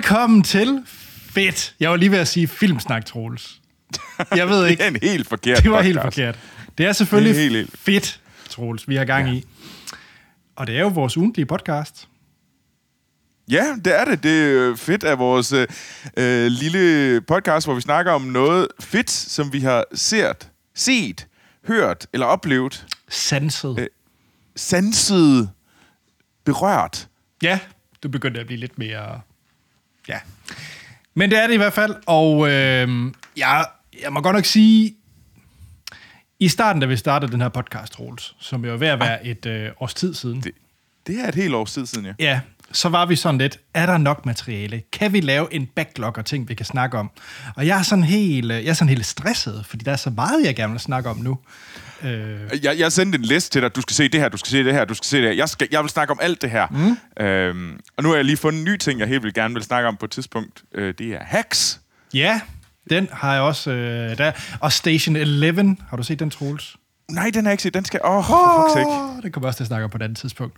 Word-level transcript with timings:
Velkommen 0.00 0.42
til 0.42 0.82
Fedt. 1.30 1.74
Jeg 1.80 1.90
var 1.90 1.96
lige 1.96 2.10
ved 2.10 2.18
at 2.18 2.28
sige 2.28 2.48
Filmsnak, 2.48 3.04
Troels. 3.04 3.60
Jeg 4.36 4.48
ved 4.48 4.66
ikke. 4.66 4.80
det 4.84 4.86
er 4.86 4.90
en 4.90 4.98
helt 5.02 5.28
forkert 5.28 5.62
Det 5.62 5.70
var 5.70 5.82
helt 5.82 5.96
podcast. 5.98 6.16
forkert. 6.16 6.38
Det 6.78 6.86
er 6.86 6.92
selvfølgelig 6.92 7.34
Det 7.34 7.40
er 7.40 7.42
helt, 7.42 7.56
helt. 7.56 7.78
fedt, 7.78 8.20
Troels, 8.48 8.88
vi 8.88 8.96
har 8.96 9.04
gang 9.04 9.28
ja. 9.28 9.34
i. 9.34 9.44
Og 10.56 10.66
det 10.66 10.76
er 10.76 10.80
jo 10.80 10.88
vores 10.88 11.16
ugentlige 11.16 11.46
podcast. 11.46 12.08
Ja, 13.50 13.76
det 13.84 14.00
er 14.00 14.04
det. 14.04 14.22
Det 14.22 14.58
er 14.58 14.76
fedt 14.76 15.04
af 15.04 15.18
vores 15.18 15.52
øh, 15.52 15.66
øh, 16.16 16.46
lille 16.46 17.20
podcast, 17.20 17.66
hvor 17.66 17.74
vi 17.74 17.80
snakker 17.80 18.12
om 18.12 18.22
noget 18.22 18.68
fedt, 18.80 19.10
som 19.10 19.52
vi 19.52 19.60
har 19.60 19.84
set, 19.94 20.48
set, 20.74 21.26
hørt 21.66 22.06
eller 22.12 22.26
oplevet, 22.26 22.86
Sanset. 23.08 23.78
Øh. 23.78 23.86
sanset, 24.56 25.50
berørt. 26.44 27.08
Ja, 27.42 27.58
du 28.02 28.08
begyndte 28.08 28.40
at 28.40 28.46
blive 28.46 28.60
lidt 28.60 28.78
mere... 28.78 29.20
Ja. 30.10 30.18
Men 31.14 31.30
det 31.30 31.38
er 31.38 31.46
det 31.46 31.54
i 31.54 31.56
hvert 31.56 31.72
fald, 31.72 31.94
og 32.06 32.50
øh, 32.50 33.12
jeg, 33.36 33.66
jeg 34.02 34.12
må 34.12 34.20
godt 34.20 34.36
nok 34.36 34.44
sige, 34.44 34.94
i 36.38 36.48
starten, 36.48 36.80
da 36.80 36.86
vi 36.86 36.96
startede 36.96 37.32
den 37.32 37.40
her 37.40 37.48
podcast, 37.48 37.92
Troels, 37.92 38.34
som 38.38 38.64
jo 38.64 38.72
er 38.72 38.76
ved 38.76 38.88
at 38.88 39.00
være 39.00 39.26
et 39.26 39.46
øh, 39.46 39.70
års 39.80 39.94
tid 39.94 40.14
siden, 40.14 40.40
Det, 40.40 40.52
det 41.06 41.20
er 41.20 41.28
et 41.28 41.34
helt 41.34 41.54
års 41.54 41.72
tid 41.72 41.86
siden, 41.86 42.06
ja. 42.06 42.12
ja, 42.18 42.40
så 42.72 42.88
var 42.88 43.06
vi 43.06 43.16
sådan 43.16 43.38
lidt, 43.38 43.58
er 43.74 43.86
der 43.86 43.98
nok 43.98 44.26
materiale? 44.26 44.82
Kan 44.92 45.12
vi 45.12 45.20
lave 45.20 45.54
en 45.54 45.66
backlog 45.66 46.12
og 46.18 46.24
ting, 46.26 46.48
vi 46.48 46.54
kan 46.54 46.66
snakke 46.66 46.98
om? 46.98 47.10
Og 47.56 47.66
jeg 47.66 47.78
er 47.78 47.82
sådan 47.82 48.04
helt, 48.04 48.52
øh, 48.52 48.64
jeg 48.64 48.70
er 48.70 48.74
sådan 48.74 48.88
helt 48.88 49.06
stresset, 49.06 49.64
fordi 49.66 49.84
der 49.84 49.92
er 49.92 49.96
så 49.96 50.10
meget, 50.10 50.44
jeg 50.44 50.56
gerne 50.56 50.72
vil 50.72 50.80
snakke 50.80 51.10
om 51.10 51.16
nu. 51.16 51.38
Øh, 52.02 52.64
Jeg, 52.64 52.78
jeg 52.78 52.92
sendte 52.92 53.18
en 53.18 53.24
liste 53.24 53.50
til 53.50 53.62
dig. 53.62 53.76
Du 53.76 53.80
skal 53.80 53.94
se 53.94 54.08
det 54.08 54.20
her, 54.20 54.28
du 54.28 54.36
skal 54.36 54.48
se 54.50 54.64
det 54.64 54.72
her, 54.74 54.84
du 54.84 54.94
skal 54.94 55.04
se 55.06 55.16
det 55.16 55.24
her. 55.26 55.32
Jeg, 55.32 55.48
skal, 55.48 55.68
jeg 55.70 55.82
vil 55.82 55.90
snakke 55.90 56.10
om 56.10 56.18
alt 56.22 56.42
det 56.42 56.50
her. 56.50 56.66
Mm. 56.70 57.24
Øhm, 57.24 57.80
og 57.96 58.02
nu 58.02 58.08
har 58.08 58.16
jeg 58.16 58.24
lige 58.24 58.36
fundet 58.36 58.58
en 58.58 58.64
ny 58.64 58.76
ting, 58.76 59.00
jeg 59.00 59.08
helt 59.08 59.22
vil 59.22 59.34
gerne 59.34 59.54
vil 59.54 59.62
snakke 59.62 59.88
om 59.88 59.96
på 59.96 60.04
et 60.04 60.10
tidspunkt. 60.10 60.62
Øh, 60.74 60.94
det 60.98 61.06
er 61.14 61.18
hacks. 61.24 61.80
ja, 62.14 62.40
den 62.90 63.08
har 63.12 63.32
jeg 63.32 63.42
også 63.42 63.70
øh, 63.70 64.18
der. 64.18 64.32
Og 64.60 64.72
Station 64.72 65.16
11, 65.16 65.76
har 65.90 65.96
du 65.96 66.02
set 66.02 66.18
den, 66.20 66.30
Troels? 66.30 66.76
Nej, 67.14 67.30
den 67.34 67.44
jeg 67.44 67.52
ikke 67.52 67.62
set. 67.62 67.74
Den 67.74 67.84
skal... 67.84 68.00
Åh, 68.04 68.16
oh, 68.16 68.24
for 68.24 68.34
fuck's 68.34 68.72
sake. 68.72 69.22
Det 69.22 69.32
kommer 69.32 69.46
også 69.48 69.56
til 69.56 69.64
at 69.64 69.68
snakke 69.68 69.84
om 69.84 69.90
på 69.90 69.96
et 69.98 70.02
andet 70.02 70.18
tidspunkt. 70.18 70.56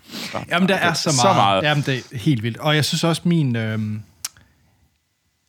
Jamen, 0.50 0.69
der 0.69 0.75
er 0.75 0.92
så 0.92 1.09
meget. 1.09 1.20
Så 1.20 1.33
meget. 1.33 1.62
Jamen, 1.62 1.83
det 1.86 1.98
er 2.12 2.19
helt 2.19 2.42
vildt. 2.42 2.56
Og 2.59 2.77
jeg 2.77 2.84
synes 2.84 3.05
også, 3.05 3.22
min... 3.25 3.56
Øhm, 3.56 4.03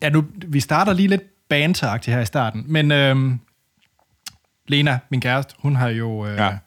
ja, 0.01 0.09
nu, 0.09 0.23
vi 0.47 0.59
starter 0.59 0.93
lige 0.93 1.07
lidt 1.07 1.21
banteragtigt 1.49 2.15
her 2.15 2.21
i 2.21 2.25
starten, 2.25 2.63
men 2.67 2.91
øhm, 2.91 3.39
Lena, 4.67 4.99
min 5.11 5.21
kæreste, 5.21 5.53
hun 5.59 5.75
har 5.75 5.87
jo 5.89 6.25
øh, 6.27 6.37
ja. 6.37 6.43
Ja. 6.45 6.57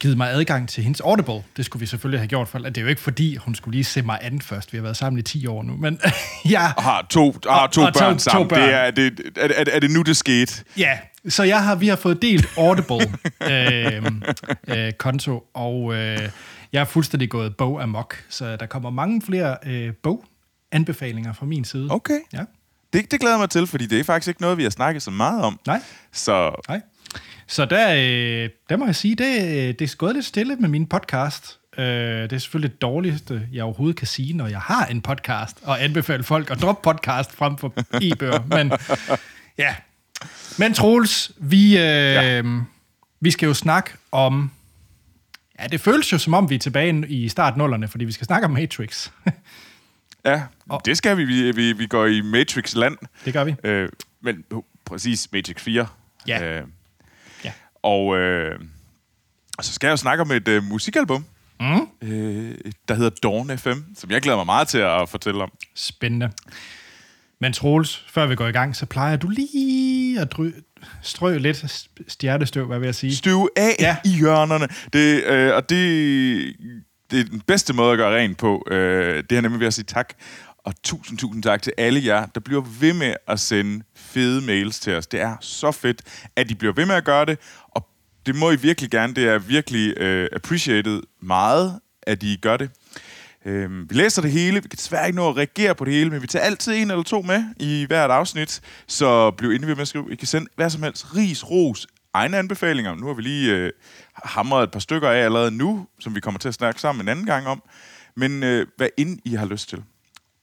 givet 0.00 0.16
mig 0.16 0.30
adgang 0.30 0.68
til 0.68 0.84
hendes 0.84 1.00
Audible. 1.00 1.42
Det 1.56 1.64
skulle 1.64 1.80
vi 1.80 1.86
selvfølgelig 1.86 2.20
have 2.20 2.28
gjort, 2.28 2.48
for 2.48 2.58
det 2.58 2.78
er 2.78 2.82
jo 2.82 2.88
ikke 2.88 3.00
fordi, 3.00 3.36
hun 3.36 3.54
skulle 3.54 3.74
lige 3.74 3.84
se 3.84 4.02
mig 4.02 4.18
an 4.22 4.40
først. 4.40 4.72
Vi 4.72 4.78
har 4.78 4.82
været 4.82 4.96
sammen 4.96 5.18
i 5.18 5.22
10 5.22 5.46
år 5.46 5.62
nu, 5.62 5.76
men 5.76 6.00
ja, 6.50 6.72
Og 6.76 6.82
har 6.82 7.06
to, 7.10 7.34
og 7.46 7.54
har 7.54 7.66
to 7.66 7.80
og 7.82 7.94
to- 7.94 8.00
børn 8.00 8.14
to 8.14 8.18
sammen. 8.18 8.48
børn. 8.48 8.60
Det 8.60 8.74
er, 8.74 8.90
det, 8.90 9.20
er, 9.36 9.48
er, 9.56 9.64
er 9.72 9.80
det 9.80 9.90
nu, 9.90 10.02
det 10.02 10.16
skete? 10.16 10.64
Ja, 10.76 10.98
så 11.28 11.42
jeg 11.42 11.64
har, 11.64 11.74
vi 11.74 11.88
har 11.88 11.96
fået 11.96 12.22
delt 12.22 12.46
Audible 12.58 12.96
øh, 13.52 14.06
øh, 14.68 14.92
konto, 14.92 15.44
og 15.54 15.94
øh, 15.94 16.28
jeg 16.72 16.80
er 16.80 16.84
fuldstændig 16.84 17.30
gået 17.30 17.56
bog 17.56 17.82
amok, 17.82 18.24
så 18.28 18.56
der 18.56 18.66
kommer 18.66 18.90
mange 18.90 19.22
flere 19.22 19.56
øh, 19.66 19.92
boganbefalinger 20.02 21.32
fra 21.32 21.46
min 21.46 21.64
side. 21.64 21.86
Okay. 21.90 22.18
Ja, 22.32 22.44
Det, 22.92 23.10
det 23.10 23.20
glæder 23.20 23.34
jeg 23.34 23.40
mig 23.40 23.50
til, 23.50 23.66
fordi 23.66 23.86
det 23.86 24.00
er 24.00 24.04
faktisk 24.04 24.28
ikke 24.28 24.40
noget, 24.40 24.58
vi 24.58 24.62
har 24.62 24.70
snakket 24.70 25.02
så 25.02 25.10
meget 25.10 25.42
om. 25.42 25.60
nej, 25.66 25.80
Så 26.12 26.62
nej. 26.68 26.80
Så 27.46 27.64
der, 27.64 27.88
øh, 27.92 28.50
der 28.68 28.76
må 28.76 28.86
jeg 28.86 28.96
sige, 28.96 29.14
det, 29.14 29.78
det 29.78 29.92
er 29.92 29.96
gået 29.96 30.14
lidt 30.14 30.24
stille 30.26 30.56
med 30.56 30.68
min 30.68 30.86
podcast. 30.86 31.58
Øh, 31.78 31.84
det 32.22 32.32
er 32.32 32.38
selvfølgelig 32.38 32.72
det 32.72 32.82
dårligste, 32.82 33.48
jeg 33.52 33.64
overhovedet 33.64 33.96
kan 33.96 34.06
sige, 34.06 34.36
når 34.36 34.46
jeg 34.46 34.60
har 34.60 34.86
en 34.86 35.00
podcast, 35.02 35.56
og 35.62 35.84
anbefale 35.84 36.22
folk 36.22 36.50
at 36.50 36.62
droppe 36.62 36.82
podcast 36.92 37.32
frem 37.32 37.58
for 37.58 37.72
e-bøger. 38.02 38.42
Men 38.46 38.72
ja, 39.58 39.74
men 40.58 40.74
Troels, 40.74 41.32
vi, 41.36 41.76
øh, 41.78 41.82
ja. 41.82 42.42
vi 43.20 43.30
skal 43.30 43.46
jo 43.46 43.54
snakke 43.54 43.90
om... 44.12 44.50
Ja, 45.60 45.66
det 45.66 45.80
føles 45.80 46.12
jo 46.12 46.18
som 46.18 46.34
om, 46.34 46.50
vi 46.50 46.54
er 46.54 46.58
tilbage 46.58 47.08
i 47.08 47.28
start 47.28 47.56
nullerne, 47.56 47.88
fordi 47.88 48.04
vi 48.04 48.12
skal 48.12 48.24
snakke 48.26 48.44
om 48.44 48.50
Matrix. 48.50 49.10
ja, 50.24 50.42
det 50.84 50.96
skal 50.96 51.16
vi. 51.16 51.24
Vi, 51.24 51.50
vi, 51.52 51.72
vi 51.72 51.86
går 51.86 52.06
i 52.06 52.20
Matrix-land. 52.20 52.96
det 53.24 53.32
gør 53.32 53.44
vi. 53.44 53.54
Øh, 53.64 53.88
men 54.20 54.44
præcis 54.84 55.28
Matrix 55.32 55.60
4. 55.62 55.86
Ja. 56.28 56.42
Øh, 56.60 56.66
Ja. 57.44 57.52
og 57.82 58.18
øh, 58.18 58.58
og 59.58 59.64
så 59.64 59.72
skal 59.72 59.86
jeg 59.86 59.92
jo 59.92 59.96
snakke 59.96 60.22
om 60.22 60.30
et 60.30 60.48
øh, 60.48 60.62
musikalbum, 60.64 61.24
Mm. 61.60 61.88
øh, 62.02 62.54
der 62.88 62.94
hedder 62.94 63.10
Dawn 63.22 63.58
FM, 63.58 63.78
som 63.96 64.10
jeg 64.10 64.22
glæder 64.22 64.36
mig 64.38 64.46
meget 64.46 64.68
til 64.68 64.78
at 64.78 65.08
fortælle 65.08 65.42
om. 65.42 65.52
Spændende. 65.74 66.30
Men 67.42 67.52
Troels, 67.52 68.04
før 68.08 68.26
vi 68.26 68.34
går 68.34 68.46
i 68.46 68.52
gang, 68.52 68.76
så 68.76 68.86
plejer 68.86 69.16
du 69.16 69.28
lige 69.28 70.20
at 70.20 70.32
dry, 70.32 70.50
strø 71.02 71.38
lidt 71.38 71.64
stjernestøv, 72.08 72.66
hvad 72.66 72.78
vil 72.78 72.86
jeg 72.86 72.94
sige? 72.94 73.16
Støv 73.16 73.48
af 73.56 73.76
ja. 73.80 73.96
i 74.04 74.08
hjørnerne. 74.08 74.68
Det, 74.92 75.24
øh, 75.24 75.54
og 75.54 75.70
det, 75.70 76.56
det 77.10 77.20
er 77.20 77.24
den 77.24 77.40
bedste 77.40 77.72
måde 77.72 77.92
at 77.92 77.98
gøre 77.98 78.18
rent 78.18 78.38
på. 78.38 78.66
Øh, 78.70 79.24
det 79.30 79.38
er 79.38 79.40
nemlig 79.40 79.60
ved 79.60 79.66
at 79.66 79.74
sige 79.74 79.84
tak. 79.84 80.14
Og 80.58 80.74
tusind, 80.82 81.18
tusind 81.18 81.42
tak 81.42 81.62
til 81.62 81.72
alle 81.78 82.04
jer, 82.04 82.26
der 82.26 82.40
bliver 82.40 82.62
ved 82.80 82.92
med 82.92 83.14
at 83.28 83.40
sende 83.40 83.84
fede 83.96 84.46
mails 84.46 84.80
til 84.80 84.94
os. 84.94 85.06
Det 85.06 85.20
er 85.20 85.36
så 85.40 85.72
fedt, 85.72 86.02
at 86.36 86.50
I 86.50 86.54
bliver 86.54 86.72
ved 86.72 86.86
med 86.86 86.94
at 86.94 87.04
gøre 87.04 87.24
det. 87.24 87.38
Og 87.68 87.86
det 88.26 88.36
må 88.36 88.50
I 88.50 88.56
virkelig 88.56 88.90
gerne. 88.90 89.14
Det 89.14 89.28
er 89.28 89.38
virkelig 89.38 89.98
øh, 89.98 90.28
appreciated 90.32 91.02
meget, 91.22 91.80
at 92.02 92.22
I 92.22 92.38
gør 92.42 92.56
det. 92.56 92.70
Øhm, 93.46 93.90
vi 93.90 93.94
læser 93.94 94.22
det 94.22 94.30
hele. 94.30 94.62
Vi 94.62 94.68
kan 94.68 94.76
desværre 94.76 95.06
ikke 95.06 95.16
nå 95.16 95.28
at 95.28 95.36
reagere 95.36 95.74
på 95.74 95.84
det 95.84 95.94
hele, 95.94 96.10
men 96.10 96.22
vi 96.22 96.26
tager 96.26 96.44
altid 96.44 96.74
en 96.74 96.90
eller 96.90 97.02
to 97.02 97.22
med 97.22 97.44
i 97.56 97.84
hvert 97.86 98.10
afsnit. 98.10 98.60
Så 98.86 99.30
bliv 99.30 99.48
endelig 99.48 99.68
ved 99.68 99.74
med 99.74 99.82
at 99.82 99.88
skrive. 99.88 100.12
I 100.12 100.16
kan 100.16 100.26
sende 100.26 100.50
hvad 100.56 100.70
som 100.70 100.82
helst. 100.82 101.16
Ris, 101.16 101.50
ros, 101.50 101.86
egne 102.12 102.38
anbefalinger. 102.38 102.94
Nu 102.94 103.06
har 103.06 103.14
vi 103.14 103.22
lige 103.22 103.56
øh, 103.56 103.72
hamret 104.24 104.62
et 104.62 104.70
par 104.70 104.80
stykker 104.80 105.10
af 105.10 105.18
allerede 105.18 105.50
nu, 105.50 105.86
som 106.00 106.14
vi 106.14 106.20
kommer 106.20 106.38
til 106.38 106.48
at 106.48 106.54
snakke 106.54 106.80
sammen 106.80 107.04
en 107.04 107.08
anden 107.08 107.26
gang 107.26 107.46
om. 107.46 107.62
Men 108.16 108.42
øh, 108.42 108.66
hvad 108.76 108.88
end 108.96 109.18
I 109.24 109.34
har 109.34 109.46
lyst 109.46 109.68
til. 109.68 109.82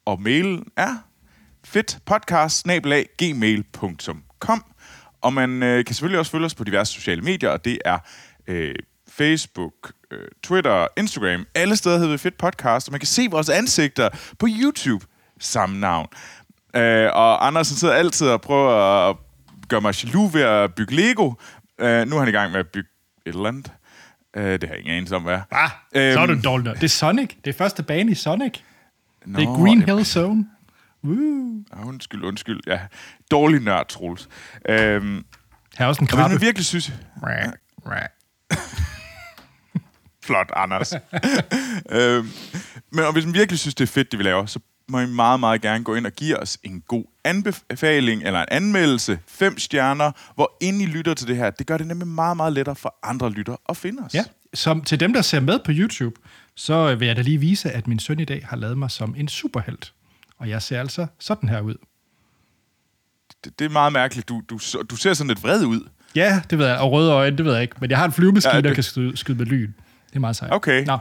Og 0.05 0.21
mailen 0.21 0.65
er 0.77 0.95
fedtpodcast-gmail.com 1.65 4.63
Og 5.21 5.33
man 5.33 5.63
øh, 5.63 5.85
kan 5.85 5.95
selvfølgelig 5.95 6.19
også 6.19 6.31
følge 6.31 6.45
os 6.45 6.55
på 6.55 6.63
diverse 6.63 6.93
sociale 6.93 7.21
medier, 7.21 7.49
og 7.49 7.65
det 7.65 7.79
er 7.85 7.97
øh, 8.47 8.75
Facebook, 9.23 9.91
øh, 10.11 10.27
Twitter, 10.43 10.87
Instagram. 10.97 11.45
Alle 11.55 11.75
steder 11.75 11.97
hedder 11.97 12.11
vi 12.11 12.17
Fedt 12.17 12.37
Podcast, 12.37 12.87
og 12.87 12.91
man 12.91 12.99
kan 12.99 13.07
se 13.07 13.27
vores 13.31 13.49
ansigter 13.49 14.09
på 14.39 14.47
YouTube. 14.49 15.05
Samme 15.39 15.79
navn. 15.79 16.07
Øh, 16.75 17.09
og 17.13 17.47
Andersen 17.47 17.77
sidder 17.77 17.93
altid 17.93 18.27
og 18.27 18.41
prøver 18.41 18.71
at 19.09 19.15
gøre 19.69 19.81
mig 19.81 20.03
jaloux 20.03 20.33
ved 20.33 20.41
at 20.41 20.73
bygge 20.75 20.95
Lego. 20.95 21.33
Øh, 21.79 22.07
nu 22.07 22.15
er 22.15 22.19
han 22.19 22.27
i 22.29 22.31
gang 22.31 22.51
med 22.51 22.59
at 22.59 22.67
bygge 22.67 22.89
et 23.25 23.33
eller 23.35 23.47
andet. 23.47 23.71
Øh, 24.37 24.43
det 24.51 24.63
har 24.63 24.69
jeg 24.69 24.79
ingen 24.79 24.95
anelse 24.95 25.15
om, 25.15 25.23
hvad. 25.23 25.39
Ah, 25.51 25.69
så 25.93 25.99
er 26.19 26.25
du 26.25 26.31
Øhm, 26.31 26.41
dårlig. 26.41 26.73
Det 26.75 26.83
er 26.83 26.87
Sonic. 26.87 27.29
Det 27.45 27.49
er 27.53 27.57
første 27.57 27.83
bane 27.83 28.11
i 28.11 28.15
Sonic. 28.15 28.53
Nå, 29.25 29.39
det 29.39 29.47
er 29.47 29.63
Green. 29.63 29.81
Hill 29.81 30.05
Zone. 30.05 30.45
Woo. 31.03 31.63
Undskyld, 31.85 32.23
undskyld. 32.23 32.59
Ja, 32.67 32.79
dårlig 33.31 33.61
nørd, 33.61 33.87
Troels. 33.87 34.29
Øhm, 34.69 35.25
Her 35.77 35.85
er 35.85 35.89
også 35.89 36.01
en 36.01 36.07
krabbe. 36.07 36.33
man 36.33 36.41
virkelig 36.41 36.65
synes... 36.65 36.91
Rah, 37.23 37.51
rah. 37.87 38.05
Flot, 40.29 40.51
Anders. 40.55 40.93
øhm, 41.91 42.29
men 42.91 43.05
og 43.05 43.13
hvis 43.13 43.25
man 43.25 43.33
virkelig 43.33 43.59
synes, 43.59 43.75
det 43.75 43.83
er 43.83 43.87
fedt, 43.91 44.11
det 44.11 44.19
vi 44.19 44.23
laver, 44.23 44.45
så 44.45 44.59
må 44.89 44.99
I 44.99 45.05
meget, 45.05 45.39
meget 45.39 45.61
gerne 45.61 45.83
gå 45.83 45.95
ind 45.95 46.05
og 46.05 46.11
give 46.11 46.39
os 46.39 46.57
en 46.63 46.81
god 46.87 47.03
anbefaling 47.23 48.23
eller 48.23 48.39
en 48.39 48.45
anmeldelse. 48.51 49.19
Fem 49.27 49.59
stjerner, 49.59 50.11
hvor 50.35 50.57
ind 50.61 50.81
I 50.81 50.85
lytter 50.85 51.13
til 51.13 51.27
det 51.27 51.35
her. 51.37 51.49
Det 51.49 51.67
gør 51.67 51.77
det 51.77 51.87
nemlig 51.87 52.07
meget, 52.07 52.37
meget 52.37 52.53
lettere 52.53 52.75
for 52.75 52.95
andre 53.03 53.29
lytter 53.31 53.55
at 53.69 53.77
finde 53.77 54.03
os. 54.05 54.13
Ja, 54.13 54.23
som 54.53 54.81
til 54.81 54.99
dem, 54.99 55.13
der 55.13 55.21
ser 55.21 55.39
med 55.39 55.59
på 55.65 55.71
YouTube, 55.75 56.15
så 56.55 56.95
vil 56.95 57.05
jeg 57.07 57.15
da 57.15 57.21
lige 57.21 57.37
vise, 57.37 57.71
at 57.71 57.87
min 57.87 57.99
søn 57.99 58.19
i 58.19 58.25
dag 58.25 58.45
har 58.49 58.57
lavet 58.57 58.77
mig 58.77 58.91
som 58.91 59.15
en 59.17 59.27
superhelt. 59.27 59.93
Og 60.37 60.49
jeg 60.49 60.61
ser 60.61 60.79
altså 60.79 61.07
sådan 61.19 61.49
her 61.49 61.61
ud. 61.61 61.75
Det, 63.43 63.59
det 63.59 63.65
er 63.65 63.69
meget 63.69 63.93
mærkeligt. 63.93 64.29
Du, 64.29 64.41
du, 64.49 64.59
du 64.89 64.95
ser 64.95 65.13
sådan 65.13 65.27
lidt 65.27 65.43
vred 65.43 65.65
ud. 65.65 65.89
Ja, 66.15 66.41
det 66.49 66.57
ved 66.57 66.67
jeg. 66.67 66.77
Og 66.77 66.91
røde 66.91 67.11
øjne, 67.11 67.37
det 67.37 67.45
ved 67.45 67.53
jeg 67.53 67.61
ikke. 67.61 67.75
Men 67.81 67.89
jeg 67.89 67.97
har 67.97 68.05
en 68.05 68.11
flyvemaskine, 68.11 68.51
Ja, 68.51 68.55
ja, 68.55 68.61
det- 68.61 68.69
der 68.69 68.73
kan 68.75 68.83
skyde, 68.83 69.17
skyde 69.17 69.37
med 69.37 69.45
lyn. 69.45 69.71
Det 70.09 70.15
er 70.15 70.19
meget 70.19 70.35
sejt. 70.35 70.53
Okay. 70.53 70.85
Nå, 70.85 70.97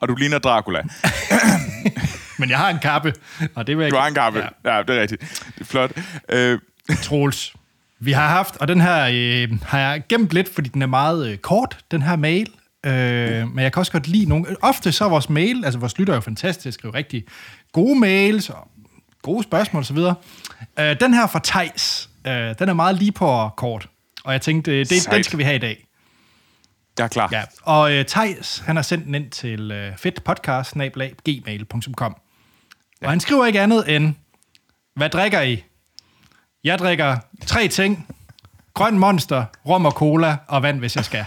Og 0.00 0.08
du 0.08 0.14
ligner 0.14 0.38
Dracula. 0.38 0.82
men 2.38 2.50
jeg 2.50 2.58
har 2.58 2.70
en 2.70 2.78
kappe, 2.82 3.14
og 3.54 3.66
det 3.66 3.76
vil 3.78 3.82
jeg 3.84 3.92
Du 3.92 3.96
har 3.96 4.06
en 4.06 4.14
kappe. 4.14 4.38
Ja. 4.64 4.76
Ja, 4.76 4.82
det 4.82 4.96
er 4.96 5.00
rigtigt. 5.00 5.20
Det 5.54 5.60
er 5.60 5.64
flot. 5.64 5.90
Øh, 6.28 6.58
Troels. 7.02 7.54
Vi 8.00 8.12
har 8.12 8.28
haft, 8.28 8.56
og 8.56 8.68
den 8.68 8.80
her 8.80 9.08
øh, 9.12 9.58
har 9.62 9.78
jeg 9.78 10.02
gemt 10.08 10.30
lidt, 10.32 10.54
fordi 10.54 10.68
den 10.68 10.82
er 10.82 10.86
meget 10.86 11.28
øh, 11.30 11.38
kort, 11.38 11.78
den 11.90 12.02
her 12.02 12.16
mail. 12.16 12.48
Øh, 12.86 12.92
men 13.48 13.58
jeg 13.58 13.72
kan 13.72 13.80
også 13.80 13.92
godt 13.92 14.08
lide 14.08 14.28
nogle... 14.28 14.56
Ofte 14.62 14.92
så 14.92 15.04
er 15.04 15.08
vores 15.08 15.30
mail, 15.30 15.64
altså 15.64 15.78
vores 15.78 15.98
lytter 15.98 16.12
er 16.12 16.16
jo 16.16 16.20
fantastisk, 16.20 16.78
skriver 16.78 16.94
rigtig 16.94 17.24
gode 17.72 18.00
mails 18.00 18.50
og 18.50 18.68
gode 19.22 19.42
spørgsmål 19.42 19.80
osv. 19.80 19.98
Øh, 20.78 21.00
den 21.00 21.14
her 21.14 21.26
fra 21.26 21.40
Tejs, 21.44 22.08
øh, 22.26 22.54
den 22.58 22.68
er 22.68 22.72
meget 22.72 22.96
lige 22.96 23.12
på 23.12 23.48
kort. 23.56 23.88
Og 24.24 24.32
jeg 24.32 24.40
tænkte, 24.40 24.72
øh, 24.72 24.78
det, 24.78 24.90
den 24.90 25.00
Sejt. 25.00 25.24
skal 25.24 25.38
vi 25.38 25.42
have 25.44 25.56
i 25.56 25.58
dag. 25.58 25.85
Jeg 26.98 27.04
er 27.04 27.08
klar. 27.08 27.28
Ja, 27.32 27.42
og 27.62 27.92
øh, 27.92 28.04
Thijs, 28.04 28.62
han 28.66 28.76
har 28.76 28.82
sendt 28.82 29.06
den 29.06 29.14
ind 29.14 29.30
til 29.30 29.70
øh, 29.70 29.96
fedtpodcast 29.96 30.72
gmail.com. 31.24 32.16
Og 33.02 33.10
han 33.10 33.20
skriver 33.20 33.46
ikke 33.46 33.60
andet 33.60 33.96
end, 33.96 34.14
hvad 34.96 35.10
drikker 35.10 35.40
I? 35.40 35.64
Jeg 36.64 36.78
drikker 36.78 37.16
tre 37.46 37.68
ting. 37.68 38.06
Grøn 38.74 38.98
monster, 38.98 39.44
rum 39.66 39.86
og 39.86 39.92
cola 39.92 40.36
og 40.46 40.62
vand, 40.62 40.78
hvis 40.78 40.96
jeg 40.96 41.04
skal. 41.04 41.24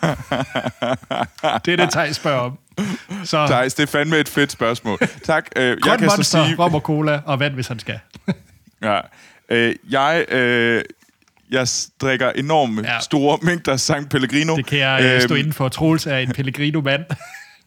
det 1.64 1.72
er 1.72 1.76
det, 1.76 1.90
Thijs 1.90 2.16
spørger 2.16 2.40
om. 2.40 2.58
Så 3.24 3.46
Thijs, 3.46 3.74
det 3.74 3.82
er 3.82 3.86
fandme 3.86 4.18
et 4.18 4.28
fedt 4.28 4.52
spørgsmål. 4.52 4.98
Tak. 5.24 5.46
Øh, 5.56 5.78
grøn 5.80 5.90
jeg 5.90 5.98
kan 5.98 6.10
så 6.10 6.16
monster, 6.16 6.44
sige... 6.44 6.56
rum 6.56 6.74
og 6.74 6.80
cola 6.80 7.20
og 7.24 7.40
vand, 7.40 7.54
hvis 7.54 7.68
han 7.68 7.78
skal. 7.78 7.98
Ja. 8.82 9.00
Øh, 9.48 9.74
jeg, 9.90 10.24
øh, 10.28 10.84
jeg 11.50 11.66
drikker 12.00 12.30
enorme 12.30 12.82
Ja. 12.82 13.00
store 13.00 13.38
mængder 13.42 13.76
San 13.76 14.06
Pellegrino. 14.06 14.56
Det 14.56 14.66
kan 14.66 14.78
jeg 14.78 15.00
øh, 15.04 15.22
stå 15.22 15.34
Øhm, 15.34 15.38
inden 15.38 15.52
for. 15.52 15.68
Troels 15.68 16.06
er 16.06 16.16
en 16.18 16.32
Pellegrino-mand. 16.32 17.04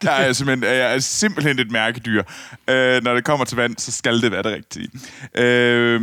Jeg 0.03 0.27
er 0.27 0.33
simpelthen, 0.33 0.63
jeg 0.69 0.93
er 0.95 0.99
simpelthen 0.99 1.59
et 1.59 1.71
mærkedyr. 1.71 2.23
Øh, 2.69 3.03
når 3.03 3.13
det 3.13 3.23
kommer 3.23 3.45
til 3.45 3.57
vand, 3.57 3.77
så 3.77 3.91
skal 3.91 4.21
det 4.21 4.31
være 4.31 4.43
det 4.43 4.51
rigtige. 4.51 4.89
Øh, 5.35 6.01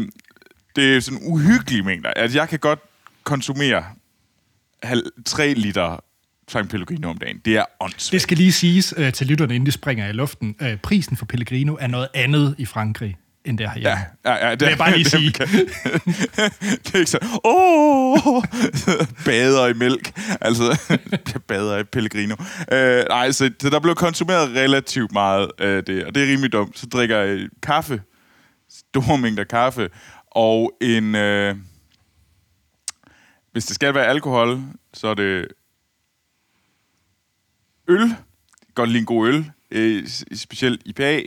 det 0.77 0.97
er 0.97 1.01
sådan 1.01 1.19
uhyggelige 1.23 1.83
mængder. 1.83 2.11
Altså, 2.11 2.39
jeg 2.39 2.49
kan 2.49 2.59
godt 2.59 2.79
konsumere 3.25 3.85
halv, 4.83 5.03
3 5.27 5.55
liter 5.55 6.05
San 6.49 6.69
Pellegrino 6.69 7.11
om 7.11 7.19
dagen. 7.19 7.39
Det 7.45 7.57
er 7.57 7.65
åndssvagt. 7.81 8.13
Det 8.13 8.23
skal 8.23 8.37
lige 8.37 8.53
siges 8.53 8.95
øh, 8.97 9.13
til 9.13 9.27
lytterne, 9.27 9.55
inden 9.55 9.67
de 9.67 9.73
springer 9.73 10.09
i 10.09 10.13
luften. 10.13 10.55
Øh, 10.63 10.77
prisen 10.77 11.17
for 11.17 11.25
Pellegrino 11.25 11.77
er 11.81 11.87
noget 11.87 12.09
andet 12.15 12.55
i 12.59 12.67
Frankrig, 12.67 13.17
end 13.45 13.59
det 13.59 13.65
er 13.65 13.71
herhjemme. 13.71 14.07
Ja, 14.25 14.33
ja, 14.33 14.47
ja, 14.47 14.51
det 14.51 14.61
Vil 14.61 14.69
jeg 14.69 14.79
bare 14.79 14.97
lige 14.97 15.11
sige. 15.17 15.31
det 16.85 16.95
er 16.95 16.99
ikke 16.99 17.11
så, 17.11 17.41
åh, 17.45 18.45
bader 19.27 19.67
i 19.67 19.73
mælk. 19.73 20.13
Altså, 20.41 20.81
jeg 21.11 21.43
bader 21.49 21.79
i 21.79 21.85
Pellegrino. 21.85 22.37
Øh, 22.73 23.05
nej, 23.09 23.33
så, 23.33 23.51
så 23.61 23.71
der 23.71 23.81
blev 23.81 23.95
konsumeret 23.95 24.51
relativt 24.51 25.13
meget 25.13 25.51
af 25.59 25.85
det, 25.85 26.05
og 26.05 26.15
det 26.15 26.23
er 26.23 26.27
rimelig 26.27 26.53
dumt. 26.53 26.79
Så 26.79 26.87
drikker 26.87 27.19
jeg 27.19 27.49
kaffe, 27.63 28.03
store 28.69 29.19
mængder 29.19 29.45
kaffe, 29.45 29.89
og 30.31 30.73
en... 30.81 31.15
Øh, 31.15 31.57
hvis 33.53 33.67
det 33.67 33.75
skal 33.75 33.95
være 33.95 34.07
alkohol, 34.07 34.61
så 34.95 35.09
er 35.09 35.15
det 35.15 35.49
øl. 37.89 37.99
Kan 37.99 38.17
Godt 38.75 38.89
lide 38.89 38.99
en 38.99 39.07
god 39.07 39.29
øl, 39.29 39.51
øh, 39.71 40.09
specielt 40.35 40.83
IPA. 40.85 41.23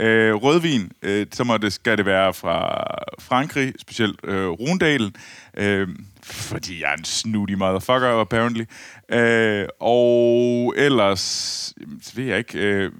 Øh, 0.00 0.34
rødvin, 0.34 0.92
øh, 1.02 1.26
så 1.32 1.44
må 1.44 1.56
det, 1.56 1.72
skal 1.72 1.98
det 1.98 2.06
være 2.06 2.34
fra 2.34 2.84
Frankrig, 3.18 3.72
specielt 3.80 4.20
øh, 4.24 4.48
Rundalen, 4.48 5.14
øh, 5.56 5.88
fordi 6.22 6.80
jeg 6.82 6.92
er 6.92 6.96
en 6.96 7.04
snooty 7.04 7.52
motherfucker, 7.52 8.20
apparently. 8.20 8.64
Øh, 9.08 9.68
og 9.80 10.74
ellers, 10.76 11.74
jamen, 11.80 12.02
ved 12.14 12.24
jeg 12.24 12.38
ikke, 12.38 12.58
øh, 12.58 12.92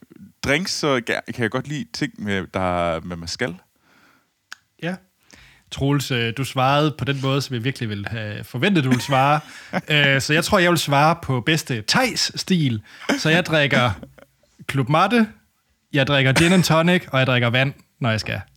drinks, 0.43 0.73
så 0.73 1.01
kan 1.07 1.43
jeg 1.43 1.51
godt 1.51 1.69
lide 1.69 1.87
ting 1.93 2.13
med, 2.19 2.47
der 2.55 3.01
med 3.01 3.17
mascal. 3.17 3.55
Ja. 4.83 4.95
Troels, 5.71 6.11
øh, 6.11 6.33
du 6.37 6.45
svarede 6.45 6.95
på 6.99 7.05
den 7.05 7.21
måde, 7.23 7.43
som 7.43 7.55
jeg 7.55 7.65
virkelig 7.65 7.89
ville 7.89 8.09
have 8.09 8.45
forventet, 8.45 8.85
du 8.85 8.89
ville 8.89 9.03
svare. 9.03 9.41
Øh, 9.91 10.21
så 10.21 10.33
jeg 10.33 10.45
tror, 10.45 10.59
jeg 10.59 10.71
vil 10.71 10.79
svare 10.79 11.17
på 11.23 11.41
bedste 11.41 11.85
Thijs-stil. 11.89 12.83
Så 13.19 13.31
jeg 13.31 13.47
drikker 13.47 13.91
Club 14.71 14.89
Matte, 14.89 15.27
jeg 15.93 16.07
drikker 16.07 16.33
gin 16.33 16.53
and 16.53 16.63
tonic, 16.63 17.03
og 17.13 17.19
jeg 17.19 17.27
drikker 17.27 17.51
vand, 17.51 17.73
når 18.01 18.11
jeg 18.11 18.21
skal. 18.21 18.41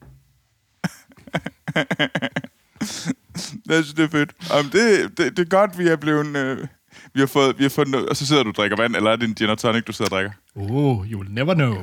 Jeg 3.69 3.83
synes, 3.83 3.93
det 3.93 4.03
er 4.03 4.09
fedt. 4.09 4.31
Um, 4.59 4.69
det, 4.69 5.17
det, 5.17 5.37
det, 5.37 5.39
er 5.39 5.49
godt, 5.49 5.77
vi 5.77 5.87
er 5.87 5.95
blevet... 5.95 6.37
Øh, 6.37 6.67
vi 7.13 7.19
har 7.19 7.27
fået, 7.27 7.57
vi 7.57 7.63
har 7.63 7.69
fået 7.69 7.87
noget, 7.87 8.09
og 8.09 8.17
så 8.17 8.25
sidder 8.27 8.43
du 8.43 8.49
og 8.49 8.55
drikker 8.55 8.77
vand, 8.77 8.95
eller 8.95 9.11
er 9.11 9.15
det 9.15 9.27
en 9.27 9.35
gin 9.35 9.49
og 9.49 9.57
tonic, 9.57 9.83
du 9.83 9.91
sidder 9.91 10.11
og 10.11 10.15
drikker? 10.15 10.31
Oh, 10.55 11.11
you 11.11 11.19
will 11.19 11.31
never 11.31 11.53
know. 11.53 11.75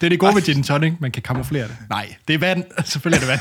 Det 0.00 0.06
er 0.06 0.08
det 0.08 0.18
gode 0.18 0.34
ved 0.34 0.42
gin 0.42 0.56
and 0.56 0.64
tonic, 0.64 0.92
man 1.00 1.12
kan 1.12 1.22
kamuflere 1.22 1.68
det. 1.68 1.76
Nej, 1.90 2.14
det 2.28 2.34
er 2.34 2.38
vand. 2.38 2.64
Selvfølgelig 2.84 3.16
er 3.16 3.20
det 3.20 3.28
vand. 3.28 3.40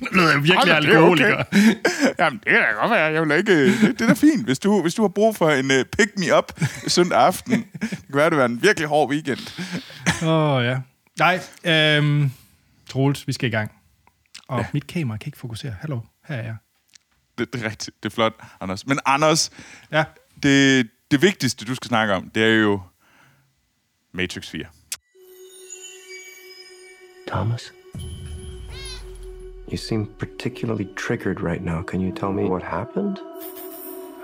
Nu 0.00 0.08
lyder 0.12 0.30
jeg 0.30 0.42
virkelig 0.42 0.54
Ej, 0.54 0.64
men 0.64 0.82
det 0.82 0.90
er 0.90 0.96
alkoholiker. 0.96 1.40
okay. 1.40 1.74
Jamen, 2.18 2.40
det 2.44 2.52
kan 2.52 2.60
da 2.60 2.80
godt 2.80 2.90
være. 2.90 3.04
Jeg 3.04 3.22
vil 3.22 3.36
ikke... 3.36 3.66
Det, 3.66 3.98
det 3.98 4.00
er 4.00 4.06
da 4.06 4.12
fint. 4.12 4.44
Hvis 4.44 4.58
du, 4.58 4.82
hvis 4.82 4.94
du 4.94 5.02
har 5.02 5.08
brug 5.08 5.36
for 5.36 5.50
en 5.50 5.70
uh, 5.70 5.76
pick-me-up 5.98 6.60
søndag 6.86 7.18
aften, 7.18 7.52
det 7.80 7.90
kan 8.06 8.16
være, 8.16 8.30
det 8.30 8.38
var 8.38 8.44
en 8.44 8.62
virkelig 8.62 8.88
hård 8.88 9.10
weekend. 9.10 9.38
Åh, 10.22 10.28
oh, 10.28 10.64
ja. 10.64 10.78
Nej, 11.18 11.40
øhm, 11.64 12.32
Troels, 12.90 13.26
vi 13.26 13.32
skal 13.32 13.48
i 13.48 13.50
gang. 13.50 13.72
Og 14.48 14.60
ja. 14.60 14.66
mit 14.72 14.86
kamera 14.86 15.16
kan 15.18 15.28
ikke 15.28 15.38
fokusere. 15.38 15.74
Hallo, 15.80 16.00
her 16.28 16.36
er 16.36 16.42
jeg. 16.42 16.56
Det, 17.38 17.52
det 17.52 17.64
er 17.64 17.70
rigtigt. 17.70 18.02
Det 18.02 18.10
er 18.10 18.14
flot, 18.14 18.32
Anders. 18.60 18.86
Men 18.86 18.98
Anders, 19.06 19.50
Ja, 19.92 20.04
det, 20.42 20.88
det 21.10 21.22
vigtigste, 21.22 21.64
du 21.64 21.74
skal 21.74 21.88
snakke 21.88 22.14
om, 22.14 22.30
det 22.30 22.42
er 22.44 22.54
jo 22.54 22.80
Matrix 24.12 24.48
4. 24.50 24.64
Thomas? 27.28 27.72
You 29.70 29.76
seem 29.76 30.06
particularly 30.18 30.86
triggered 30.96 31.40
right 31.40 31.62
now. 31.62 31.82
Can 31.82 32.00
you 32.00 32.10
tell 32.12 32.32
me 32.32 32.44
what 32.44 32.62
happened? 32.62 33.20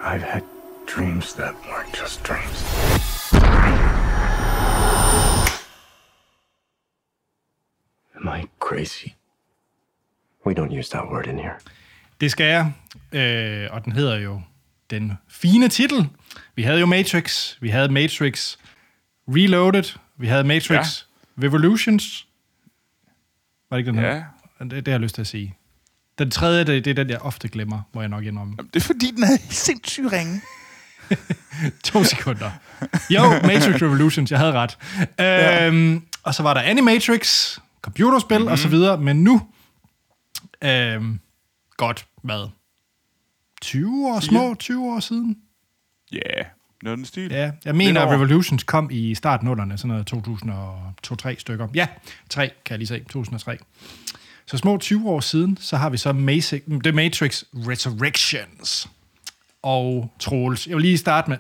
I've 0.03 0.23
had 0.23 0.43
dreams 0.87 1.35
that 1.35 1.55
weren't 1.69 1.93
just 1.93 2.23
dreams. 2.23 2.65
Am 8.17 8.29
I 8.29 8.49
crazy? 8.59 9.15
We 10.45 10.55
don't 10.55 10.71
use 10.71 10.89
that 10.91 11.11
word 11.11 11.27
in 11.27 11.39
here. 11.39 11.59
det 12.21 12.31
skal 12.31 12.47
jeg. 12.47 12.73
Øh, 13.13 13.69
og 13.73 13.85
den 13.85 13.93
hedder 13.93 14.19
jo 14.19 14.41
den 14.91 15.13
fine 15.29 15.69
titel. 15.69 16.09
Vi 16.57 16.63
havde 16.63 16.81
jo 16.81 16.87
Matrix, 16.87 17.57
vi 17.61 17.69
havde 17.69 17.93
Matrix 17.93 18.57
Reloaded, 19.29 19.99
vi 20.17 20.27
havde 20.27 20.45
Matrix 20.45 21.07
ja. 21.39 21.47
Revolutions. 21.47 22.27
Var 23.71 23.77
det 23.77 23.81
ikke 23.81 23.91
den 23.91 23.99
her? 23.99 24.25
Ja. 24.61 24.65
Det, 24.65 24.71
det 24.71 24.89
har 24.89 24.93
jeg 24.93 25.01
lyst 25.01 25.15
til 25.15 25.23
at 25.23 25.27
sige. 25.27 25.57
Den 26.19 26.31
tredje, 26.31 26.65
det, 26.65 26.85
det 26.85 26.91
er 26.91 26.95
den, 26.95 27.11
jeg 27.11 27.19
ofte 27.19 27.49
glemmer, 27.49 27.83
må 27.95 28.01
jeg 28.01 28.09
nok 28.09 28.25
indrømme. 28.25 28.57
Det 28.75 28.77
er 28.77 28.85
fordi, 28.87 29.11
den 29.11 29.23
havde 29.23 29.39
sindssygt 29.51 30.13
ringe. 30.13 30.41
To 31.85 32.05
sekunder. 32.05 32.51
Jo, 33.11 33.23
Matrix 33.23 33.83
Revolutions, 33.83 34.31
jeg 34.31 34.39
havde 34.39 34.53
ret. 34.53 34.79
Øhm, 35.21 36.03
og 36.23 36.35
så 36.35 36.43
var 36.43 36.55
der 36.55 36.61
Animatrix, 36.61 37.59
computerspil 37.83 38.39
mm-hmm. 38.39 38.53
og 38.53 38.59
så 38.59 38.69
videre, 38.69 38.99
men 38.99 39.25
nu, 39.25 39.43
øhm, 40.65 41.21
godt, 41.77 42.07
hvad? 42.23 42.49
20 43.63 44.09
år, 44.09 44.21
små 44.21 44.55
20 44.55 44.93
år 44.95 45.01
siden? 45.01 45.39
Ja, 46.13 46.19
yeah. 46.37 46.47
noget 46.83 46.99
den 46.99 47.07
stil. 47.07 47.31
Ja, 47.31 47.51
jeg 47.65 47.75
mener, 47.75 48.01
at. 48.01 48.09
Revolutions 48.09 48.63
kom 48.63 48.89
i 48.91 49.15
starten 49.15 49.73
af 49.73 49.79
sådan 49.79 50.05
noget 50.11 51.33
2002-3 51.33 51.39
stykker. 51.39 51.69
Ja, 51.75 51.87
3 52.31 52.51
kan 52.65 52.73
jeg 52.73 52.79
lige 52.79 52.89
se, 52.89 52.99
2003. 52.99 53.59
Så 54.47 54.57
små 54.59 54.79
20 54.79 55.09
år 55.11 55.21
siden, 55.21 55.57
så 55.61 55.77
har 55.77 55.91
vi 55.91 55.97
så 55.97 56.13
Matrix, 56.13 56.63
The 56.85 56.93
Matrix 56.93 57.43
Resurrections. 57.55 58.89
Og 59.63 60.15
Troels, 60.21 60.67
jeg 60.67 60.77
vil 60.77 60.83
lige 60.83 60.99
starte 60.99 61.31
med, 61.31 61.39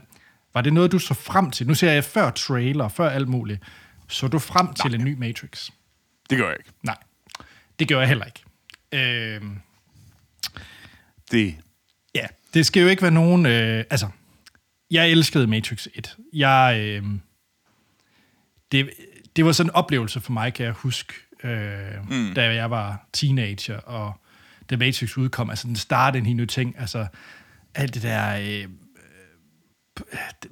var 0.55 0.61
det 0.61 0.73
noget, 0.73 0.93
du 0.93 0.99
så 0.99 1.15
frem 1.15 1.51
til? 1.51 1.67
Nu 1.67 1.75
ser 1.75 1.93
jeg 1.93 2.05
før 2.05 2.31
trailer, 2.31 2.89
før 2.89 3.11
alt 3.11 3.29
muligt. 3.29 3.61
Så 4.09 4.29
du 4.29 4.39
frem 4.39 4.75
til 4.75 4.95
en 4.95 5.05
ny 5.05 5.15
Matrix? 5.19 5.71
Det 6.31 6.39
gør 6.39 6.49
jeg 6.49 6.57
ikke. 6.61 6.71
Nej, 6.83 6.97
det 7.79 7.89
gør 7.89 7.99
jeg 7.99 8.09
heller 8.09 8.25
ikke. 8.25 8.43
Øhm, 8.93 9.59
Det. 11.31 11.55
Ja, 12.15 12.27
det 12.55 12.67
skal 12.67 12.83
jo 12.83 12.89
ikke 12.89 13.03
være 13.03 13.11
nogen... 13.11 13.47
Øh, 13.47 13.85
altså, 13.91 14.09
jeg 14.91 15.11
elskede 15.11 15.47
Matrix 15.47 15.87
1. 15.95 16.17
Jeg, 16.33 16.77
øh, 16.81 17.05
det, 18.73 18.91
det 19.37 19.45
var 19.45 19.53
sådan 19.53 19.71
en 19.71 19.75
oplevelse 19.75 20.21
for 20.21 20.33
mig, 20.33 20.55
kan 20.55 20.67
jeg 20.67 20.73
huske, 20.73 21.15
øh, 21.45 22.11
mm. 22.11 22.35
da 22.35 22.55
jeg 22.55 22.71
var 22.71 23.07
teenager, 23.13 23.77
og 23.77 24.13
da 24.71 24.77
Matrix 24.77 25.17
udkom. 25.17 25.51
Altså, 25.51 25.67
den 25.67 25.77
startede 25.77 26.19
en 26.19 26.27
helt 26.27 26.37
ny 26.37 26.47
ting. 26.47 26.75
Altså, 26.79 27.07
alt 27.75 27.95
det 27.95 28.03
der... 28.03 28.37
Øh, 28.37 28.69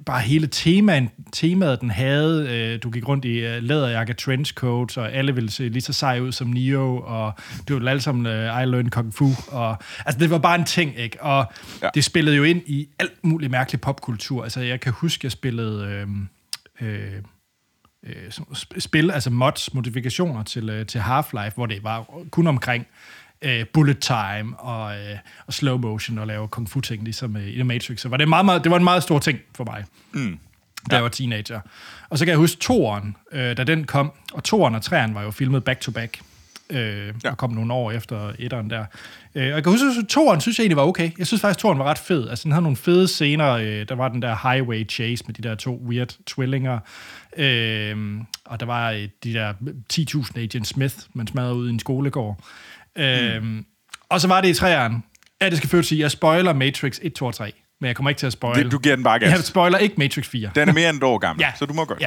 bare 0.05 0.21
hele 0.21 0.47
temaen, 0.47 1.09
temaet, 1.33 1.81
den 1.81 1.91
havde. 1.91 2.47
Øh, 2.49 2.83
du 2.83 2.89
gik 2.89 3.07
rundt 3.07 3.25
i 3.25 3.39
øh, 3.39 3.63
læderjakke, 3.63 4.13
trenchcoats, 4.13 4.97
og 4.97 5.11
alle 5.11 5.35
ville 5.35 5.51
se 5.51 5.69
lige 5.69 5.81
så 5.81 5.93
sej 5.93 6.19
ud 6.19 6.31
som 6.31 6.47
Neo, 6.47 6.97
og 6.97 7.33
det 7.67 7.75
var 7.81 7.89
alle 7.89 8.01
sammen 8.01 8.25
øh, 8.25 8.61
I 8.61 8.65
Learned 8.65 8.91
Kung 8.91 9.13
Fu. 9.13 9.29
Og, 9.47 9.77
altså, 10.05 10.19
det 10.19 10.29
var 10.29 10.37
bare 10.37 10.55
en 10.55 10.65
ting, 10.65 10.97
ikke? 10.97 11.23
Og 11.23 11.45
ja. 11.81 11.85
Ja. 11.85 11.89
det 11.95 12.03
spillede 12.03 12.35
jo 12.35 12.43
ind 12.43 12.61
i 12.65 12.87
alt 12.99 13.23
muligt 13.23 13.51
mærkelig 13.51 13.81
popkultur. 13.81 14.43
Altså, 14.43 14.59
jeg 14.59 14.79
kan 14.79 14.93
huske, 14.93 15.25
jeg 15.25 15.31
spillede... 15.31 16.07
Øh, 16.81 16.87
øh, 16.89 17.21
øh, 18.03 18.31
spil, 18.79 19.11
altså 19.11 19.29
mods, 19.29 19.73
modifikationer 19.73 20.43
til, 20.43 20.69
øh, 20.69 20.85
til 20.85 20.99
Half-Life, 20.99 21.53
hvor 21.55 21.65
det 21.65 21.83
var 21.83 22.05
kun 22.31 22.47
omkring 22.47 22.87
øh, 23.41 23.65
bullet 23.73 23.99
time 23.99 24.59
og, 24.59 24.95
øh, 24.95 25.17
og 25.47 25.53
slow 25.53 25.77
motion 25.77 26.17
og 26.17 26.27
lave 26.27 26.47
kung 26.47 26.69
fu 26.69 26.81
ting, 26.81 27.03
ligesom 27.03 27.37
øh, 27.37 27.47
i 27.47 27.53
The 27.53 27.63
Matrix. 27.63 27.99
Så 27.99 28.09
var 28.09 28.17
det, 28.17 28.27
meget, 28.29 28.45
meget, 28.45 28.63
det 28.63 28.71
var 28.71 28.77
en 28.77 28.83
meget 28.83 29.03
stor 29.03 29.19
ting 29.19 29.39
for 29.55 29.63
mig, 29.63 29.85
mm. 30.11 30.39
da 30.91 30.95
jeg 30.95 31.03
var 31.03 31.09
teenager. 31.09 31.59
Og 32.09 32.17
så 32.17 32.25
kan 32.25 32.29
jeg 32.29 32.37
huske 32.37 32.59
toeren, 32.61 33.15
øh, 33.31 33.57
da 33.57 33.63
den 33.63 33.83
kom, 33.83 34.11
og 34.33 34.43
toeren 34.43 34.75
og 34.75 34.81
træeren 34.81 35.15
var 35.15 35.21
jo 35.21 35.31
filmet 35.31 35.63
back-to-back. 35.63 36.21
Øh, 36.69 37.13
Ja. 37.23 37.31
og 37.31 37.37
kom 37.37 37.51
nogle 37.51 37.73
år 37.73 37.91
efter 37.91 38.33
etteren 38.39 38.69
der. 38.69 38.85
Øh, 39.35 39.43
og 39.43 39.49
jeg 39.55 39.63
kan 39.63 39.71
huske, 39.71 39.85
at 40.01 40.07
toeren 40.07 40.41
synes 40.41 40.57
jeg 40.59 40.63
egentlig 40.63 40.77
var 40.77 40.83
okay. 40.83 41.11
Jeg 41.17 41.27
synes 41.27 41.41
faktisk, 41.41 41.57
at 41.57 41.61
toeren 41.61 41.79
var 41.79 41.85
ret 41.85 41.97
fed. 41.97 42.29
Altså, 42.29 42.43
den 42.43 42.51
havde 42.51 42.61
nogle 42.63 42.77
fede 42.77 43.07
scener. 43.07 43.49
Øh, 43.51 43.85
der 43.89 43.95
var 43.95 44.07
den 44.09 44.21
der 44.21 44.51
highway 44.53 44.89
chase 44.89 45.23
med 45.27 45.35
de 45.35 45.41
der 45.41 45.55
to 45.55 45.81
weird 45.89 46.15
tvillinger. 46.27 46.79
Øh, 47.37 47.97
og 48.45 48.59
der 48.59 48.65
var 48.65 48.91
øh, 48.91 49.07
de 49.23 49.33
der 49.33 49.53
10.000 49.93 50.39
Agent 50.39 50.67
Smith, 50.67 50.95
man 51.13 51.27
smadrede 51.27 51.55
ud 51.55 51.67
i 51.67 51.71
en 51.71 51.79
skolegård. 51.79 52.43
Øh, 52.95 53.43
Og 54.09 54.21
så 54.21 54.27
var 54.27 54.41
det 54.41 54.49
i 54.49 54.53
træerne. 54.53 55.01
Ja, 55.41 55.49
det 55.49 55.57
skal 55.57 55.69
først 55.69 55.87
sige, 55.89 56.01
jeg 56.01 56.11
spoiler 56.11 56.53
Matrix 56.53 56.99
1, 57.01 57.13
2 57.13 57.25
og 57.25 57.33
3. 57.35 57.53
Men 57.81 57.87
jeg 57.87 57.95
kommer 57.95 58.09
ikke 58.09 58.19
til 58.19 58.27
at 58.27 58.33
spoil. 58.33 58.63
Det- 58.63 58.71
du 58.71 58.77
giver 58.77 58.95
den 58.95 59.03
bare 59.03 59.19
gas. 59.19 59.31
Jeg 59.31 59.39
spoiler 59.43 59.77
ikke 59.77 59.95
Matrix 59.97 60.27
4. 60.27 60.49
Den 60.55 60.69
er 60.69 60.73
mere 60.73 60.89
end 60.89 60.97
et 60.97 61.03
år 61.03 61.17
gammel, 61.17 61.41
Ja. 61.45 61.51
så 61.59 61.65
du 61.65 61.73
må 61.73 61.85
godt. 61.85 62.03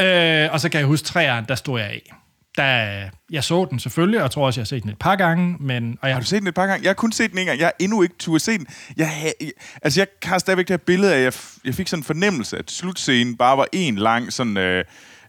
Ja. 0.00 0.44
Øh, 0.44 0.52
og 0.52 0.60
så 0.60 0.68
kan 0.68 0.78
jeg 0.78 0.86
huske 0.86 1.04
træerne, 1.06 1.46
der 1.48 1.54
stod 1.54 1.80
jeg 1.80 1.88
af. 1.88 2.12
Der, 2.58 3.08
jeg 3.30 3.44
så 3.44 3.66
den 3.70 3.78
selvfølgelig, 3.78 4.18
og 4.18 4.22
jeg 4.22 4.30
tror 4.30 4.46
også, 4.46 4.60
jeg 4.60 4.62
har 4.62 4.66
set 4.66 4.82
den 4.82 4.90
et 4.90 4.98
par 4.98 5.16
gange, 5.16 5.56
men... 5.60 5.98
Og 6.02 6.08
jeg, 6.08 6.14
Har 6.16 6.20
du 6.20 6.26
set 6.26 6.40
den 6.40 6.48
et 6.48 6.54
par 6.54 6.66
gange? 6.66 6.82
Jeg 6.84 6.88
har 6.88 6.94
kun 6.94 7.12
set 7.12 7.30
den 7.30 7.38
en 7.38 7.46
gang. 7.46 7.58
Jeg 7.58 7.66
har 7.66 7.74
endnu 7.80 8.02
ikke 8.02 8.14
turde 8.18 8.40
se 8.40 8.58
den. 8.58 8.66
Jeg, 8.96 9.08
ha- 9.10 9.46
altså, 9.82 10.00
jeg 10.00 10.06
har 10.22 10.38
stadigvæk 10.38 10.68
det 10.68 10.72
her 10.72 10.84
billede 10.86 11.14
af, 11.14 11.18
at 11.18 11.24
jeg, 11.24 11.32
jeg 11.64 11.74
fik 11.74 11.88
sådan 11.88 12.00
en 12.00 12.04
fornemmelse, 12.04 12.58
at 12.58 12.70
slutscenen 12.70 13.36
bare 13.36 13.56
var 13.56 13.66
en 13.72 13.96
lang 13.96 14.32
sådan... 14.32 14.56
Øh, 14.56 14.84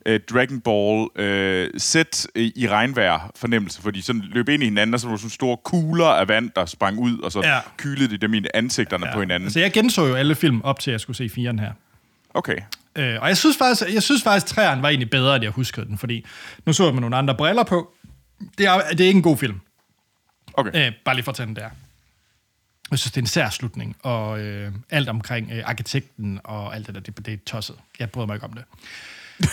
øh, 0.06 0.20
Dragon 0.34 0.62
Ball 0.62 1.08
øh, 1.16 1.70
sæt 1.78 2.28
i 2.36 2.52
i 2.56 2.68
regnvejr 2.68 3.32
fornemmelse, 3.36 3.82
fordi 3.82 4.02
sådan 4.02 4.22
løb 4.22 4.50
ind 4.50 4.64
i 4.64 4.66
hinanden, 4.66 4.94
og 4.94 5.00
så 5.00 5.08
var 5.08 5.14
der 5.14 5.18
sådan 5.18 5.30
store 5.30 5.58
kugler 5.64 6.06
af 6.06 6.28
vand, 6.28 6.50
der 6.56 6.66
sprang 6.66 7.00
ud, 7.00 7.20
og 7.20 7.32
så 7.32 7.42
Ja. 7.44 7.60
kylede 7.78 8.10
de 8.10 8.18
dem 8.18 8.34
i 8.34 8.42
ansigterne 8.54 9.08
ja. 9.08 9.14
på 9.14 9.20
hinanden. 9.20 9.48
Altså, 9.48 9.60
jeg 9.60 9.72
genså 9.72 10.06
jo 10.06 10.16
alle 10.16 10.36
film 10.36 10.62
op 10.62 10.80
til, 10.80 10.92
at 10.92 10.94
jeg 10.94 11.00
skulle 11.00 11.18
se 11.18 11.30
firen 11.30 11.60
her. 11.60 11.72
Okay. 12.34 12.58
Øh, 12.96 13.22
og 13.22 13.28
jeg 13.28 13.38
synes 13.38 13.58
faktisk, 13.58 13.94
jeg 13.94 14.04
synes 14.04 14.24
faktisk, 14.24 14.46
træerne 14.46 14.82
var 14.82 14.90
egentlig 14.90 15.10
bedre, 15.10 15.36
end 15.36 15.44
jeg 15.44 15.52
huskede 15.52 15.86
den, 15.86 15.98
fordi 15.98 16.26
nu 16.66 16.74
så 16.74 16.86
jeg 16.86 16.94
med 16.94 17.02
nogle 17.02 17.16
andre 17.16 17.36
briller 17.36 17.64
på. 17.64 17.94
Det 18.58 18.66
er, 18.66 18.90
det 18.90 19.02
er 19.02 19.08
ikke 19.08 19.18
en 19.18 19.24
god 19.24 19.38
film. 19.38 19.60
Okay. 20.54 20.88
Øh, 20.88 20.94
bare 21.06 21.16
lige 21.16 21.24
for 21.24 21.32
at 21.32 21.36
tage 21.36 21.48
den 21.48 21.56
der. 21.56 21.70
Jeg 22.92 23.00
synes, 23.00 23.12
det 23.12 23.18
er 23.18 23.22
en 23.22 23.28
sær 23.28 23.50
slutning, 23.50 23.96
og 24.04 24.40
øh, 24.40 24.72
alt 24.90 25.10
omkring 25.10 25.52
øh, 25.52 25.64
arkitekten 25.66 26.40
og 26.44 26.76
alt 26.76 26.88
det 26.88 26.96
der, 26.96 27.02
det, 27.02 27.26
det 27.26 27.34
er 27.34 27.38
tosset. 27.46 27.76
Jeg 28.00 28.10
bryder 28.10 28.28
mig 28.28 28.36
ikke 28.36 28.46
om 28.46 28.54
det. 28.54 28.64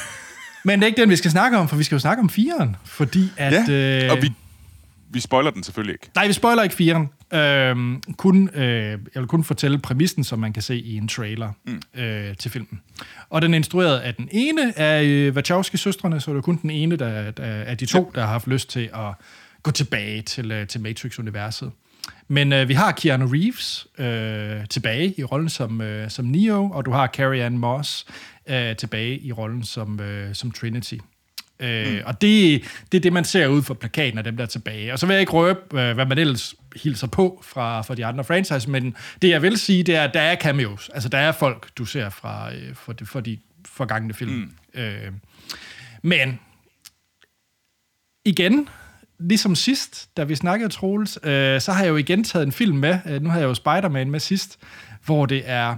Men 0.64 0.80
det 0.80 0.84
er 0.84 0.87
ikke 0.87 1.00
den, 1.00 1.10
vi 1.10 1.16
skal 1.16 1.30
snakke 1.30 1.58
om, 1.58 1.68
for 1.68 1.76
vi 1.76 1.82
skal 1.82 1.94
jo 1.96 2.00
snakke 2.00 2.20
om 2.20 2.30
firen, 2.30 2.76
fordi 2.84 3.32
at... 3.37 3.68
Ja, 3.68 4.04
øh, 4.04 4.12
og 4.12 4.22
vi, 4.22 4.32
vi 5.10 5.20
spoiler 5.20 5.50
den 5.50 5.62
selvfølgelig 5.62 5.92
ikke. 5.92 6.10
Nej, 6.14 6.26
vi 6.26 6.32
spoiler 6.32 6.62
ikke 6.62 6.75
firen. 6.75 7.10
Øhm, 7.34 8.02
kun, 8.16 8.50
øh, 8.54 8.64
jeg 8.90 8.99
vil 9.14 9.26
kun 9.26 9.44
fortælle 9.44 9.78
præmissen, 9.78 10.25
som 10.25 10.38
man 10.38 10.52
kan 10.52 10.62
se 10.62 10.78
i 10.78 10.96
en 10.96 11.08
trailer 11.08 11.52
mm. 11.66 12.00
øh, 12.00 12.37
til 12.37 12.50
filmen. 12.50 12.80
Og 13.28 13.42
den 13.42 13.54
er 13.54 13.56
instrueret 13.56 13.99
af 13.99 14.14
den 14.14 14.28
ene 14.32 14.78
af 14.78 15.04
øh, 15.04 15.34
Wachowski-søstrene, 15.34 16.20
så 16.20 16.30
det 16.30 16.38
er 16.38 16.42
kun 16.42 16.58
den 16.62 16.70
ene 16.70 16.96
der, 16.96 17.30
der, 17.30 17.44
af 17.44 17.78
de 17.78 17.87
to, 17.87 18.12
der 18.14 18.20
har 18.20 18.28
haft 18.28 18.46
lyst 18.46 18.70
til 18.70 18.90
at 18.94 19.14
gå 19.62 19.70
tilbage 19.70 20.22
til, 20.22 20.52
øh, 20.52 20.66
til 20.66 20.80
Matrix-universet. 20.80 21.70
Men 22.28 22.52
øh, 22.52 22.68
vi 22.68 22.75
har 22.75 22.92
Keanu 22.92 23.26
Reeves 23.26 23.87
øh, 23.99 24.66
tilbage 24.66 25.14
i 25.18 25.25
rollen 25.25 25.49
som, 25.49 25.80
øh, 25.80 26.10
som 26.10 26.25
Neo, 26.25 26.70
og 26.70 26.87
du 26.87 26.90
har 26.90 27.06
Carrie 27.06 27.44
Ann 27.44 27.58
Moss 27.58 28.06
øh, 28.46 28.76
tilbage 28.76 29.18
i 29.20 29.32
rollen 29.32 29.64
som, 29.64 30.00
øh, 30.00 30.34
som 30.34 30.50
Trinity. 30.50 30.94
Øh, 31.61 31.93
mm. 31.93 32.00
Og 32.07 32.21
det, 32.21 32.62
det 32.93 32.99
er 32.99 33.02
det, 33.02 33.12
man 33.12 33.25
ser 33.25 33.47
ud 33.47 33.62
fra 33.62 33.75
plakaten 33.75 34.19
af 34.19 34.25
dem, 34.25 34.37
der 34.37 34.45
er 34.45 34.49
tilbage. 34.49 34.93
Og 34.93 34.99
så 34.99 35.07
vil 35.07 35.14
jeg 35.14 35.21
ikke 35.21 35.33
røbe, 35.33 35.81
øh, 35.81 35.95
hvad 35.95 36.07
man 36.07 36.19
ellers 36.19 36.55
hilser 36.83 37.07
på 37.07 37.43
fra, 37.47 37.83
fra 37.83 37.95
de 37.95 38.07
andre 38.07 38.25
franchise, 38.25 38.71
men 38.71 38.97
det, 39.23 39.29
jeg 39.29 39.43
vil 39.43 39.59
sige, 39.59 39.83
det 39.83 39.97
er, 39.97 40.05
at 40.05 40.14
der 40.14 40.21
er 40.21 40.37
cameos. 40.37 40.90
Altså, 40.95 41.09
der 41.09 41.19
er 41.19 41.33
folk, 41.33 41.69
du 41.79 41.85
ser 41.85 42.11
fra, 42.11 42.55
øh, 42.55 42.76
fra, 42.76 42.93
de, 42.93 43.07
fra 43.07 43.21
de 43.21 43.38
forgangne 43.67 44.14
film. 44.14 44.31
Mm. 44.75 44.81
Øh, 44.81 45.12
men 46.02 46.40
igen, 48.25 48.69
ligesom 49.19 49.55
sidst, 49.55 50.17
da 50.17 50.25
vi 50.25 50.35
snakkede 50.35 50.69
Troels, 50.69 51.19
øh, 51.23 51.61
så 51.61 51.73
har 51.73 51.83
jeg 51.83 51.90
jo 51.90 51.97
igen 51.97 52.25
taget 52.25 52.47
en 52.47 52.52
film 52.52 52.76
med. 52.76 52.99
Øh, 53.07 53.23
nu 53.23 53.31
har 53.31 53.38
jeg 53.38 53.47
jo 53.47 53.55
Spider-Man 53.55 54.11
med 54.11 54.21
sidst, 54.21 54.59
hvor 55.05 55.26
det 55.26 55.43
er 55.45 55.76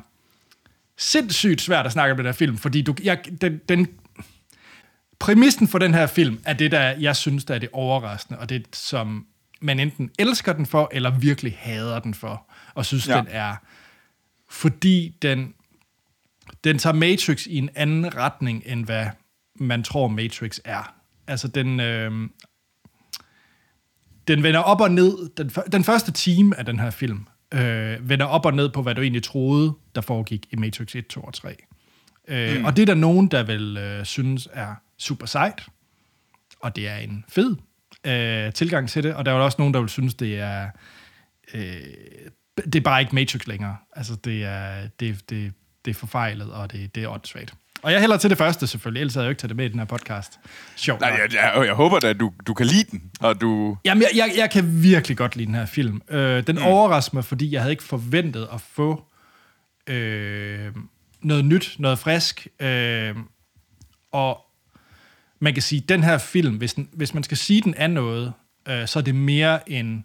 sindssygt 0.98 1.60
svært 1.60 1.86
at 1.86 1.92
snakke 1.92 2.12
om 2.12 2.16
den 2.16 2.26
her 2.26 2.32
film, 2.32 2.58
fordi 2.58 2.82
du, 2.82 2.94
jeg, 3.02 3.18
den, 3.40 3.60
den 3.68 3.88
præmissen 5.22 5.68
for 5.68 5.78
den 5.78 5.94
her 5.94 6.06
film 6.06 6.40
er 6.44 6.52
det, 6.52 6.70
der 6.70 6.80
jeg 6.80 7.16
synes, 7.16 7.44
der 7.44 7.54
er 7.54 7.58
det 7.58 7.68
overraskende, 7.72 8.38
og 8.38 8.48
det, 8.48 8.76
som 8.76 9.26
man 9.60 9.80
enten 9.80 10.10
elsker 10.18 10.52
den 10.52 10.66
for, 10.66 10.88
eller 10.92 11.10
virkelig 11.18 11.56
hader 11.58 11.98
den 11.98 12.14
for, 12.14 12.50
og 12.74 12.86
synes, 12.86 13.08
ja. 13.08 13.16
Den 13.16 13.26
er... 13.30 13.56
Fordi 14.50 15.16
den, 15.22 15.54
den 16.64 16.78
tager 16.78 16.94
Matrix 16.94 17.46
i 17.46 17.58
en 17.58 17.70
anden 17.74 18.16
retning, 18.16 18.62
end 18.66 18.84
hvad 18.84 19.06
man 19.54 19.82
tror, 19.82 20.08
Matrix 20.08 20.58
er. 20.64 20.94
Altså, 21.26 21.48
den... 21.48 21.80
Øh, 21.80 22.28
den 24.28 24.42
vender 24.42 24.60
op 24.60 24.80
og 24.80 24.90
ned. 24.90 25.30
Den, 25.36 25.50
den 25.72 25.84
første 25.84 26.12
time 26.12 26.58
af 26.58 26.64
den 26.64 26.80
her 26.80 26.90
film 26.90 27.26
øh, 27.54 28.08
vender 28.08 28.26
op 28.26 28.46
og 28.46 28.54
ned 28.54 28.68
på, 28.68 28.82
hvad 28.82 28.94
du 28.94 29.00
egentlig 29.00 29.22
troede, 29.22 29.74
der 29.94 30.00
foregik 30.00 30.46
i 30.50 30.56
Matrix 30.56 30.94
1, 30.94 31.06
2 31.06 31.20
og 31.20 31.34
3. 31.34 31.56
Øh, 32.28 32.58
mm. 32.58 32.64
Og 32.64 32.76
det 32.76 32.82
er 32.82 32.86
der 32.86 32.94
nogen, 32.94 33.28
der 33.28 33.42
vil 33.42 33.76
øh, 33.76 34.04
synes 34.04 34.48
er 34.52 34.74
super 34.98 35.26
sejt, 35.26 35.66
og 36.60 36.76
det 36.76 36.88
er 36.88 36.96
en 36.96 37.24
fed 37.28 37.56
øh, 38.06 38.52
tilgang 38.52 38.88
til 38.88 39.02
det, 39.02 39.14
og 39.14 39.24
der 39.24 39.32
er 39.32 39.36
også 39.36 39.56
nogen, 39.58 39.74
der 39.74 39.80
vil 39.80 39.88
synes, 39.88 40.14
det 40.14 40.38
er 40.38 40.70
øh, 41.54 41.80
det 42.56 42.74
er 42.74 42.80
bare 42.80 43.00
ikke 43.00 43.14
Matrix 43.14 43.46
længere. 43.46 43.76
Altså, 43.96 44.16
det 44.24 44.44
er, 44.44 44.88
det, 45.00 45.30
det, 45.30 45.52
det 45.84 45.90
er 45.90 45.94
forfejlet, 45.94 46.52
og 46.52 46.72
det, 46.72 46.94
det 46.94 47.02
er 47.02 47.08
åndssvagt. 47.08 47.54
Og 47.82 47.92
jeg 47.92 48.00
hælder 48.00 48.16
til 48.16 48.30
det 48.30 48.38
første 48.38 48.66
selvfølgelig, 48.66 49.00
ellers 49.00 49.14
havde 49.14 49.24
jeg 49.24 49.28
jo 49.28 49.30
ikke 49.30 49.40
taget 49.40 49.48
det 49.48 49.56
med 49.56 49.64
i 49.64 49.68
den 49.68 49.78
her 49.78 49.86
podcast. 49.86 50.40
Sjovt. 50.76 51.00
Nej, 51.00 51.10
jeg, 51.10 51.34
jeg, 51.34 51.66
jeg 51.66 51.74
håber 51.74 51.98
da, 51.98 52.08
at 52.08 52.20
du, 52.20 52.32
du 52.46 52.54
kan 52.54 52.66
lide 52.66 52.84
den, 52.90 53.02
og 53.20 53.40
du... 53.40 53.76
Jamen, 53.84 54.02
jeg, 54.02 54.10
jeg, 54.16 54.34
jeg 54.36 54.50
kan 54.50 54.82
virkelig 54.82 55.16
godt 55.16 55.36
lide 55.36 55.46
den 55.46 55.54
her 55.54 55.66
film. 55.66 56.02
Øh, 56.10 56.46
den 56.46 56.56
mm. 56.56 56.62
overrasker 56.62 57.14
mig, 57.14 57.24
fordi 57.24 57.52
jeg 57.52 57.60
havde 57.60 57.72
ikke 57.72 57.82
forventet 57.82 58.48
at 58.52 58.60
få 58.60 59.04
øh, 59.86 60.72
noget 61.22 61.44
nyt, 61.44 61.76
noget 61.78 61.98
frisk. 61.98 62.46
Øh, 62.60 63.16
og 64.12 64.46
man 65.38 65.54
kan 65.54 65.62
sige, 65.62 65.82
at 65.82 65.88
den 65.88 66.02
her 66.02 66.18
film, 66.18 66.56
hvis, 66.56 66.74
den, 66.74 66.88
hvis 66.92 67.14
man 67.14 67.22
skal 67.22 67.36
sige, 67.36 67.60
den 67.60 67.74
er 67.76 67.86
noget, 67.86 68.32
øh, 68.68 68.86
så 68.86 68.98
er 68.98 69.02
det 69.02 69.14
mere 69.14 69.70
en... 69.70 70.04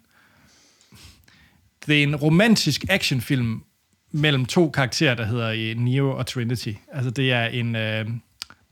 Det 1.86 1.98
er 1.98 2.02
en 2.02 2.16
romantisk 2.16 2.84
actionfilm 2.88 3.62
mellem 4.10 4.46
to 4.46 4.70
karakterer, 4.70 5.14
der 5.14 5.24
hedder 5.24 5.48
øh, 5.48 5.76
Neo 5.76 6.16
og 6.16 6.26
Trinity. 6.26 6.72
Altså, 6.92 7.10
det 7.10 7.32
er 7.32 7.44
en... 7.44 7.76
Øh, 7.76 8.08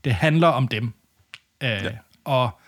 det 0.04 0.14
handler 0.14 0.48
om 0.48 0.68
dem. 0.68 0.92
Øh, 1.62 1.68
ja. 1.68 1.90
Og 2.24 2.60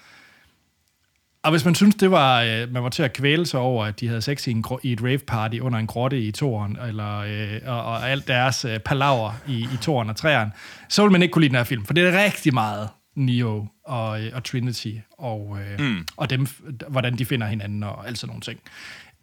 og 1.43 1.51
hvis 1.51 1.65
man 1.65 1.75
synes, 1.75 1.95
det 1.95 2.11
var, 2.11 2.43
øh, 2.43 2.73
man 2.73 2.83
var 2.83 2.89
til 2.89 3.03
at 3.03 3.13
kvæle 3.13 3.47
sig 3.47 3.61
over, 3.61 3.85
at 3.85 4.01
de 4.01 4.09
havde 4.09 4.23
sex 4.23 4.47
i, 4.47 4.51
en, 4.51 4.65
i 4.83 4.93
et 4.93 5.03
rave 5.03 5.19
party 5.19 5.59
under 5.59 5.79
en 5.79 5.87
grotte 5.87 6.21
i 6.21 6.31
toren, 6.31 6.79
eller, 6.89 7.19
øh, 7.19 7.61
og, 7.67 7.85
og 7.85 8.11
alt 8.11 8.29
deres 8.29 8.65
øh, 8.65 8.79
palaver 8.79 9.33
i, 9.49 9.59
i 9.59 9.77
toren 9.81 10.11
og 10.11 10.17
træerne, 10.17 10.53
så 10.89 11.03
vil 11.03 11.13
man 11.13 11.23
ikke 11.23 11.33
kunne 11.33 11.43
lide 11.43 11.51
den 11.51 11.57
her 11.57 11.65
film, 11.65 11.85
for 11.85 11.95
det 11.95 12.09
er 12.09 12.25
rigtig 12.25 12.55
meget 12.55 12.89
Neo 13.17 13.67
og, 13.85 14.25
øh, 14.25 14.31
og 14.35 14.45
Trinity, 14.45 14.93
og, 15.19 15.59
øh, 15.61 15.87
mm. 15.87 16.07
og 16.17 16.31
dem, 16.31 16.47
hvordan 16.89 17.19
de 17.19 17.25
finder 17.25 17.47
hinanden, 17.47 17.83
og 17.83 18.07
alt 18.07 18.19
sådan 18.19 18.31
nogle 18.31 18.41
ting. 18.41 18.61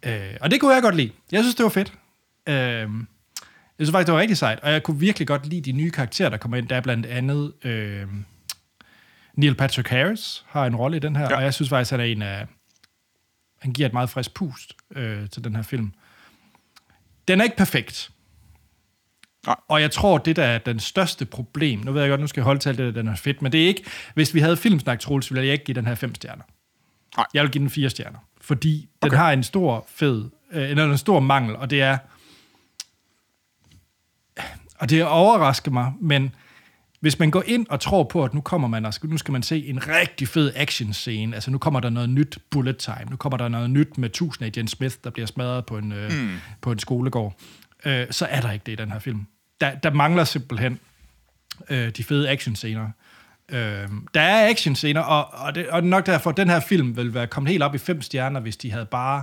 Øh, 0.02 0.36
og 0.40 0.50
det 0.50 0.60
kunne 0.60 0.74
jeg 0.74 0.82
godt 0.82 0.96
lide. 0.96 1.10
Jeg 1.32 1.42
synes, 1.42 1.54
det 1.54 1.64
var 1.64 1.70
fedt. 1.70 1.92
Øh, 2.48 2.54
jeg 2.54 3.86
synes 3.86 3.90
faktisk, 3.90 4.06
det 4.06 4.14
var 4.14 4.20
rigtig 4.20 4.36
sejt, 4.36 4.60
og 4.60 4.72
jeg 4.72 4.82
kunne 4.82 5.00
virkelig 5.00 5.28
godt 5.28 5.46
lide 5.46 5.60
de 5.60 5.72
nye 5.72 5.90
karakterer, 5.90 6.28
der 6.28 6.36
kommer 6.36 6.56
ind. 6.56 6.68
Der 6.68 6.76
er 6.76 6.80
blandt 6.80 7.06
andet... 7.06 7.52
Øh, 7.64 8.06
Neil 9.36 9.54
Patrick 9.54 9.88
Harris 9.88 10.44
har 10.48 10.66
en 10.66 10.76
rolle 10.76 10.96
i 10.96 11.00
den 11.00 11.16
her, 11.16 11.26
ja. 11.30 11.36
Og 11.36 11.42
jeg 11.42 11.54
synes 11.54 11.68
faktisk, 11.68 11.90
han 11.90 12.00
er 12.00 12.04
en 12.04 12.22
af... 12.22 12.46
Han 13.60 13.72
giver 13.72 13.86
et 13.88 13.92
meget 13.92 14.10
frisk 14.10 14.34
pust 14.34 14.72
øh, 14.94 15.28
til 15.30 15.44
den 15.44 15.56
her 15.56 15.62
film. 15.62 15.92
Den 17.28 17.40
er 17.40 17.44
ikke 17.44 17.56
perfekt. 17.56 18.10
Nej. 19.46 19.56
Og 19.68 19.80
jeg 19.80 19.90
tror, 19.90 20.18
det 20.18 20.36
der 20.36 20.44
er 20.44 20.58
den 20.58 20.80
største 20.80 21.24
problem, 21.26 21.80
nu 21.80 21.92
ved 21.92 22.00
jeg 22.00 22.10
godt, 22.10 22.20
nu 22.20 22.26
skal 22.26 22.40
jeg 22.40 22.44
holde 22.44 22.60
til 22.60 22.78
det, 22.78 22.94
den 22.94 23.08
er 23.08 23.14
fedt, 23.16 23.42
men 23.42 23.52
det 23.52 23.62
er 23.62 23.66
ikke, 23.66 23.84
hvis 24.14 24.34
vi 24.34 24.40
havde 24.40 24.56
filmsnak, 24.56 25.00
Troels, 25.00 25.30
ville 25.32 25.46
jeg 25.46 25.52
ikke 25.52 25.64
give 25.64 25.74
den 25.74 25.86
her 25.86 25.94
fem 25.94 26.14
stjerner. 26.14 26.42
Nej. 27.16 27.26
Jeg 27.34 27.42
vil 27.42 27.50
give 27.50 27.60
den 27.62 27.70
fire 27.70 27.90
stjerner, 27.90 28.18
fordi 28.40 28.88
den 29.02 29.08
Okay. 29.08 29.16
har 29.16 29.32
en 29.32 29.42
stor 29.42 29.86
fed, 29.88 30.30
øh, 30.52 30.70
eller 30.70 30.84
en 30.84 30.98
stor 30.98 31.20
mangel, 31.20 31.56
og 31.56 31.70
det 31.70 31.82
er, 31.82 31.98
og 34.78 34.90
det 34.90 35.04
overrasker 35.04 35.70
mig, 35.70 35.92
men 36.00 36.34
hvis 37.00 37.18
man 37.18 37.30
går 37.30 37.42
ind 37.46 37.66
og 37.70 37.80
tror 37.80 38.04
på, 38.04 38.24
at 38.24 38.34
nu 38.34 38.40
kommer 38.40 38.68
man, 38.68 38.84
og 38.86 38.94
skal- 38.94 39.10
nu 39.10 39.18
skal 39.18 39.32
man 39.32 39.42
se 39.42 39.66
en 39.66 39.88
rigtig 39.88 40.28
fed 40.28 40.52
action 40.56 40.92
scene, 40.92 41.34
altså 41.34 41.50
nu 41.50 41.58
kommer 41.58 41.80
der 41.80 41.90
noget 41.90 42.10
nyt 42.10 42.38
bullet 42.50 42.76
time, 42.76 43.04
nu 43.10 43.16
kommer 43.16 43.36
der 43.36 43.48
noget 43.48 43.70
nyt 43.70 43.98
med 43.98 44.08
1000 44.10 44.46
Agent 44.46 44.70
Smith, 44.70 44.96
der 45.04 45.10
bliver 45.10 45.26
smadret 45.26 45.66
på 45.66 45.78
en, 45.78 45.92
øh, 45.92 46.12
mm. 46.12 46.30
på 46.60 46.72
en 46.72 46.78
skolegård, 46.78 47.34
øh, 47.84 48.06
så 48.10 48.26
er 48.26 48.40
der 48.40 48.52
ikke 48.52 48.62
det 48.66 48.72
i 48.72 48.76
den 48.76 48.92
her 48.92 48.98
film. 48.98 49.26
Der, 49.60 49.74
der 49.74 49.90
mangler 49.90 50.24
simpelthen 50.24 50.78
øh, 51.70 51.90
de 51.90 52.04
fede 52.04 52.30
actionscener. 52.30 52.90
Øh, 53.48 53.88
der 54.14 54.20
er 54.20 54.50
actionscener, 54.50 55.00
og, 55.00 55.34
og, 55.46 55.54
det, 55.54 55.68
og 55.68 55.84
nok 55.84 56.06
derfor, 56.06 56.30
at 56.30 56.36
den 56.36 56.48
her 56.48 56.60
film 56.60 56.96
vil 56.96 57.14
være 57.14 57.26
kommet 57.26 57.50
helt 57.50 57.62
op 57.62 57.74
i 57.74 57.78
fem 57.78 58.02
stjerner, 58.02 58.40
hvis 58.40 58.56
de 58.56 58.70
havde 58.70 58.86
bare 58.86 59.22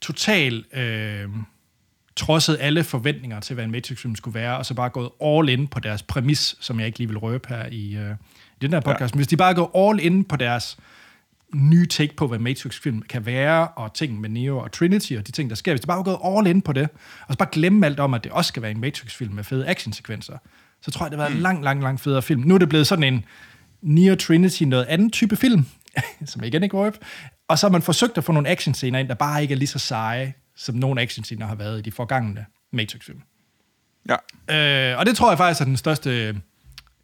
total 0.00 0.64
øh, 0.72 1.28
trodset 2.16 2.56
alle 2.60 2.84
forventninger 2.84 3.40
til, 3.40 3.54
hvad 3.54 3.64
en 3.64 3.70
Matrix-film 3.70 4.16
skulle 4.16 4.34
være, 4.34 4.56
og 4.56 4.66
så 4.66 4.74
bare 4.74 4.88
gået 4.88 5.10
all 5.24 5.48
in 5.48 5.68
på 5.68 5.80
deres 5.80 6.02
præmis, 6.02 6.56
som 6.60 6.78
jeg 6.78 6.86
ikke 6.86 6.98
lige 6.98 7.08
vil 7.08 7.18
røbe 7.18 7.48
her 7.48 7.66
i, 7.66 7.96
øh, 7.96 8.10
i 8.56 8.58
den 8.60 8.72
her 8.72 8.80
podcast. 8.80 9.00
Ja. 9.00 9.16
Men 9.16 9.18
hvis 9.18 9.26
de 9.26 9.36
bare 9.36 9.54
går 9.54 9.90
all 9.90 10.00
in 10.00 10.24
på 10.24 10.36
deres 10.36 10.76
nye 11.54 11.86
take 11.86 12.16
på, 12.16 12.26
hvad 12.26 12.38
Matrix-film 12.38 13.02
kan 13.02 13.26
være, 13.26 13.68
og 13.68 13.94
ting 13.94 14.20
med 14.20 14.28
Neo 14.28 14.58
og 14.58 14.72
Trinity, 14.72 15.12
og 15.12 15.26
de 15.26 15.32
ting, 15.32 15.50
der 15.50 15.56
sker. 15.56 15.72
Hvis 15.72 15.80
de 15.80 15.86
bare 15.86 15.96
var 15.96 16.02
gået 16.02 16.18
all 16.24 16.46
in 16.46 16.62
på 16.62 16.72
det, 16.72 16.88
og 17.26 17.34
så 17.34 17.38
bare 17.38 17.48
glemme 17.52 17.86
alt 17.86 18.00
om, 18.00 18.14
at 18.14 18.24
det 18.24 18.32
også 18.32 18.48
skal 18.48 18.62
være 18.62 18.70
en 18.70 18.80
Matrix-film 18.80 19.34
med 19.34 19.44
fede 19.44 19.66
actionsekvenser, 19.66 20.38
så 20.82 20.90
tror 20.90 21.06
jeg, 21.06 21.10
det 21.10 21.18
var 21.18 21.26
en 21.26 21.38
lang, 21.38 21.64
lang, 21.64 21.82
lang 21.82 22.00
federe 22.00 22.22
film. 22.22 22.42
Nu 22.42 22.54
er 22.54 22.58
det 22.58 22.68
blevet 22.68 22.86
sådan 22.86 23.14
en 23.14 23.24
Neo 23.82 24.14
Trinity, 24.14 24.62
noget 24.62 24.84
anden 24.84 25.10
type 25.10 25.36
film, 25.36 25.66
som 26.26 26.44
igen 26.44 26.62
ikke 26.62 26.76
røb. 26.76 26.96
Og 27.48 27.58
så 27.58 27.66
har 27.66 27.72
man 27.72 27.82
forsøgt 27.82 28.18
at 28.18 28.24
få 28.24 28.32
nogle 28.32 28.48
actionscener 28.48 28.98
ind, 28.98 29.08
der 29.08 29.14
bare 29.14 29.42
ikke 29.42 29.54
er 29.54 29.58
lige 29.58 29.68
så 29.68 29.78
seje, 29.78 30.34
som 30.56 30.74
nogle 30.74 31.00
actionscener 31.00 31.46
har 31.46 31.54
været 31.54 31.78
i 31.78 31.82
de 31.82 31.92
forgangne 31.92 32.46
Matrix-film. 32.72 33.20
Ja. 34.08 34.92
Øh, 34.92 34.98
og 34.98 35.06
det 35.06 35.16
tror 35.16 35.30
jeg 35.30 35.38
faktisk 35.38 35.60
er 35.60 35.64
den 35.64 35.76
største 35.76 36.40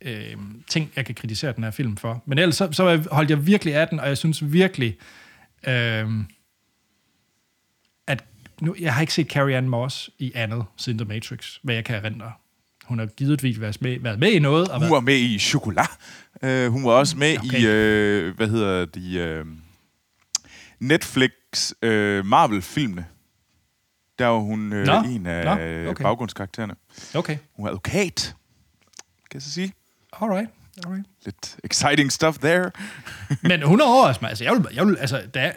øh, 0.00 0.36
ting, 0.68 0.92
jeg 0.96 1.06
kan 1.06 1.14
kritisere 1.14 1.52
den 1.52 1.64
her 1.64 1.70
film 1.70 1.96
for. 1.96 2.22
Men 2.26 2.38
ellers 2.38 2.56
så, 2.56 2.72
så 2.72 3.08
holdt 3.10 3.30
jeg 3.30 3.46
virkelig 3.46 3.74
af 3.74 3.88
den, 3.88 4.00
og 4.00 4.08
jeg 4.08 4.18
synes 4.18 4.52
virkelig, 4.52 4.96
øh, 5.66 6.08
at 8.06 8.24
nu, 8.60 8.74
jeg 8.80 8.94
har 8.94 9.00
ikke 9.00 9.12
set 9.12 9.26
Carrie 9.26 9.56
Ann 9.56 9.68
Moss 9.68 10.10
i 10.18 10.32
andet 10.34 10.64
siden 10.76 10.98
The 10.98 11.08
Matrix, 11.08 11.56
hvad 11.62 11.74
jeg 11.74 11.84
kan 11.84 11.96
erindre. 11.96 12.32
Hun 12.84 12.98
har 12.98 13.06
givetvis 13.06 13.60
været 13.60 13.82
med, 13.82 14.00
været 14.00 14.18
med 14.18 14.32
i 14.32 14.38
noget. 14.38 14.68
Og 14.68 14.80
Hun 14.80 14.90
var 14.90 15.00
med 15.00 15.18
i 15.18 15.38
Chocolat. 15.38 15.90
Uh, 16.42 16.66
hun 16.72 16.84
var 16.84 16.90
også 16.90 17.16
med 17.16 17.38
Okay. 17.38 17.60
i, 17.60 18.28
uh, 18.28 18.36
hvad 18.36 18.48
hedder 18.48 18.84
de, 18.84 19.40
uh, 19.40 19.52
Netflix 20.80 21.30
uh, 21.82 22.26
Marvel-filmene. 22.26 23.06
Der 24.22 24.28
var 24.28 24.38
hun 24.38 24.72
uh, 24.72 24.78
Nå, 24.78 25.02
en 25.02 25.26
af 25.26 25.44
nå, 25.44 25.50
okay. 25.52 25.86
okay. 25.86 26.02
baggrundskaraktererne. 26.02 26.74
okay, 27.14 27.36
Hun 27.56 27.66
er 27.66 27.70
advokat, 27.70 28.34
kan 29.30 29.34
jeg 29.34 29.42
så 29.42 29.50
sige. 29.50 29.72
alright. 30.20 30.48
alright. 30.86 31.06
Lidt 31.24 31.56
exciting 31.64 32.12
stuff 32.12 32.38
there. 32.38 32.70
Men 33.42 33.62
hun 33.62 33.80
overrasker 33.80 34.22
mig. 34.22 34.28
Altså, 34.28 34.44
jeg 34.44 34.52
vil, 34.52 34.66
jeg 34.74 34.86
vil, 34.86 34.96
altså, 35.00 35.22
der 35.34 35.40
er, 35.40 35.52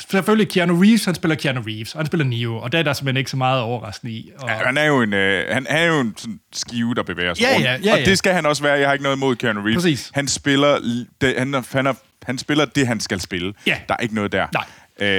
selvfølgelig 0.00 0.48
Keanu 0.52 0.80
Reeves, 0.80 1.04
han 1.04 1.14
spiller 1.14 1.34
Keanu 1.34 1.60
Reeves, 1.60 1.94
og 1.94 1.98
han 1.98 2.06
spiller 2.06 2.24
Neo, 2.26 2.56
og 2.56 2.72
det 2.72 2.78
er 2.78 2.82
der 2.82 2.92
simpelthen 2.92 3.16
ikke 3.16 3.30
så 3.30 3.36
meget 3.36 3.60
overraskende 3.60 4.12
i. 4.12 4.30
Og, 4.38 4.48
Ja, 4.48 4.54
han 4.54 4.76
er 4.76 4.84
jo 4.84 5.02
en, 5.02 5.12
øh, 5.12 5.44
han 5.54 5.66
er 5.68 5.84
jo 5.84 6.00
en 6.00 6.14
sådan 6.16 6.40
skive, 6.52 6.94
der 6.94 7.02
bevæger 7.02 7.34
sig 7.34 7.42
Ja, 7.42 7.52
rundt. 7.54 7.64
ja, 7.64 7.72
ja, 7.84 7.92
og 7.92 7.98
ja. 7.98 8.04
det 8.04 8.18
skal 8.18 8.32
han 8.32 8.46
også 8.46 8.62
være. 8.62 8.78
Jeg 8.78 8.88
har 8.88 8.92
ikke 8.92 9.02
noget 9.02 9.16
imod 9.16 9.36
Keanu 9.36 9.60
Reeves. 9.60 9.74
Præcis. 9.76 10.10
Han 10.14 10.28
spiller, 10.28 10.78
det, 11.20 11.34
han, 11.38 11.54
han, 11.72 11.86
er, 11.86 11.94
han 12.22 12.38
spiller 12.38 12.64
det, 12.64 12.86
han 12.86 13.00
skal 13.00 13.20
spille. 13.20 13.54
Ja. 13.66 13.78
Der 13.88 13.94
er 13.98 14.02
ikke 14.02 14.14
noget 14.14 14.32
der. 14.32 14.46
Nej. 14.52 14.64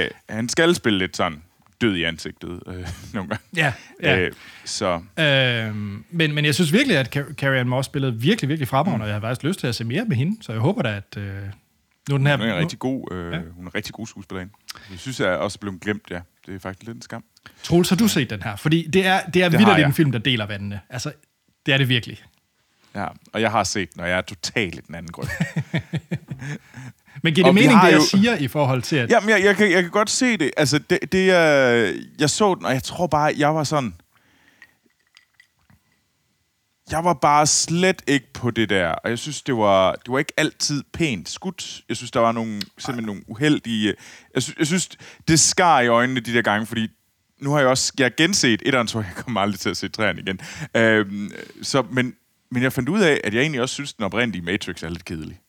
Øh, 0.04 0.10
han 0.28 0.48
skal 0.48 0.74
spille 0.74 0.98
lidt 0.98 1.16
sådan 1.16 1.42
død 1.80 1.96
i 1.96 2.02
ansigtet 2.02 2.62
øh, 2.66 2.74
nogle 3.14 3.28
gange. 3.28 3.42
Ja, 3.56 3.72
ja. 4.02 4.18
Øh, 4.20 4.32
så 4.64 5.00
Øhm, 5.18 6.04
men, 6.10 6.34
men 6.34 6.44
jeg 6.44 6.54
synes 6.54 6.72
virkelig, 6.72 6.96
at 6.96 7.16
Car- 7.16 7.34
Carrie 7.34 7.60
Ann 7.60 7.68
Moss 7.68 7.86
spillede 7.86 8.20
virkelig, 8.20 8.48
virkelig 8.48 8.68
fremragende, 8.68 9.04
og 9.04 9.08
jeg 9.08 9.14
har 9.14 9.20
faktisk 9.20 9.44
lyst 9.44 9.60
til 9.60 9.66
at 9.66 9.74
se 9.74 9.84
mere 9.84 10.04
med 10.04 10.16
hende, 10.16 10.42
så 10.42 10.52
jeg 10.52 10.60
håber 10.60 10.82
da, 10.82 10.96
at 10.96 11.16
øh, 11.16 11.24
nu 12.08 12.14
er 12.14 12.18
den 12.18 12.26
her... 12.26 12.36
hun 12.36 12.46
er 12.46 12.54
en 12.54 12.60
rigtig 12.60 12.78
god, 12.78 13.12
øh, 13.12 13.32
Ja. 13.32 13.38
hun 13.56 13.66
er 13.66 13.74
rigtig 13.74 13.92
god 13.94 14.06
skuespillerinde. 14.06 14.52
Jeg 14.90 14.98
synes, 14.98 15.20
jeg 15.20 15.28
er 15.28 15.36
også 15.36 15.58
blevet 15.60 15.80
glemt, 15.80 16.02
ja. 16.10 16.20
Det 16.46 16.54
er 16.54 16.58
faktisk 16.58 16.86
lidt 16.86 16.96
en 16.96 17.02
skam. 17.02 17.24
Troels, 17.62 17.88
har 17.88 17.96
du 17.96 18.08
set 18.08 18.30
den 18.30 18.42
her? 18.42 18.56
Fordi 18.56 18.86
det 18.92 19.06
er, 19.06 19.20
det 19.26 19.42
er 19.42 19.48
Det 19.48 19.58
vildt 19.58 19.78
en 19.78 19.92
film, 19.92 20.12
der 20.12 20.18
deler 20.18 20.46
vandene. 20.46 20.80
Altså, 20.90 21.12
det 21.66 21.74
er 21.74 21.78
det 21.78 21.88
virkelig. 21.88 22.18
Ja, 22.94 23.06
og 23.32 23.40
jeg 23.40 23.50
har 23.50 23.64
set 23.64 23.94
den, 23.94 24.00
og 24.02 24.08
jeg 24.08 24.16
er 24.18 24.22
totalt 24.22 24.74
i 24.74 24.80
den 24.86 24.94
anden 24.94 25.12
grund. 25.12 25.28
Men 27.22 27.34
giver 27.34 27.44
det 27.44 27.48
Og 27.48 27.54
mening, 27.54 27.80
det 27.82 27.88
jeg 27.88 27.96
jo- 27.96 28.04
siger, 28.04 28.36
i 28.36 28.48
forhold 28.48 28.82
til, 28.82 28.96
at... 28.96 29.10
Jamen, 29.10 29.28
jeg, 29.30 29.44
jeg, 29.44 29.56
kan, 29.56 29.70
jeg 29.72 29.82
kan 29.82 29.90
godt 29.90 30.10
se 30.10 30.36
det. 30.36 30.50
Altså, 30.56 30.78
det, 30.78 31.12
det 31.12 31.30
er... 31.30 31.92
Jeg 32.18 32.30
så 32.30 32.54
den, 32.54 32.64
og 32.64 32.72
jeg 32.72 32.82
tror 32.82 33.06
bare, 33.06 33.34
jeg 33.38 33.54
var 33.54 33.64
sådan... 33.64 33.94
Jeg 36.90 37.04
var 37.04 37.14
bare 37.14 37.46
slet 37.46 38.02
ikke 38.06 38.32
på 38.32 38.50
det 38.50 38.68
der, 38.68 38.88
og 38.88 39.10
jeg 39.10 39.18
synes, 39.18 39.42
det 39.42 39.56
var, 39.56 39.92
det 39.92 40.12
var 40.12 40.18
ikke 40.18 40.32
altid 40.36 40.82
pænt 40.92 41.28
skudt. 41.28 41.80
Jeg 41.88 41.96
synes, 41.96 42.10
der 42.10 42.20
var 42.20 42.32
nogle, 42.32 42.62
simpelthen 42.78 43.06
nogle 43.06 43.22
uheldige... 43.26 43.94
Jeg 44.34 44.42
synes, 44.42 44.58
jeg 44.58 44.66
synes, 44.66 44.88
det 45.28 45.40
skar 45.40 45.80
i 45.80 45.86
øjnene 45.88 46.20
de 46.20 46.34
der 46.34 46.42
gange, 46.42 46.66
fordi 46.66 46.88
nu 47.40 47.50
har 47.50 47.58
jeg 47.58 47.68
også 47.68 47.92
jeg 47.98 48.04
har 48.04 48.12
genset 48.16 48.62
et 48.66 48.90
så 48.90 48.98
jeg 48.98 49.24
kommer 49.24 49.40
aldrig 49.40 49.60
til 49.60 49.70
at 49.70 49.76
se 49.76 49.88
træerne 49.88 50.20
igen. 50.20 50.40
Øhm, 50.76 51.30
så, 51.62 51.82
men, 51.90 52.14
men 52.50 52.62
jeg 52.62 52.72
fandt 52.72 52.88
ud 52.88 53.00
af, 53.00 53.20
at 53.24 53.34
jeg 53.34 53.40
egentlig 53.40 53.60
også 53.60 53.72
synes, 53.74 53.92
den 53.92 54.04
oprindelige 54.04 54.42
Matrix 54.42 54.82
er 54.82 54.88
lidt 54.88 55.04
kedelig. 55.04 55.40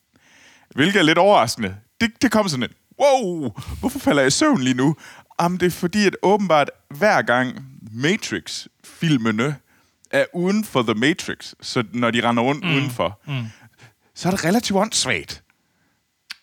Hvilket 0.76 1.00
er 1.00 1.04
lidt 1.04 1.18
overraskende. 1.18 1.76
Det, 2.02 2.12
det 2.22 2.32
kom 2.32 2.48
sådan 2.50 2.64
et, 2.64 2.72
wow, 3.02 3.52
hvorfor 3.80 4.00
falder 4.00 4.22
jeg 4.22 4.28
i 4.28 4.32
søvn 4.32 4.62
lige 4.62 4.74
nu? 4.74 4.96
Jamen, 5.42 5.60
det 5.60 5.66
er 5.66 5.70
fordi, 5.72 6.06
at 6.08 6.16
åbenbart 6.24 6.70
hver 6.90 7.22
gang 7.22 7.66
Matrix-filmene 7.92 9.56
er 10.12 10.26
uden 10.34 10.64
for 10.64 10.82
The 10.84 10.94
Matrix, 10.94 11.54
så 11.62 11.84
når 11.94 12.12
de 12.12 12.28
render 12.30 12.44
rundt 12.44 12.64
mm. 12.66 12.74
udenfor, 12.76 13.20
mm. 13.28 13.46
så 14.16 14.28
er 14.28 14.32
det 14.32 14.46
relativt 14.46 14.78
åndssvagt. 14.80 15.44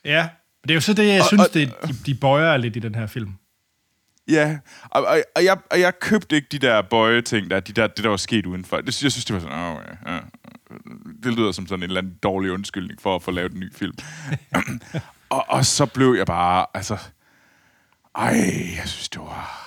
Ja, 0.04 0.28
det 0.62 0.70
er 0.70 0.74
jo 0.74 0.80
så 0.80 0.92
det, 0.92 1.06
jeg 1.06 1.20
Og- 1.20 1.26
synes, 1.26 1.42
og- 1.46 1.54
det, 1.54 1.72
de, 1.88 1.94
de 2.06 2.14
bøjer 2.14 2.56
lidt 2.56 2.76
i 2.76 2.78
den 2.78 2.94
her 2.94 3.06
film. 3.06 3.32
Ja, 4.28 4.58
og, 4.84 5.04
og, 5.06 5.18
og, 5.36 5.44
jeg, 5.44 5.56
og 5.70 5.80
jeg 5.80 5.98
købte 6.00 6.36
ikke 6.36 6.48
de 6.52 6.58
der 6.58 6.82
bøje-ting, 6.82 7.50
der, 7.50 7.60
de 7.60 7.72
der, 7.72 7.86
det 7.86 8.04
der 8.04 8.10
var 8.10 8.16
sket 8.16 8.46
udenfor. 8.46 8.76
Det, 8.76 9.02
jeg 9.02 9.12
synes, 9.12 9.24
det 9.24 9.34
var 9.34 9.40
sådan, 9.40 9.58
åh, 9.58 9.76
ja, 10.06 10.12
ja. 10.14 10.20
Det 11.22 11.34
lyder 11.34 11.52
som 11.52 11.66
sådan 11.66 11.82
en 11.82 11.90
eller 11.90 12.00
anden 12.00 12.14
dårlig 12.22 12.52
undskyldning 12.52 13.00
for 13.02 13.16
at 13.16 13.22
få 13.22 13.30
lavet 13.30 13.52
en 13.52 13.60
ny 13.60 13.74
film. 13.74 13.94
og, 15.30 15.44
og 15.48 15.66
så 15.66 15.86
blev 15.86 16.14
jeg 16.14 16.26
bare, 16.26 16.66
altså, 16.74 16.98
ej, 18.16 18.36
jeg 18.76 18.82
synes, 18.84 19.08
det 19.08 19.20
var... 19.20 19.62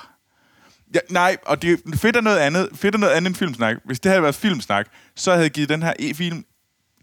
Ja, 0.94 1.00
nej, 1.10 1.38
og 1.46 1.62
det 1.62 1.72
er 1.72 1.98
fedt 1.98 2.16
er 2.16 2.22
noget 2.22 2.38
andet, 2.38 2.70
fedt 2.74 2.96
er 2.96 3.00
noget 3.00 3.14
andet 3.14 3.30
end 3.30 3.36
filmsnak. 3.36 3.78
Hvis 3.86 4.00
det 4.00 4.10
havde 4.10 4.24
været 4.24 4.36
filmsnak, 4.36 4.88
så 5.16 5.32
havde 5.32 5.44
jeg 5.44 5.52
givet 5.52 5.70
den 5.70 5.84
her 5.84 5.94
e- 6.02 6.14
film 6.14 6.46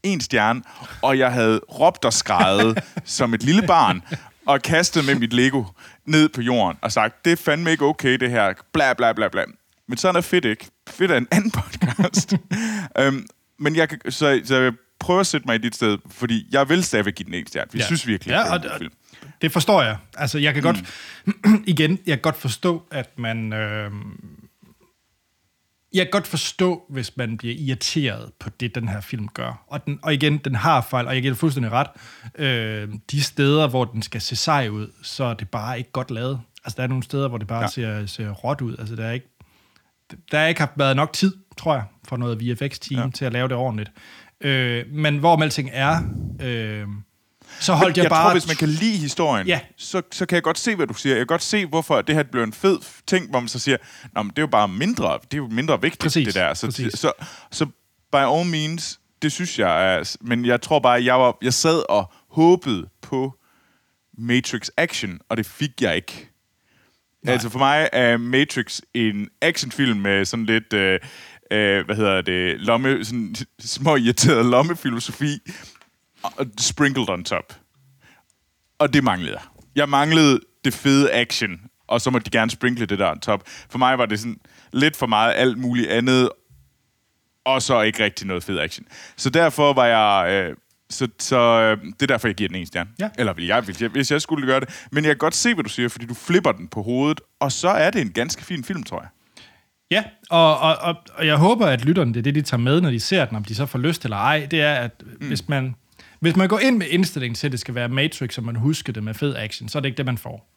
en 0.03 0.21
stjerne, 0.21 0.63
og 1.03 1.19
jeg 1.19 1.33
havde 1.33 1.59
råbt 1.59 2.05
og 2.05 2.13
skrejet 2.13 2.83
som 3.05 3.35
et 3.35 3.43
lille 3.43 3.67
barn, 3.67 4.03
og 4.47 4.63
kastet 4.63 5.05
med 5.05 5.15
mit 5.15 5.33
Lego 5.33 5.65
ned 6.05 6.29
på 6.29 6.41
jorden, 6.41 6.79
og 6.83 6.93
sagt, 6.93 7.25
det 7.25 7.33
er 7.33 7.37
fandme 7.37 7.71
ikke 7.71 7.85
okay, 7.85 8.17
det 8.17 8.31
her, 8.31 8.55
bla 8.73 8.93
bla 8.93 9.13
bla 9.13 9.29
bla. 9.29 9.45
Men 9.89 9.99
sådan 9.99 10.17
er 10.17 10.21
fedt 10.21 10.45
ikke. 10.45 10.67
Fedt 10.89 11.11
er 11.11 11.17
en 11.17 11.29
anden 11.31 11.51
podcast. 11.61 12.35
øhm, 12.99 13.27
men 13.59 13.77
jeg 13.77 13.89
kan, 13.89 14.01
så, 14.11 14.41
så 14.45 14.57
jeg 14.57 14.73
prøver 14.99 15.21
at 15.21 15.27
sætte 15.27 15.47
mig 15.47 15.55
i 15.55 15.59
dit 15.59 15.75
sted, 15.75 15.99
fordi 16.11 16.47
jeg 16.53 16.69
vil 16.69 16.85
stadigvæk 16.85 17.15
give 17.15 17.27
den 17.27 17.35
en 17.35 17.47
stjerne. 17.47 17.69
Vi 17.73 17.79
ja. 17.79 17.87
synes 17.87 18.07
virkelig, 18.07 18.33
ja, 18.33 18.59
det 18.59 18.65
er 18.65 18.73
en 18.73 18.79
film. 18.79 18.93
det 19.43 19.53
forstår 19.53 19.83
jeg. 19.83 19.97
Altså, 20.17 20.39
jeg 20.39 20.55
kan 20.55 20.63
godt... 20.63 20.77
igen, 21.73 21.99
jeg 22.07 22.17
kan 22.17 22.23
godt 22.23 22.37
forstå, 22.37 22.83
at 22.91 23.19
man... 23.19 23.53
Øh, 23.53 23.91
jeg 25.95 26.05
kan 26.05 26.11
godt 26.11 26.27
forstå, 26.27 26.83
hvis 26.89 27.17
man 27.17 27.37
bliver 27.37 27.55
irriteret 27.59 28.33
på 28.41 28.51
det, 28.51 28.75
den 28.75 28.89
her 28.89 29.01
film 29.01 29.29
gør. 29.29 29.65
Og, 29.67 29.87
den, 29.87 29.99
og 30.03 30.15
igen, 30.15 30.39
den 30.39 30.55
har 30.55 30.81
fejl, 30.81 31.07
og 31.07 31.15
jeg 31.15 31.23
giver 31.23 31.35
det 31.35 31.39
fuldstændig 31.39 31.73
ret. 31.73 31.87
Øh, 32.39 32.89
de 33.11 33.23
steder, 33.23 33.69
hvor 33.69 33.85
den 33.85 34.03
skal 34.03 34.21
se 34.21 34.37
sej 34.37 34.69
ud, 34.69 34.93
så 35.03 35.25
er 35.25 35.35
det 35.35 35.49
bare 35.49 35.79
ikke 35.79 35.91
godt 35.93 36.11
lavet. 36.11 36.41
Altså, 36.65 36.77
der 36.77 36.83
er 36.83 36.87
nogle 36.87 37.05
steder, 37.05 37.29
hvor 37.29 37.39
det 37.39 37.47
bare. 37.47 37.63
Ja. 37.63 37.69
ser, 37.69 38.07
ser 38.07 38.31
råt 38.31 38.61
ud. 38.61 38.77
Altså, 38.79 38.97
der 38.97 39.07
er 39.07 39.13
ikke, 39.13 39.36
der 40.33 40.39
er 40.39 40.47
ikke 40.47 40.61
haft 40.61 40.73
været 40.77 40.97
nok 40.97 41.13
tid, 41.13 41.35
tror 41.57 41.75
jeg, 41.75 41.85
for 42.09 42.17
noget 42.17 42.41
VFX-team 42.41 43.01
ja. 43.01 43.11
Til 43.15 43.25
at 43.25 43.33
lave 43.33 43.49
det 43.49 43.57
ordentligt. 43.57 43.91
Øh, 44.41 44.85
men 44.93 45.19
hvor 45.19 45.43
alting 45.43 45.71
er, 45.73 46.01
øh, 46.43 46.87
så 47.61 47.75
holdt 47.75 47.97
jeg, 47.97 47.97
jeg, 47.97 48.03
jeg 48.05 48.11
bare... 48.11 48.25
tror, 48.25 48.33
hvis 48.33 48.47
man 48.47 48.57
kan 48.57 48.69
lide 48.69 48.97
historien, 48.99 49.47
Ja. 49.47 49.61
så, 49.77 50.03
så 50.13 50.27
kan 50.27 50.35
jeg 50.37 50.43
godt 50.43 50.59
se, 50.59 50.75
hvad 50.77 50.87
du 50.87 50.95
siger. 50.95 51.15
Jeg 51.15 51.21
kan 51.21 51.27
godt 51.27 51.43
se, 51.43 51.67
hvorfor 51.67 52.03
det 52.03 52.15
her 52.15 52.23
blev 52.23 52.43
en 52.43 52.53
fed 52.53 52.79
ting, 53.07 53.31
hvor 53.31 53.41
man 53.41 53.49
så 53.49 53.59
siger, 53.59 53.77
Nå, 54.15 54.23
men 54.23 54.31
det 54.31 54.39
er 54.39 54.43
jo 54.43 54.47
bare 54.47 54.69
mindre, 54.69 55.19
det 55.23 55.35
er 55.35 55.39
jo 55.39 55.49
mindre 55.49 55.81
vigtigt, 55.83 56.03
Præcis, 56.03 56.27
det 56.27 56.35
der. 56.35 56.55
Så, 56.55 56.67
præcis. 56.67 56.93
så, 56.99 57.13
så 57.51 57.67
by 58.13 58.17
all 58.17 58.47
means, 58.51 59.01
det 59.23 59.33
synes 59.33 59.59
jeg 59.59 59.95
er... 59.95 60.17
Men 60.21 60.45
jeg 60.45 60.61
tror 60.63 60.79
bare, 60.79 61.05
jeg, 61.05 61.15
var, 61.21 61.37
jeg 61.43 61.55
sad 61.55 61.83
og 61.91 62.13
håbede 62.31 62.89
på 63.03 63.35
Matrix 64.19 64.69
Action, 64.77 65.19
og 65.29 65.37
det 65.37 65.47
fik 65.47 65.83
jeg 65.83 65.97
ikke. 65.97 66.31
Nej. 67.23 67.33
Altså 67.33 67.49
for 67.49 67.59
mig 67.59 67.89
er 67.93 68.17
Matrix 68.17 68.81
en 68.95 69.29
actionfilm 69.41 69.99
med 69.99 70.25
sådan 70.25 70.47
lidt, 70.47 70.73
øh, 70.73 71.01
øh, 71.51 71.85
hvad 71.87 71.97
hedder 71.97 72.23
det, 72.23 72.61
lomme, 72.61 73.05
sådan 73.05 73.35
små 73.61 73.97
irriteret 73.97 74.47
lommefilosofi, 74.47 75.39
og 76.23 76.47
sprinkled 76.59 77.09
on 77.09 77.25
top. 77.25 77.53
Og 78.79 78.93
det 78.93 79.05
manglede 79.05 79.33
jeg. 79.33 79.43
Jeg 79.77 79.89
manglede 79.89 80.41
det 80.65 80.75
fede 80.75 81.13
action, 81.13 81.61
og 81.87 82.01
så 82.01 82.11
må 82.11 82.19
de 82.19 82.31
gerne 82.31 82.51
sprinkle 82.51 82.87
det 82.87 82.99
der 82.99 83.11
on 83.11 83.21
top. 83.21 83.43
For 83.71 83.79
mig 83.79 83.99
var 83.99 84.07
det 84.07 84.21
sådan 84.21 84.41
lidt 84.73 84.97
for 84.97 85.07
meget 85.07 85.35
alt 85.37 85.59
muligt 85.59 85.89
andet, 85.89 86.31
og 87.45 87.63
så 87.63 87.81
ikke 87.81 88.05
rigtig 88.05 88.27
noget 88.27 88.45
fed 88.45 88.59
action. 88.59 88.87
Så 89.17 89.31
derfor 89.31 89.73
var 89.73 89.87
jeg... 89.87 90.33
Øh, 90.33 90.57
så, 90.91 91.09
så 91.19 91.39
øh, 91.39 91.85
det 91.85 92.03
er 92.03 92.07
derfor, 92.07 92.29
jeg 92.29 92.35
giver 92.35 92.49
den 92.49 92.57
en 92.57 92.67
stjerne. 92.67 92.91
Ja. 92.99 93.09
Eller 93.19 93.33
vil 93.33 93.47
jeg, 93.47 93.67
vil 93.67 93.77
jeg, 93.81 93.89
hvis 93.89 94.11
jeg 94.11 94.23
skulle 94.23 94.47
gøre 94.47 94.61
det. 94.61 94.87
Men 94.93 95.05
jeg 95.05 95.11
kan 95.11 95.19
godt 95.19 95.35
se, 95.35 95.55
hvad 95.55 95.65
du 95.65 95.71
siger, 95.71 95.89
fordi 95.89 96.07
du 96.07 96.15
flipper 96.15 96.53
den 96.53 96.69
på 96.69 96.83
hovedet, 96.83 97.21
og 97.41 97.53
så 97.53 97.69
er 97.69 97.91
det 97.91 98.01
en 98.01 98.13
ganske 98.13 98.45
fin 98.45 98.65
film, 98.65 98.83
tror 98.83 99.01
jeg. 99.01 99.09
Ja, 99.91 100.05
og, 100.31 100.59
og, 100.59 100.77
og, 100.77 100.95
og 101.15 101.27
jeg 101.27 101.37
håber, 101.37 101.67
at 101.67 101.85
lytterne, 101.85 102.15
det 102.15 102.19
er 102.19 102.23
det, 102.23 102.35
de 102.35 102.43
tager 102.43 102.61
med, 102.61 102.81
når 102.81 102.91
de 102.91 103.01
ser 103.01 103.25
den, 103.25 103.37
om 103.37 103.45
de 103.45 103.55
så 103.55 103.67
får 103.67 103.79
lyst 103.79 104.05
eller 104.05 104.17
ej, 104.17 104.47
det 104.51 104.61
er, 104.61 104.75
at 104.75 105.03
mm. 105.21 105.27
hvis, 105.27 105.49
man, 105.49 105.75
hvis 106.21 106.37
man 106.37 106.49
går 106.49 106.59
ind 106.59 106.77
med 106.77 106.87
indstilling 106.91 107.37
til, 107.37 107.47
at 107.47 107.53
det 107.53 107.61
skal 107.61 107.75
være 107.75 107.89
Matrix, 107.89 108.39
og 108.39 108.45
man 108.45 108.57
husker 108.57 108.93
det 108.93 109.03
med 109.03 109.15
fed 109.15 109.37
action, 109.37 109.69
så 109.69 109.79
er 109.79 109.81
det 109.81 109.89
ikke 109.89 109.97
det, 109.97 110.07
man 110.07 110.19
får. 110.19 110.53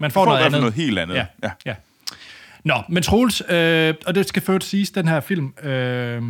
Man 0.00 0.10
får, 0.10 0.24
får 0.24 0.30
noget 0.30 0.44
andet. 0.44 0.60
noget 0.60 0.74
helt 0.74 0.98
andet. 0.98 1.14
Ja, 1.14 1.26
ja. 1.42 1.50
Ja. 1.66 1.70
ja. 1.70 1.74
Nå, 2.64 2.82
men 2.88 3.02
Troels, 3.02 3.42
øh, 3.48 3.94
og 4.06 4.14
det 4.14 4.28
skal 4.28 4.42
først 4.42 4.68
siges, 4.68 4.90
den 4.90 5.08
her 5.08 5.20
film 5.20 5.54
øh, 5.62 6.22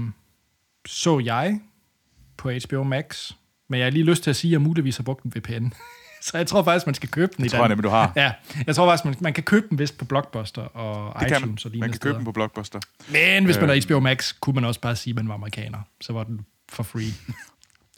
så 0.87 1.19
jeg 1.19 1.61
på 2.37 2.51
HBO 2.69 2.83
Max, 2.83 3.33
men 3.69 3.79
jeg 3.81 3.87
har 3.87 3.91
lige 3.91 4.05
lyst 4.05 4.23
til 4.23 4.31
at 4.31 4.37
sige, 4.37 4.49
at 4.49 4.53
jeg 4.53 4.61
muligvis 4.63 4.97
har 4.97 5.05
brugt 5.05 5.25
en 5.25 5.33
VPN. 5.37 5.67
Så 6.23 6.37
jeg 6.39 6.47
tror 6.47 6.63
faktisk, 6.63 6.87
man 6.87 6.95
skal 6.95 7.09
købe 7.09 7.33
den 7.37 7.45
i 7.45 7.49
tror 7.49 7.59
jeg 7.59 7.69
nemlig, 7.69 7.85
du 7.85 7.89
har. 7.89 8.13
Ja, 8.17 8.33
jeg 8.67 8.75
tror 8.77 8.87
faktisk, 8.91 9.05
man, 9.05 9.15
man 9.21 9.33
kan 9.35 9.45
købe 9.45 9.67
den 9.71 9.79
vist 9.79 9.99
på 9.99 10.05
Blockbuster 10.05 10.63
og 10.63 11.21
Det 11.21 11.27
iTunes 11.27 11.39
kan 11.41 11.49
man. 11.49 11.59
og 11.65 11.71
lignende 11.71 11.79
Man 11.81 11.91
kan 11.91 11.97
steder. 11.97 12.13
købe 12.13 12.19
den 12.19 12.25
på 12.25 12.33
Blockbuster. 12.33 12.81
Men 13.09 13.45
hvis 13.45 13.61
man 13.61 13.71
er 13.71 13.87
HBO 13.87 14.01
Max, 14.01 14.35
kunne 14.41 14.55
man 14.55 14.65
også 14.65 14.81
bare 14.81 14.97
sige, 14.97 15.13
at 15.13 15.17
man 15.17 15.29
var 15.29 15.35
amerikaner. 15.35 15.79
Så 16.01 16.13
var 16.13 16.25
den 16.25 16.41
for 16.69 16.83
free. 16.83 17.13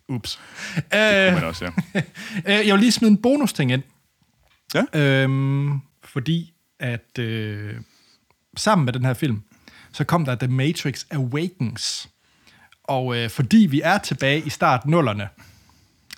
Ups. 0.16 0.40
Øh, 0.76 1.34
Men 1.34 1.44
også, 1.44 1.64
ja. 1.94 2.00
øh, 2.60 2.66
jeg 2.66 2.74
vil 2.74 2.80
lige 2.80 2.92
smide 2.92 3.10
en 3.10 3.22
bonus 3.22 3.52
ting 3.52 3.72
ind. 3.72 3.82
Ja. 4.74 4.82
Øhm, 5.00 5.80
fordi 6.04 6.52
at 6.80 7.18
øh, 7.18 7.74
sammen 8.56 8.84
med 8.84 8.92
den 8.92 9.04
her 9.04 9.14
film, 9.14 9.42
så 9.92 10.04
kom 10.04 10.24
der 10.24 10.34
The 10.34 10.48
Matrix 10.48 11.04
Awakens. 11.10 12.08
Og 12.88 13.16
øh, 13.16 13.30
fordi 13.30 13.56
vi 13.70 13.80
er 13.84 13.98
tilbage 13.98 14.42
i 14.46 14.50
start 14.50 14.86
nullerne, 14.86 15.28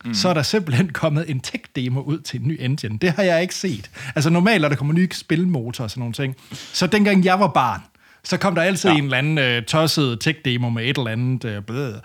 mm. 0.05 0.15
så 0.15 0.29
er 0.29 0.35
der 0.35 0.43
simpelthen 0.43 0.89
kommet 1.03 1.31
en 1.31 1.41
tech-demo 1.41 2.01
ud 2.01 2.19
til 2.19 2.41
en 2.41 2.49
ny 2.49 2.57
engine. 2.61 2.99
Det 2.99 3.13
har 3.13 3.23
jeg 3.23 3.43
ikke 3.43 3.55
set. 3.55 3.91
Altså 4.15 4.31
normalt, 4.31 4.61
når 4.63 4.69
der 4.69 4.77
kommer 4.77 4.95
nye 4.95 5.09
spilmotor 5.13 5.85
og 5.85 5.91
sådan 5.91 6.01
nogle 6.01 6.15
ting. 6.15 6.37
Så 6.73 6.87
dengang 6.87 7.25
jeg 7.25 7.41
var 7.41 7.49
barn, 7.49 7.81
så 8.25 8.37
kom 8.37 8.55
der 8.55 8.63
altid 8.63 8.91
ja. 8.91 8.97
en 8.97 9.05
eller 9.05 9.19
anden 9.19 9.39
øh, 9.39 9.63
tosset 9.65 10.19
tech-demo 10.27 10.71
med 10.71 10.85
et 10.91 10.99
eller 10.99 11.11
andet, 11.11 11.45
øh, 11.45 11.63
blød, 11.63 11.95
et 11.95 12.01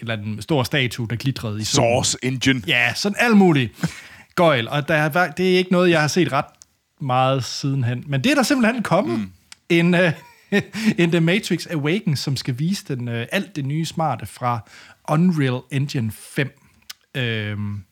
eller 0.00 0.16
andet 0.16 0.42
stor 0.42 0.62
statue, 0.62 1.06
der 1.10 1.16
glitrede 1.16 1.60
i 1.60 1.64
solen. 1.64 1.88
Source 1.88 2.18
Engine. 2.22 2.62
Ja, 2.66 2.92
sådan 2.94 3.16
alt 3.20 3.36
muligt 3.36 3.72
gøjl. 4.34 4.68
Og 4.68 4.88
der, 4.88 4.94
er- 4.94 5.30
det 5.30 5.54
er 5.54 5.58
ikke 5.58 5.72
noget, 5.72 5.90
jeg 5.90 6.00
har 6.00 6.08
set 6.08 6.32
ret 6.32 6.44
meget 7.00 7.44
sidenhen. 7.44 8.04
Men 8.06 8.24
det 8.24 8.30
er 8.30 8.34
der 8.34 8.42
simpelthen 8.42 8.82
kommet. 8.82 9.18
Mm. 9.18 9.30
En, 9.68 9.94
uh, 9.94 10.00
en 10.98 11.10
The 11.10 11.20
Matrix 11.20 11.66
Awakens, 11.66 12.20
som 12.20 12.36
skal 12.36 12.58
vise 12.58 12.96
den, 12.96 13.08
øh, 13.08 13.26
alt 13.32 13.56
det 13.56 13.64
nye 13.64 13.84
smarte 13.84 14.26
fra 14.26 14.68
Unreal 15.08 15.60
Engine 15.70 16.12
5. 16.12 16.58
Øhm, 17.16 17.84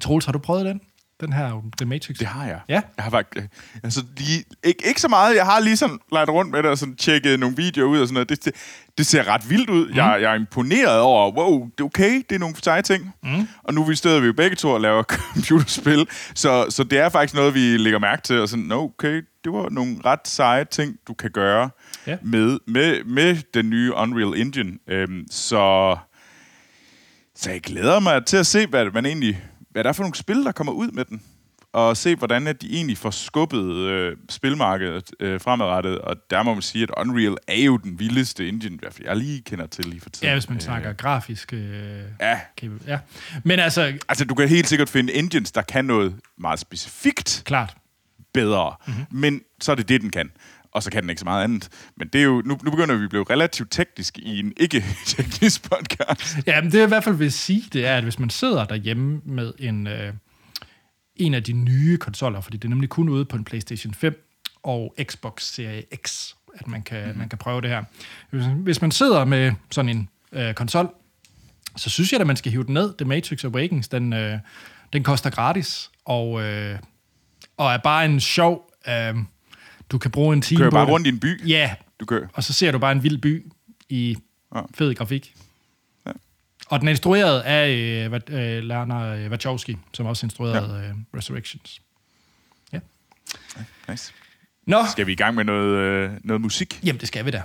Troels, 0.00 0.24
har 0.24 0.32
du 0.32 0.38
prøvet 0.38 0.64
den? 0.64 0.80
Den 1.20 1.32
her 1.32 1.62
The 1.78 1.86
Matrix? 1.86 2.16
Det 2.18 2.26
har 2.26 2.46
jeg. 2.46 2.60
Ja. 2.68 2.80
Jeg 2.96 3.04
har 3.04 3.10
faktisk, 3.10 3.46
altså 3.82 4.04
lige, 4.16 4.44
ikke, 4.64 4.86
ikke 4.88 5.00
så 5.00 5.08
meget. 5.08 5.36
Jeg 5.36 5.44
har 5.44 5.60
lige 5.60 5.76
sådan 5.76 5.98
leget 6.12 6.28
rundt 6.28 6.50
med 6.50 6.62
det 6.62 6.70
og 6.70 6.78
sådan 6.78 6.96
tjekket 6.96 7.40
nogle 7.40 7.56
videoer 7.56 7.88
ud 7.88 8.00
og 8.00 8.06
sådan 8.06 8.14
noget. 8.14 8.28
Det, 8.28 8.44
det, 8.44 8.54
det 8.98 9.06
ser 9.06 9.28
ret 9.28 9.50
vildt 9.50 9.70
ud. 9.70 9.88
Mm. 9.88 9.96
Jeg, 9.96 10.18
jeg 10.22 10.30
er 10.30 10.34
imponeret 10.34 11.00
over, 11.00 11.32
wow, 11.32 11.64
det 11.64 11.80
er 11.80 11.84
okay, 11.84 12.22
det 12.28 12.34
er 12.34 12.38
nogle 12.38 12.54
seje 12.62 12.82
ting. 12.82 13.14
Mm. 13.22 13.48
Og 13.62 13.74
nu 13.74 13.82
er 13.82 13.86
vi 13.88 13.94
stedet, 13.94 14.22
vi 14.22 14.26
jo 14.26 14.32
begge 14.32 14.56
to 14.56 14.70
og 14.70 14.80
laver 14.80 15.02
computerspil. 15.34 16.06
Så, 16.34 16.66
så 16.70 16.84
det 16.84 16.98
er 16.98 17.08
faktisk 17.08 17.34
noget, 17.34 17.54
vi 17.54 17.76
lægger 17.76 17.98
mærke 17.98 18.22
til. 18.22 18.40
Og 18.40 18.48
sådan, 18.48 18.64
no, 18.64 18.84
okay, 18.84 19.22
det 19.44 19.52
var 19.52 19.68
nogle 19.70 19.96
ret 20.04 20.28
seje 20.28 20.64
ting, 20.64 20.96
du 21.08 21.14
kan 21.14 21.30
gøre 21.30 21.70
Ja. 22.06 22.16
med, 22.22 22.58
med, 22.66 23.04
med 23.04 23.36
den 23.54 23.70
nye 23.70 23.92
Unreal 23.94 24.40
Engine. 24.40 24.72
Øhm, 24.88 25.24
så, 25.30 25.96
så 27.36 27.50
jeg 27.50 27.60
glæder 27.60 28.00
mig 28.00 28.26
til 28.26 28.36
at 28.36 28.46
se, 28.46 28.66
hvad 28.66 28.90
man 28.90 29.06
egentlig 29.06 29.42
hvad 29.74 29.84
der 29.84 29.88
er 29.90 29.94
for 29.94 30.02
nogle 30.02 30.14
spil, 30.14 30.44
der 30.44 30.52
kommer 30.52 30.72
ud 30.72 30.88
med 30.90 31.04
den. 31.04 31.22
Og 31.72 31.96
se, 31.96 32.16
hvordan 32.16 32.46
at 32.46 32.62
de 32.62 32.74
egentlig 32.74 32.98
får 32.98 33.10
skubbet 33.10 33.74
øh, 33.76 34.16
spilmarkedet 34.28 35.10
øh, 35.20 35.40
fremadrettet. 35.40 35.98
Og 35.98 36.16
der 36.30 36.42
må 36.42 36.52
man 36.54 36.62
sige, 36.62 36.82
at 36.82 36.90
Unreal 36.96 37.36
er 37.48 37.62
jo 37.62 37.76
den 37.76 37.98
vildeste 37.98 38.48
engine, 38.48 38.74
i 38.74 38.78
hvert 38.78 38.94
fald 38.94 39.06
jeg 39.06 39.16
lige 39.16 39.40
kender 39.42 39.66
til 39.66 39.84
lige 39.84 40.00
for 40.00 40.10
tiden. 40.10 40.28
Ja, 40.28 40.34
hvis 40.34 40.48
man 40.48 40.60
snakker 40.60 40.92
grafisk. 40.92 41.52
Øh, 41.52 41.60
Ja, 42.20 42.40
ja. 42.86 42.98
Men 43.44 43.58
altså, 43.58 43.92
altså 44.08 44.24
du 44.24 44.34
kan 44.34 44.48
helt 44.48 44.68
sikkert 44.68 44.88
finde 44.88 45.14
engines, 45.14 45.52
der 45.52 45.62
kan 45.62 45.84
noget 45.84 46.14
meget 46.38 46.58
specifikt 46.58 47.42
klart. 47.44 47.76
bedre. 48.34 48.74
Mhm. 48.86 48.96
Mm-hmm. 48.96 49.18
Men 49.20 49.40
så 49.60 49.72
er 49.72 49.76
det 49.76 49.88
det, 49.88 50.00
den 50.00 50.10
kan. 50.10 50.30
Og 50.74 50.82
så 50.82 50.90
kan 50.90 51.02
den 51.02 51.10
ikke 51.10 51.20
så 51.20 51.24
meget 51.24 51.44
andet. 51.44 51.68
Men 51.96 52.08
det 52.08 52.18
er 52.18 52.24
jo, 52.24 52.42
nu, 52.44 52.58
nu 52.64 52.70
begynder 52.70 52.96
vi 52.96 53.04
at 53.04 53.10
blive 53.10 53.24
relativt 53.30 53.70
teknisk 53.70 54.18
i 54.18 54.38
en 54.38 54.52
ikke-teknisk 54.56 55.62
podcast. 55.70 56.46
Ja, 56.46 56.60
men 56.60 56.72
det 56.72 56.78
jeg 56.78 56.84
i 56.84 56.88
hvert 56.88 57.04
fald 57.04 57.14
vil 57.14 57.32
sige, 57.32 57.64
det 57.72 57.86
er, 57.86 57.96
at 57.96 58.02
hvis 58.02 58.18
man 58.18 58.30
sidder 58.30 58.64
derhjemme 58.64 59.20
med 59.24 59.52
en, 59.58 59.86
øh, 59.86 60.12
en 61.16 61.34
af 61.34 61.42
de 61.42 61.52
nye 61.52 61.96
konsoller, 61.96 62.40
fordi 62.40 62.56
det 62.56 62.64
er 62.64 62.68
nemlig 62.68 62.88
kun 62.88 63.08
ude 63.08 63.24
på 63.24 63.36
en 63.36 63.44
PlayStation 63.44 63.94
5 63.94 64.30
og 64.62 64.94
Xbox 65.02 65.42
Series 65.42 65.84
X, 66.06 66.32
at 66.54 66.68
man 66.68 66.82
kan, 66.82 67.12
mm. 67.12 67.18
man 67.18 67.28
kan 67.28 67.38
prøve 67.38 67.60
det 67.60 67.70
her. 67.70 67.84
Hvis, 68.30 68.44
hvis 68.56 68.80
man 68.80 68.90
sidder 68.90 69.24
med 69.24 69.52
sådan 69.70 69.88
en 69.88 70.08
øh, 70.32 70.54
konsol, 70.54 70.88
så 71.76 71.90
synes 71.90 72.12
jeg, 72.12 72.20
at 72.20 72.26
man 72.26 72.36
skal 72.36 72.52
hive 72.52 72.64
den 72.64 72.74
ned. 72.74 72.94
The 72.98 73.08
Matrix 73.08 73.44
Awakens, 73.44 73.88
den, 73.88 74.12
øh, 74.12 74.38
den 74.92 75.02
koster 75.02 75.30
gratis, 75.30 75.90
og, 76.04 76.42
øh, 76.42 76.78
og 77.56 77.72
er 77.72 77.78
bare 77.78 78.04
en 78.04 78.20
sjov... 78.20 78.70
Øh, 78.88 79.14
du 79.94 79.98
kan 79.98 80.10
bruge 80.10 80.32
en 80.36 80.42
time 80.42 80.58
kører 80.58 80.70
på 80.70 80.74
bare 80.74 80.84
det. 80.86 80.92
rundt 80.92 81.06
i 81.06 81.10
en 81.10 81.20
by. 81.20 81.48
Ja, 81.48 81.74
Du 82.00 82.04
kører. 82.04 82.26
og 82.32 82.44
så 82.44 82.52
ser 82.52 82.72
du 82.72 82.78
bare 82.78 82.92
en 82.92 83.02
vild 83.02 83.18
by 83.18 83.46
i 83.88 84.16
Ja. 84.54 84.60
fed 84.74 84.94
grafik. 84.94 85.34
Ja. 86.06 86.12
Og 86.68 86.80
den 86.80 86.88
er 86.88 86.92
instrueret 86.92 87.40
af 87.40 87.68
øh, 87.70 88.12
øh, 88.28 88.62
Lana 88.62 89.28
Wachowski, 89.28 89.76
som 89.92 90.06
også 90.06 90.26
instruerede 90.26 90.78
ja. 90.82 90.88
øh, 90.88 90.94
Resurrections. 91.16 91.80
Ja. 92.72 92.78
Nice. 93.88 94.12
Nå, 94.66 94.78
Skal 94.92 95.06
vi 95.06 95.12
i 95.12 95.16
gang 95.16 95.34
med 95.34 95.44
noget, 95.44 95.76
øh, 95.78 96.10
noget 96.24 96.40
musik? 96.40 96.80
jamen 96.84 97.00
det 97.00 97.08
skal 97.08 97.24
vi 97.24 97.30
da. 97.30 97.42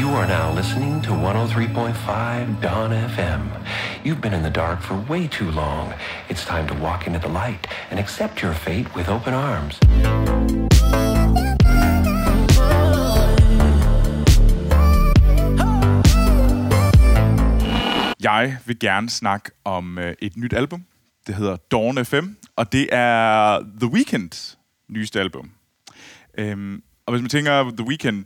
You 0.00 0.08
are 0.08 0.26
now 0.26 0.54
listening 0.60 1.02
to 1.02 1.10
103.5 1.10 2.62
Dawn 2.62 2.90
FM. 2.90 3.42
You've 4.04 4.22
been 4.22 4.32
in 4.32 4.42
the 4.42 4.50
dark 4.50 4.80
for 4.80 4.94
way 5.10 5.28
too 5.28 5.50
long. 5.50 5.92
It's 6.30 6.44
time 6.46 6.66
to 6.68 6.74
walk 6.74 7.06
into 7.06 7.18
the 7.18 7.28
light 7.28 7.66
and 7.90 8.00
accept 8.00 8.42
your 8.42 8.54
fate 8.54 8.86
with 8.96 9.08
open 9.10 9.34
arms. 9.34 9.78
Jeg 18.22 18.56
vil 18.66 18.78
gerne 18.78 19.10
snakke 19.10 19.50
om 19.64 19.98
øh, 19.98 20.14
et 20.18 20.36
nyt 20.36 20.52
album. 20.52 20.84
Det 21.26 21.34
hedder 21.34 21.56
Dawn 21.56 22.04
FM, 22.04 22.26
og 22.56 22.72
det 22.72 22.88
er 22.92 23.58
The 23.80 23.92
Weeknds 23.92 24.58
nyeste 24.88 25.20
album. 25.20 25.50
Øhm, 26.38 26.82
og 27.06 27.12
hvis 27.12 27.22
man 27.22 27.28
tænker 27.30 27.70
The 27.76 27.86
Weeknd, 27.86 28.24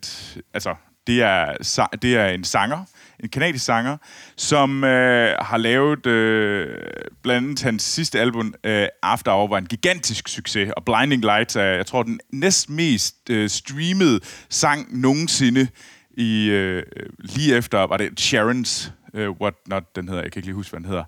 altså 0.54 0.74
det 1.06 1.22
er, 1.22 1.54
det 2.02 2.16
er 2.16 2.26
en 2.26 2.44
sanger, 2.44 2.84
en 3.20 3.28
kanadisk 3.28 3.64
sanger, 3.64 3.96
som 4.36 4.84
øh, 4.84 5.36
har 5.40 5.56
lavet 5.56 6.06
øh, 6.06 6.78
blandt 7.22 7.44
andet 7.46 7.62
hans 7.62 7.82
sidste 7.82 8.20
album, 8.20 8.54
øh, 8.64 8.88
After 9.02 9.32
Hour, 9.32 9.48
var 9.48 9.58
en 9.58 9.66
gigantisk 9.66 10.28
succes, 10.28 10.72
og 10.76 10.84
Blinding 10.84 11.22
Lights 11.22 11.56
er, 11.56 11.62
jeg 11.62 11.86
tror, 11.86 12.02
den 12.02 12.20
næst 12.32 12.70
mest 12.70 13.30
øh, 13.30 13.48
streamede 13.50 14.20
sang 14.48 15.00
nogensinde 15.00 15.68
i 16.16 16.48
øh, 16.48 16.82
lige 17.18 17.56
efter, 17.56 17.78
var 17.78 17.96
det 17.96 18.20
Sharon's 18.20 18.90
øh, 19.14 19.30
What 19.30 19.54
Not, 19.66 19.96
den 19.96 20.08
hedder, 20.08 20.22
jeg 20.22 20.32
kan 20.32 20.38
ikke 20.38 20.46
lige 20.46 20.54
huske, 20.54 20.70
hvad 20.70 20.80
den 20.80 20.88
hedder, 20.88 21.04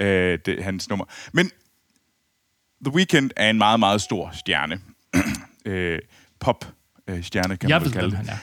øh, 0.00 0.38
det, 0.46 0.64
hans 0.64 0.88
nummer. 0.88 1.04
Men 1.32 1.50
The 2.84 2.94
Weeknd 2.94 3.30
er 3.36 3.50
en 3.50 3.58
meget, 3.58 3.80
meget 3.80 4.00
stor 4.00 4.30
stjerne. 4.34 4.80
øh, 5.64 5.98
pop 6.40 6.64
øh, 7.08 7.24
stjerne, 7.24 7.56
kan 7.56 7.70
Jeg 7.70 7.80
man 7.80 7.84
ved, 7.84 7.92
kalde 7.92 8.10
det. 8.10 8.16
han 8.16 8.28
er. 8.28 8.36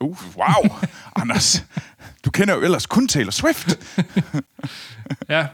Uh, 0.00 0.16
wow, 0.36 0.78
Anders. 1.22 1.64
Du 2.24 2.30
kender 2.30 2.54
jo 2.54 2.60
ellers 2.60 2.86
kun 2.86 3.08
Taylor 3.08 3.30
Swift. 3.30 3.68
Ja, 5.28 5.46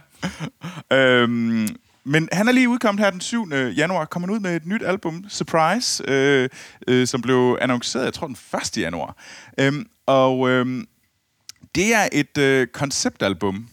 øhm, 0.93 1.69
men 2.05 2.29
han 2.33 2.49
er 2.49 2.53
lige 2.53 2.69
udkommet 2.69 3.05
her 3.05 3.11
den 3.11 3.21
7. 3.21 3.49
januar, 3.53 4.05
kommer 4.05 4.33
ud 4.33 4.41
med 4.41 4.57
et 4.57 4.67
nyt 4.67 4.83
album, 4.83 5.25
Surprise, 5.29 6.05
øh, 6.09 6.49
øh, 6.89 7.07
som 7.07 7.23
blev 7.23 7.59
annonceret, 7.61 8.05
jeg 8.05 8.15
tror 8.15 8.27
den 8.27 8.37
1. 8.55 8.79
januar. 8.79 9.17
Øhm, 9.59 9.87
og 10.07 10.49
øhm, 10.49 10.89
det 11.75 11.95
er 11.95 12.09
et 12.13 12.39
øh, 12.39 12.67
konceptalbum, 12.67 13.69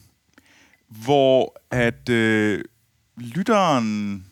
hvor 0.88 1.62
at 1.71 2.10
øh, 2.10 2.63
lytteren 3.17 4.25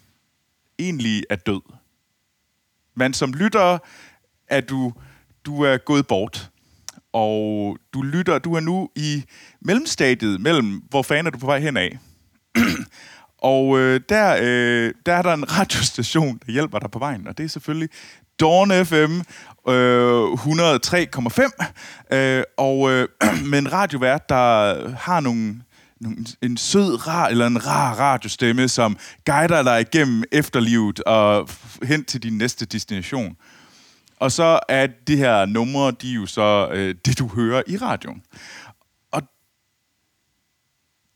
egentlig 0.79 1.23
er 1.29 1.35
død. 1.35 1.61
Men 2.95 3.13
som 3.13 3.33
lytter 3.33 3.77
er 4.47 4.61
du, 4.61 4.93
du 5.45 5.63
er 5.63 5.77
gået 5.77 6.07
bort. 6.07 6.49
Og 7.13 7.77
du 7.93 8.01
lytter, 8.01 8.39
du 8.39 8.55
er 8.55 8.59
nu 8.59 8.89
i 8.95 9.23
mellemstadiet 9.61 10.41
mellem, 10.41 10.83
hvor 10.89 11.01
fanden 11.01 11.27
er 11.27 11.31
du 11.31 11.37
på 11.37 11.45
vej 11.45 11.59
henad. 11.59 11.89
og 13.37 13.79
øh, 13.79 14.01
der, 14.09 14.37
øh, 14.41 14.93
der 15.05 15.13
er 15.13 15.21
der 15.21 15.33
en 15.33 15.51
radiostation, 15.57 16.39
der 16.45 16.51
hjælper 16.51 16.79
dig 16.79 16.91
på 16.91 16.99
vejen, 16.99 17.27
og 17.27 17.37
det 17.37 17.43
er 17.43 17.47
selvfølgelig 17.47 17.89
Dawn 18.39 18.85
FM 18.85 19.21
øh, 19.69 20.23
103,5, 20.33 22.15
øh, 22.17 22.43
og 22.57 22.91
øh, 22.91 23.07
med 23.51 23.59
en 23.59 23.73
radiovært, 23.73 24.29
der 24.29 24.95
har 24.97 25.19
nogle, 25.19 25.61
en 26.41 26.57
sød, 26.57 27.07
rar, 27.07 27.27
eller 27.27 27.47
en 27.47 27.67
rar 27.67 27.93
radiostemme, 27.93 28.67
som 28.67 28.97
guider 29.25 29.63
dig 29.63 29.81
igennem 29.81 30.23
efterlivet 30.31 30.99
og 30.99 31.49
hen 31.83 32.05
til 32.05 32.23
din 32.23 32.37
næste 32.37 32.65
destination. 32.65 33.35
Og 34.19 34.31
så 34.31 34.59
er 34.69 34.87
de 35.07 35.15
her 35.17 35.45
numre, 35.45 35.91
de 36.01 36.11
er 36.11 36.15
jo 36.15 36.25
så 36.25 36.69
øh, 36.71 36.95
det, 37.05 37.19
du 37.19 37.27
hører 37.27 37.61
i 37.67 37.77
radioen. 37.77 38.21
Og 39.11 39.21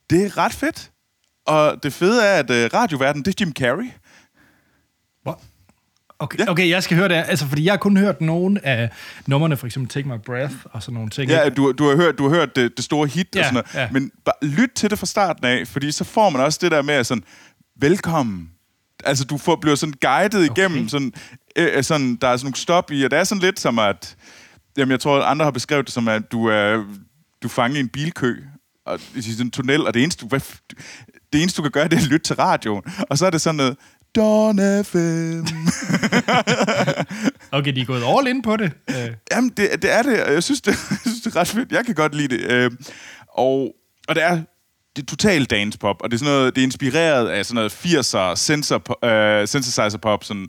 det 0.09 0.25
er 0.25 0.37
ret 0.37 0.53
fedt. 0.53 0.91
Og 1.45 1.83
det 1.83 1.93
fede 1.93 2.25
er, 2.25 2.33
at 2.39 2.49
øh, 2.49 2.69
radioverden, 2.73 3.25
det 3.25 3.41
er 3.41 3.45
Jim 3.45 3.53
Carrey. 3.53 3.91
Hvor? 5.23 5.41
Okay, 6.19 6.39
Ja. 6.39 6.51
okay, 6.51 6.69
jeg 6.69 6.83
skal 6.83 6.97
høre 6.97 7.07
det. 7.09 7.15
Altså, 7.15 7.47
fordi 7.47 7.65
jeg 7.65 7.71
har 7.71 7.77
kun 7.77 7.97
hørt 7.97 8.21
nogle 8.21 8.65
af 8.65 8.89
numrene, 9.27 9.57
for 9.57 9.65
eksempel 9.65 9.89
Take 9.89 10.07
My 10.07 10.17
Breath 10.25 10.55
og 10.63 10.83
sådan 10.83 10.93
nogle 10.93 11.09
ting. 11.09 11.31
Ja, 11.31 11.49
du, 11.49 11.71
du 11.71 11.89
har 11.89 11.95
hørt, 11.95 12.17
du 12.17 12.23
har 12.29 12.35
hørt 12.35 12.55
det, 12.55 12.77
det 12.77 12.85
store 12.85 13.07
hit 13.07 13.27
Ja, 13.35 13.39
og 13.39 13.45
sådan 13.45 13.53
noget. 13.53 13.73
ja. 13.73 13.89
Men 13.91 14.11
bare 14.25 14.35
lyt 14.49 14.69
til 14.75 14.89
det 14.89 14.99
fra 14.99 15.05
starten 15.05 15.45
af, 15.45 15.67
fordi 15.67 15.91
så 15.91 16.03
får 16.03 16.29
man 16.29 16.41
også 16.41 16.59
det 16.61 16.71
der 16.71 16.81
med 16.81 17.03
sådan, 17.03 17.23
velkommen. 17.75 18.49
Altså, 19.05 19.23
du 19.25 19.37
får, 19.37 19.55
bliver 19.55 19.75
sådan 19.75 19.93
guidet 20.01 20.45
igennem, 20.57 20.77
Okay. 20.79 20.87
sådan, 20.89 21.13
øh, 21.55 21.83
sådan, 21.83 22.15
der 22.15 22.27
er 22.27 22.37
sådan 22.37 22.45
nogle 22.45 22.55
stop 22.55 22.91
i, 22.91 23.03
og 23.03 23.11
det 23.11 23.19
er 23.19 23.23
sådan 23.23 23.41
lidt 23.41 23.59
som 23.59 23.79
at, 23.79 24.15
jamen 24.77 24.91
jeg 24.91 24.99
tror, 24.99 25.21
andre 25.23 25.43
har 25.43 25.51
beskrevet 25.51 25.85
det 25.85 25.93
som, 25.93 26.07
at 26.07 26.31
du 26.31 26.45
er, 26.47 26.75
du 27.41 27.47
er 27.47 27.49
fanget 27.49 27.77
i 27.77 27.79
en 27.79 27.89
bilkø, 27.89 28.35
og 28.85 28.99
i 29.15 29.21
sådan 29.21 29.45
en 29.45 29.51
tunnel, 29.51 29.87
og 29.87 29.93
det 29.93 30.03
eneste, 30.03 30.21
du, 30.21 30.27
hvad, 30.27 30.41
det 31.33 31.41
eneste, 31.41 31.57
du 31.57 31.61
kan 31.61 31.71
gøre, 31.71 31.83
det 31.83 31.93
er 31.93 31.97
at 31.97 32.07
lytte 32.07 32.27
til 32.27 32.35
radioen. 32.35 32.83
Og 33.09 33.17
så 33.17 33.25
er 33.25 33.29
det 33.29 33.41
sådan 33.41 33.55
noget, 33.55 33.77
Dawn 34.15 34.83
FM. 34.83 35.45
Okay, 37.51 37.75
de 37.75 37.81
er 37.81 37.85
gået 37.85 38.03
all 38.03 38.27
in 38.27 38.41
på 38.41 38.57
det. 38.57 38.71
Øh, 38.89 39.11
Jamen, 39.31 39.49
det, 39.49 39.69
det 39.81 39.91
er 39.91 40.01
det, 40.01 40.23
og 40.23 40.33
jeg 40.33 40.43
synes 40.43 40.61
det, 40.61 40.71
jeg 40.89 40.97
synes, 41.05 41.21
det 41.21 41.35
er 41.35 41.39
ret 41.39 41.47
fedt. 41.47 41.71
Jeg 41.71 41.85
kan 41.85 41.95
godt 41.95 42.15
lide 42.15 42.37
det. 42.37 42.51
Øh, 42.51 42.71
og, 43.27 43.75
og 44.07 44.15
det 44.15 44.23
er 44.23 44.41
det 44.95 45.01
er 45.01 45.05
totalt 45.05 45.49
dance 45.49 45.79
pop, 45.79 45.95
og 46.01 46.11
det 46.11 46.15
er, 46.15 46.19
sådan 46.19 46.33
noget, 46.33 46.55
det 46.55 46.61
er 46.61 46.65
inspireret 46.65 47.27
af 47.29 47.45
sådan 47.45 47.55
noget 47.55 47.71
80'er 47.71 48.35
sensor, 48.35 49.05
øh, 49.05 49.47
synthesizer 49.47 49.97
pop, 50.01 50.23
sådan 50.23 50.47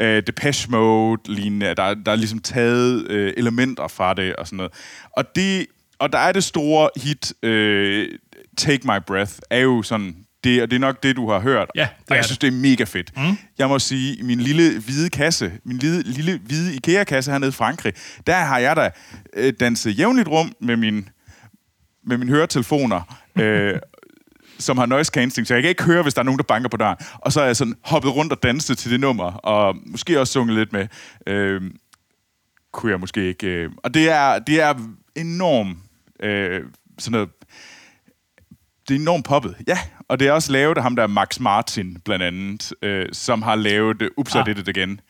øh, 0.00 0.22
Depeche 0.26 0.70
Mode 0.70 1.20
lignende. 1.32 1.66
Der, 1.74 1.94
der 1.94 2.12
er 2.12 2.16
ligesom 2.16 2.38
taget 2.38 3.10
øh, 3.10 3.32
elementer 3.36 3.88
fra 3.88 4.14
det 4.14 4.36
og 4.36 4.46
sådan 4.46 4.56
noget. 4.56 4.72
Og, 5.16 5.24
det, 5.34 5.66
og 5.98 6.12
der 6.12 6.18
er 6.18 6.32
det 6.32 6.44
store 6.44 6.90
hit, 6.96 7.32
øh, 7.42 8.08
Take 8.56 8.80
My 8.84 8.98
Breath, 9.06 9.32
er 9.50 9.58
jo 9.58 9.82
sådan, 9.82 10.16
det, 10.44 10.62
og 10.62 10.70
det 10.70 10.76
er 10.76 10.80
nok 10.80 11.02
det, 11.02 11.16
du 11.16 11.30
har 11.30 11.40
hørt. 11.40 11.68
Ja, 11.74 11.80
det 11.80 11.88
og 12.10 12.14
jeg 12.14 12.18
det. 12.18 12.24
synes, 12.24 12.38
det 12.38 12.48
er 12.48 12.52
mega 12.52 12.84
fedt. 12.84 13.16
Mm. 13.16 13.38
Jeg 13.58 13.68
må 13.68 13.78
sige, 13.78 14.22
min 14.22 14.40
lille 14.40 14.80
hvide 14.80 15.10
kasse, 15.10 15.52
min 15.64 15.78
lille, 15.78 16.02
lille 16.02 16.40
hvide 16.44 16.74
IKEA-kasse 16.74 17.30
hernede 17.30 17.48
i 17.48 17.52
Frankrig, 17.52 17.92
der 18.26 18.36
har 18.36 18.58
jeg 18.58 18.76
da 18.76 18.90
øh, 19.36 19.52
danset 19.60 19.98
jævnligt 19.98 20.28
rum 20.28 20.52
med 20.60 20.76
min 20.76 21.08
med 22.06 22.18
mine 22.18 22.30
høretelefoner, 22.30 23.19
øh, 23.40 23.78
som 24.58 24.78
har 24.78 24.86
noise 24.86 25.10
cancelling, 25.14 25.46
så 25.46 25.54
jeg 25.54 25.62
kan 25.62 25.68
ikke 25.68 25.84
høre, 25.84 26.02
hvis 26.02 26.14
der 26.14 26.20
er 26.20 26.24
nogen, 26.24 26.38
der 26.38 26.44
banker 26.44 26.68
på 26.68 26.76
døren. 26.76 26.96
Og 27.18 27.32
så 27.32 27.40
er 27.40 27.46
jeg 27.46 27.56
sådan 27.56 27.74
hoppet 27.84 28.14
rundt 28.14 28.32
og 28.32 28.42
danset 28.42 28.78
til 28.78 28.90
det 28.90 29.00
nummer, 29.00 29.32
og 29.32 29.76
måske 29.86 30.20
også 30.20 30.32
sunget 30.32 30.56
lidt 30.56 30.72
med. 30.72 30.86
Øh, 31.26 31.62
kunne 32.72 32.92
jeg 32.92 33.00
måske 33.00 33.28
ikke. 33.28 33.46
Øh. 33.46 33.70
Og 33.76 33.94
det 33.94 34.10
er, 34.10 34.38
det 34.38 34.60
er 34.60 34.74
enormt 35.16 35.78
øh, 36.22 36.60
sådan 36.98 37.12
noget, 37.12 37.28
det 38.88 38.96
er 38.96 39.00
enormt 39.00 39.24
poppet, 39.24 39.56
ja. 39.66 39.78
Og 40.08 40.20
det 40.20 40.28
er 40.28 40.32
også 40.32 40.52
lavet 40.52 40.76
af 40.76 40.82
ham 40.82 40.96
der 40.96 41.06
Max 41.06 41.40
Martin, 41.40 41.96
blandt 42.04 42.24
andet, 42.24 42.72
øh, 42.82 43.06
som 43.12 43.42
har 43.42 43.54
lavet 43.54 44.08
Ups, 44.16 44.34
I 44.34 44.38
Ah. 44.38 44.46
Did 44.46 44.58
It 44.58 44.68
Again. 44.68 45.00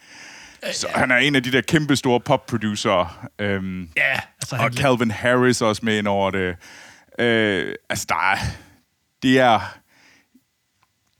Så 0.73 0.87
han 0.95 1.11
er 1.11 1.17
en 1.17 1.35
af 1.35 1.43
de 1.43 1.53
der 1.53 1.61
kæmpe 1.61 1.97
store 1.97 2.21
pop-producer. 2.21 3.29
Øhm, 3.39 3.89
ja, 3.97 4.21
altså, 4.43 4.57
og 4.57 4.73
Calvin 4.73 5.11
Harris 5.11 5.63
også 5.63 5.85
med 5.85 5.99
ind 5.99 6.07
over 6.07 6.31
det. 6.31 6.57
Øh, 7.19 7.75
altså, 7.89 8.07
der 8.09 8.31
er... 8.33 8.37
Det 9.23 9.39
er... 9.39 9.61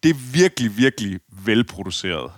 Det 0.03 0.11
er 0.11 0.33
virkelig, 0.33 0.77
virkelig 0.77 1.21
velproduceret. 1.45 2.33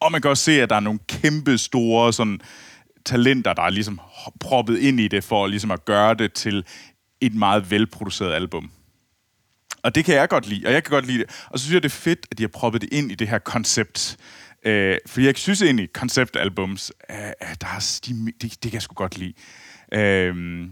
Og 0.00 0.12
man 0.12 0.22
kan 0.22 0.30
også 0.30 0.44
se, 0.44 0.62
at 0.62 0.70
der 0.70 0.76
er 0.76 0.80
nogle 0.80 1.00
kæmpe 1.08 1.58
store 1.58 2.12
sådan, 2.12 2.40
talenter, 3.04 3.52
der 3.52 3.62
er 3.62 3.70
ligesom 3.70 4.00
proppet 4.40 4.78
ind 4.78 5.00
i 5.00 5.08
det, 5.08 5.24
for 5.24 5.46
ligesom 5.46 5.70
at 5.70 5.84
gøre 5.84 6.14
det 6.14 6.32
til 6.32 6.64
et 7.20 7.34
meget 7.34 7.70
velproduceret 7.70 8.32
album. 8.32 8.70
Og 9.82 9.94
det 9.94 10.04
kan 10.04 10.14
jeg 10.14 10.28
godt 10.28 10.48
lide, 10.48 10.66
og 10.66 10.72
jeg 10.72 10.84
kan 10.84 10.90
godt 10.90 11.06
lide 11.06 11.18
det. 11.18 11.46
Og 11.50 11.58
så 11.58 11.64
synes 11.64 11.74
jeg, 11.74 11.82
det 11.82 11.88
er 11.88 12.00
fedt, 12.00 12.26
at 12.30 12.38
de 12.38 12.42
har 12.42 12.48
proppet 12.48 12.82
det 12.82 12.92
ind 12.92 13.12
i 13.12 13.14
det 13.14 13.28
her 13.28 13.38
koncept. 13.38 14.16
Øh, 14.64 14.98
fordi 15.06 15.26
jeg 15.26 15.36
synes 15.36 15.62
egentlig, 15.62 15.92
konceptalbums, 15.92 16.92
øh, 17.10 17.16
øh 17.16 17.54
der 17.60 17.66
er, 17.66 18.00
de, 18.06 18.32
det, 18.40 18.42
det 18.42 18.62
kan 18.62 18.72
jeg 18.72 18.82
sgu 18.82 18.94
godt 18.94 19.18
lide. 19.18 19.32
Øh, 19.92 20.66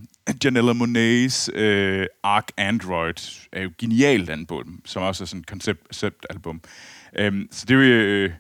Janella 0.45 0.73
Monet's 0.73 1.59
øh, 1.59 2.07
Arc 2.23 2.47
Android 2.57 3.47
er 3.53 3.63
jo 3.63 3.71
genialt 3.79 4.31
album, 4.31 4.81
som 4.85 5.03
også 5.03 5.25
er 5.25 5.27
sådan 5.27 5.41
et 5.41 5.51
koncept- 5.51 5.87
konceptalbum. 5.87 6.61
Øhm, 7.19 7.49
så 7.51 7.65
det 7.69 7.75
er 7.75 7.79
jo... 7.79 7.83
Øh, 7.83 8.31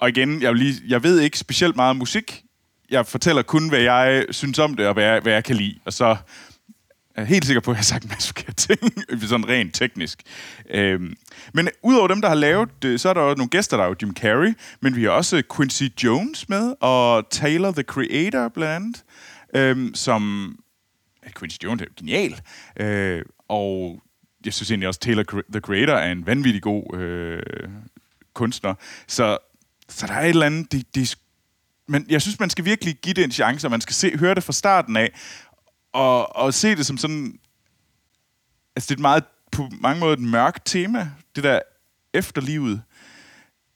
og 0.00 0.08
igen, 0.08 0.42
jeg, 0.42 0.54
lige, 0.54 0.74
jeg 0.88 1.02
ved 1.02 1.20
ikke 1.20 1.38
specielt 1.38 1.76
meget 1.76 1.90
om 1.90 1.96
musik. 1.96 2.42
Jeg 2.90 3.06
fortæller 3.06 3.42
kun, 3.42 3.68
hvad 3.68 3.80
jeg 3.80 4.24
synes 4.30 4.58
om 4.58 4.74
det, 4.74 4.86
og 4.86 4.94
hvad 4.94 5.04
jeg, 5.04 5.20
hvad 5.20 5.32
jeg 5.32 5.44
kan 5.44 5.56
lide. 5.56 5.78
Og 5.84 5.92
så 5.92 6.16
jeg 7.16 7.26
helt 7.26 7.44
sikker 7.44 7.60
på, 7.60 7.70
at 7.70 7.74
jeg 7.74 7.78
har 7.78 7.82
sagt 7.82 8.04
en 8.04 8.08
masse 8.08 8.28
forkerte 8.28 8.54
ting, 8.54 8.78
sådan 9.28 9.48
rent 9.48 9.74
teknisk. 9.74 10.22
Øhm, 10.70 11.14
men 11.54 11.68
udover 11.82 12.08
dem, 12.08 12.20
der 12.20 12.28
har 12.28 12.34
lavet 12.34 12.82
det, 12.82 13.00
så 13.00 13.08
er 13.08 13.14
der 13.14 13.20
også 13.20 13.36
nogle 13.36 13.50
gæster, 13.50 13.76
der 13.76 13.84
er 13.84 13.88
jo 13.88 13.94
Jim 14.02 14.14
Carrey, 14.14 14.54
men 14.80 14.96
vi 14.96 15.02
har 15.02 15.10
også 15.10 15.42
Quincy 15.56 15.82
Jones 16.04 16.48
med, 16.48 16.74
og 16.80 17.30
Taylor 17.30 17.72
the 17.72 17.82
Creator 17.82 18.48
blandt 18.48 18.76
andet, 18.76 19.04
øhm, 19.54 19.94
som 19.94 20.54
ja, 21.24 21.30
Quincy 21.38 21.56
Jones 21.64 21.82
er 21.82 21.86
jo 21.86 21.92
genial, 21.96 22.40
øh, 22.76 23.22
og 23.48 24.02
jeg 24.44 24.54
synes 24.54 24.70
egentlig 24.70 24.88
også, 24.88 25.00
Taylor 25.00 25.42
the 25.52 25.60
Creator 25.60 25.94
er 25.94 26.12
en 26.12 26.26
vanvittig 26.26 26.62
god 26.62 26.96
øh, 26.96 27.42
kunstner. 28.34 28.74
Så, 29.06 29.38
så 29.88 30.06
der 30.06 30.14
er 30.14 30.22
et 30.22 30.28
eller 30.28 30.46
andet... 30.46 30.72
Det, 30.72 30.94
de, 30.94 31.06
men 31.88 32.06
jeg 32.08 32.22
synes, 32.22 32.40
man 32.40 32.50
skal 32.50 32.64
virkelig 32.64 32.96
give 33.02 33.14
det 33.14 33.24
en 33.24 33.32
chance, 33.32 33.66
og 33.66 33.70
man 33.70 33.80
skal 33.80 33.94
se, 33.94 34.18
høre 34.18 34.34
det 34.34 34.44
fra 34.44 34.52
starten 34.52 34.96
af, 34.96 35.12
og, 35.92 36.36
og 36.36 36.54
se 36.54 36.76
det 36.76 36.86
som 36.86 36.98
sådan... 36.98 37.38
Altså, 38.76 38.88
det 38.88 38.90
er 38.90 38.98
et 38.98 39.00
meget, 39.00 39.24
på 39.52 39.68
mange 39.80 40.00
måder 40.00 40.12
et 40.12 40.20
mørkt 40.20 40.66
tema, 40.66 41.10
det 41.36 41.44
der 41.44 41.60
efterlivet. 42.14 42.82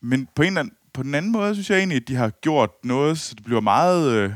Men 0.01 0.29
på, 0.35 0.43
en 0.43 0.47
eller 0.47 0.61
anden, 0.61 0.75
på 0.93 1.03
den 1.03 1.15
anden 1.15 1.33
måde, 1.33 1.55
synes 1.55 1.71
jeg 1.71 1.79
egentlig, 1.79 1.97
at 1.97 2.09
de 2.09 2.15
har 2.15 2.31
gjort 2.31 2.71
noget, 2.85 3.19
så 3.19 3.35
det 3.35 3.45
bliver 3.45 3.61
meget 3.61 4.13
øh, 4.13 4.33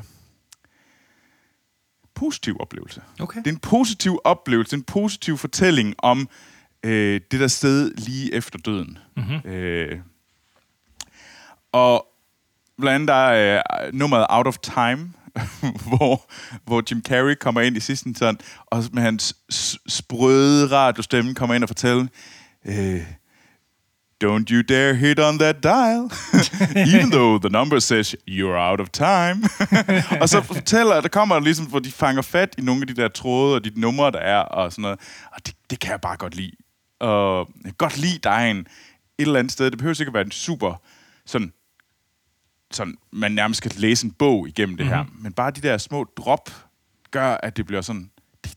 positiv 2.21 2.57
oplevelse. 2.61 3.03
Okay. 3.21 3.39
Det 3.39 3.47
er 3.47 3.53
en 3.53 3.59
positiv 3.59 4.21
oplevelse, 4.25 4.77
en 4.77 4.83
positiv 4.83 5.39
fortælling 5.39 5.95
om 5.99 6.29
øh, 6.85 7.21
det 7.31 7.41
der 7.41 7.49
sted 7.49 7.95
lige 7.95 8.35
efter 8.35 8.59
døden. 8.59 8.99
Mm-hmm. 9.17 9.51
Øh, 9.51 9.99
og 11.73 12.07
blandt 12.79 12.95
andet 12.95 13.09
der 13.09 13.15
er 13.15 13.63
øh, 13.87 13.95
nummeret 13.95 14.27
Out 14.29 14.47
of 14.47 14.59
Time, 14.59 15.13
hvor, 15.89 16.31
hvor 16.65 16.83
Jim 16.91 17.03
Carrey 17.03 17.35
kommer 17.35 17.61
ind 17.61 17.77
i 17.77 17.81
sidste 17.81 18.15
sådan, 18.15 18.41
og 18.67 18.85
med 18.93 19.03
hans 19.03 19.35
sprøde 19.89 20.71
radiostemme 20.71 21.35
kommer 21.35 21.55
ind 21.55 21.65
og 21.65 21.69
fortæller, 21.69 22.07
øh, 22.65 23.03
Don't 24.25 24.51
you 24.51 24.63
dare 24.63 24.95
hit 24.95 25.19
on 25.19 25.39
that 25.39 25.63
dial, 25.63 26.11
even 26.95 27.11
though 27.11 27.39
the 27.39 27.51
number 27.51 27.79
says 27.81 28.17
you're 28.27 28.59
out 28.59 28.81
of 28.81 28.89
time. 28.89 29.43
og 30.23 30.29
så 30.29 30.43
fortæller, 30.43 31.01
der 31.01 31.09
kommer 31.09 31.41
ligesom, 31.41 31.67
hvor 31.67 31.79
de 31.79 31.93
fanger 31.93 32.23
fat 32.23 32.55
i 32.59 32.61
nogle 32.61 32.81
af 32.81 32.87
de 32.87 32.95
der 32.95 33.09
tråde 33.09 33.55
og 33.55 33.65
de 33.65 33.71
numre, 33.77 34.11
der 34.11 34.19
er, 34.19 34.39
og 34.39 34.73
sådan 34.73 34.83
noget. 34.83 35.01
Og 35.33 35.47
det, 35.47 35.55
det 35.71 35.81
kan 35.81 35.91
jeg 35.91 36.01
bare 36.01 36.17
godt 36.17 36.35
lide. 36.35 36.53
Og 37.01 37.49
jeg 37.57 37.65
kan 37.65 37.75
godt 37.79 37.97
lide, 37.97 38.19
der 38.19 38.31
er 38.31 38.51
en, 38.51 38.59
et 38.59 38.67
eller 39.19 39.39
andet 39.39 39.53
sted, 39.53 39.71
det 39.71 39.79
behøver 39.79 39.95
sikkert 39.95 40.15
være 40.15 40.25
en 40.25 40.31
super, 40.31 40.83
sådan, 41.27 41.53
sådan, 42.71 42.95
man 43.13 43.33
nærmest 43.33 43.59
skal 43.59 43.73
læse 43.77 44.07
en 44.07 44.13
bog 44.13 44.49
igennem 44.49 44.77
det 44.77 44.87
her. 44.87 45.05
Men 45.19 45.33
bare 45.33 45.51
de 45.51 45.61
der 45.61 45.79
små 45.79 46.05
drop, 46.17 46.51
gør, 47.11 47.37
at 47.43 47.57
det 47.57 47.67
bliver 47.67 47.81
sådan, 47.83 48.11
det, 48.45 48.55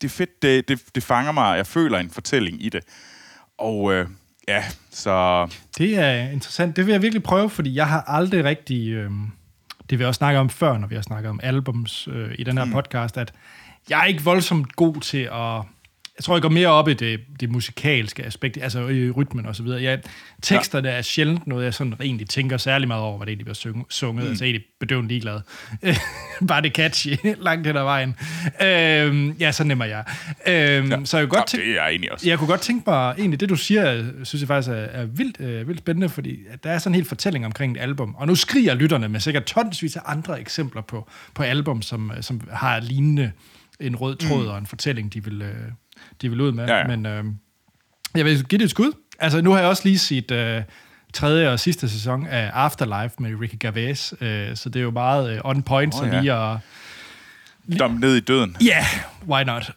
det 0.00 0.08
er 0.08 0.12
fedt, 0.12 0.42
det, 0.42 0.68
det, 0.68 0.94
det 0.94 1.02
fanger 1.02 1.32
mig, 1.32 1.56
jeg 1.56 1.66
føler 1.66 1.98
en 1.98 2.10
fortælling 2.10 2.64
i 2.64 2.68
det. 2.68 2.84
Og 3.58 3.92
øh, 3.92 4.08
ja, 4.48 4.64
så 4.90 5.46
Det 5.78 5.98
er 5.98 6.30
interessant. 6.30 6.76
Det 6.76 6.86
vil 6.86 6.92
jeg 6.92 7.02
virkelig 7.02 7.22
prøve, 7.22 7.50
fordi 7.50 7.74
jeg 7.74 7.88
har 7.88 8.04
aldrig 8.06 8.44
rigtig... 8.44 8.88
Øh, 8.88 9.10
det 9.90 9.98
vil 9.98 10.04
jeg 10.04 10.08
også 10.08 10.18
snakke 10.18 10.40
om 10.40 10.50
før, 10.50 10.78
når 10.78 10.88
vi 10.88 10.94
har 10.94 11.02
snakket 11.02 11.30
om 11.30 11.40
albums 11.42 12.08
øh, 12.12 12.34
i 12.38 12.44
den 12.44 12.58
her 12.58 12.64
mm. 12.64 12.72
podcast, 12.72 13.16
at 13.16 13.32
jeg 13.90 14.00
er 14.00 14.04
ikke 14.04 14.22
voldsomt 14.22 14.76
god 14.76 15.00
til 15.00 15.28
at 15.32 15.62
jeg 16.18 16.24
tror, 16.24 16.34
jeg 16.34 16.42
går 16.42 16.48
mere 16.48 16.68
op 16.68 16.88
i 16.88 16.94
det, 16.94 17.20
det 17.40 17.50
musikalske 17.50 18.24
aspekt, 18.24 18.58
altså 18.62 18.88
i 18.88 19.10
rytmen 19.10 19.46
og 19.46 19.56
så 19.56 19.62
videre. 19.62 19.80
Ja, 19.80 19.96
teksterne 20.42 20.88
ja. 20.88 20.96
er 20.96 21.02
sjældent 21.02 21.46
noget, 21.46 21.64
jeg 21.64 21.74
sådan 21.74 21.94
egentlig 22.00 22.28
tænker 22.28 22.56
særlig 22.56 22.88
meget 22.88 23.02
over, 23.02 23.16
hvad 23.16 23.26
det 23.26 23.30
egentlig 23.30 23.46
bliver 23.46 23.74
syng- 23.74 23.86
sunget. 23.90 24.24
Mm. 24.24 24.30
Altså 24.30 24.44
egentlig 24.44 24.64
bedøvende 24.80 25.08
ligeglad. 25.08 25.40
Bare 26.48 26.62
det 26.62 26.72
catchy, 26.72 27.16
langt 27.48 27.66
hen 27.66 27.76
ad 27.76 27.82
vejen. 27.82 28.16
Øhm, 28.62 29.30
ja, 29.30 29.52
så 29.52 29.64
nemmer 29.64 29.84
jeg. 29.84 30.04
Øhm, 30.46 30.90
ja. 30.90 30.98
Så 31.04 31.18
jeg 31.18 31.28
kunne 31.28 31.38
godt 31.38 31.54
Ja, 31.54 31.58
tænke... 31.58 31.66
det 31.66 31.78
er 31.78 31.82
jeg 31.82 31.90
egentlig 31.90 32.12
også. 32.12 32.28
Jeg 32.28 32.38
kunne 32.38 32.48
godt 32.48 32.60
tænke 32.60 32.90
mig, 32.90 33.14
egentlig 33.18 33.40
det 33.40 33.48
du 33.48 33.56
siger, 33.56 34.04
synes 34.24 34.40
jeg 34.40 34.48
faktisk 34.48 34.70
er, 34.70 34.74
er 34.74 35.04
vildt, 35.04 35.40
øh, 35.40 35.68
vildt 35.68 35.80
spændende, 35.80 36.08
fordi 36.08 36.38
at 36.50 36.64
der 36.64 36.70
er 36.70 36.78
sådan 36.78 36.90
en 36.90 36.94
hel 36.94 37.04
fortælling 37.04 37.46
omkring 37.46 37.76
et 37.76 37.80
album. 37.80 38.14
Og 38.14 38.26
nu 38.26 38.34
skriger 38.34 38.74
lytterne 38.74 39.08
med 39.08 39.20
sikkert 39.20 39.44
tonsvis 39.44 39.96
af 39.96 40.00
andre 40.06 40.40
eksempler 40.40 40.82
på, 40.82 41.10
på 41.34 41.42
album, 41.42 41.82
som, 41.82 42.12
øh, 42.16 42.22
som 42.22 42.40
har 42.52 42.80
lignende 42.80 43.32
en 43.80 43.96
rød 43.96 44.16
tråd 44.16 44.42
mm. 44.42 44.48
og 44.48 44.58
en 44.58 44.66
fortælling, 44.66 45.14
de 45.14 45.24
vil, 45.24 45.42
øh, 45.42 45.54
de 46.22 46.28
vil 46.28 46.40
ud 46.40 46.52
med. 46.52 46.66
Ja, 46.66 46.76
ja. 46.76 46.86
Men 46.86 47.06
øh, 47.06 47.24
jeg 48.14 48.24
vil 48.24 48.44
give 48.44 48.58
det 48.58 48.64
et 48.64 48.70
skud. 48.70 48.92
Altså, 49.18 49.40
nu 49.40 49.50
har 49.50 49.58
jeg 49.58 49.68
også 49.68 49.82
lige 49.84 49.98
set 49.98 50.30
øh, 50.30 50.62
tredje 51.14 51.50
og 51.50 51.60
sidste 51.60 51.88
sæson 51.88 52.26
af 52.26 52.50
Afterlife 52.54 53.14
med 53.18 53.40
Ricky 53.40 53.56
Gervais, 53.60 54.14
øh, 54.20 54.56
så 54.56 54.68
det 54.68 54.80
er 54.80 54.82
jo 54.82 54.90
meget 54.90 55.32
øh, 55.32 55.40
on 55.44 55.62
point, 55.62 55.94
oh, 55.94 56.00
så 56.00 56.06
ja. 56.06 56.20
lige 56.20 56.32
at... 56.32 56.58
Dom 57.78 57.90
ned 57.90 58.16
i 58.16 58.20
døden. 58.20 58.56
Ja, 58.60 58.66
yeah, 58.66 58.84
why 59.28 59.42
not? 59.42 59.72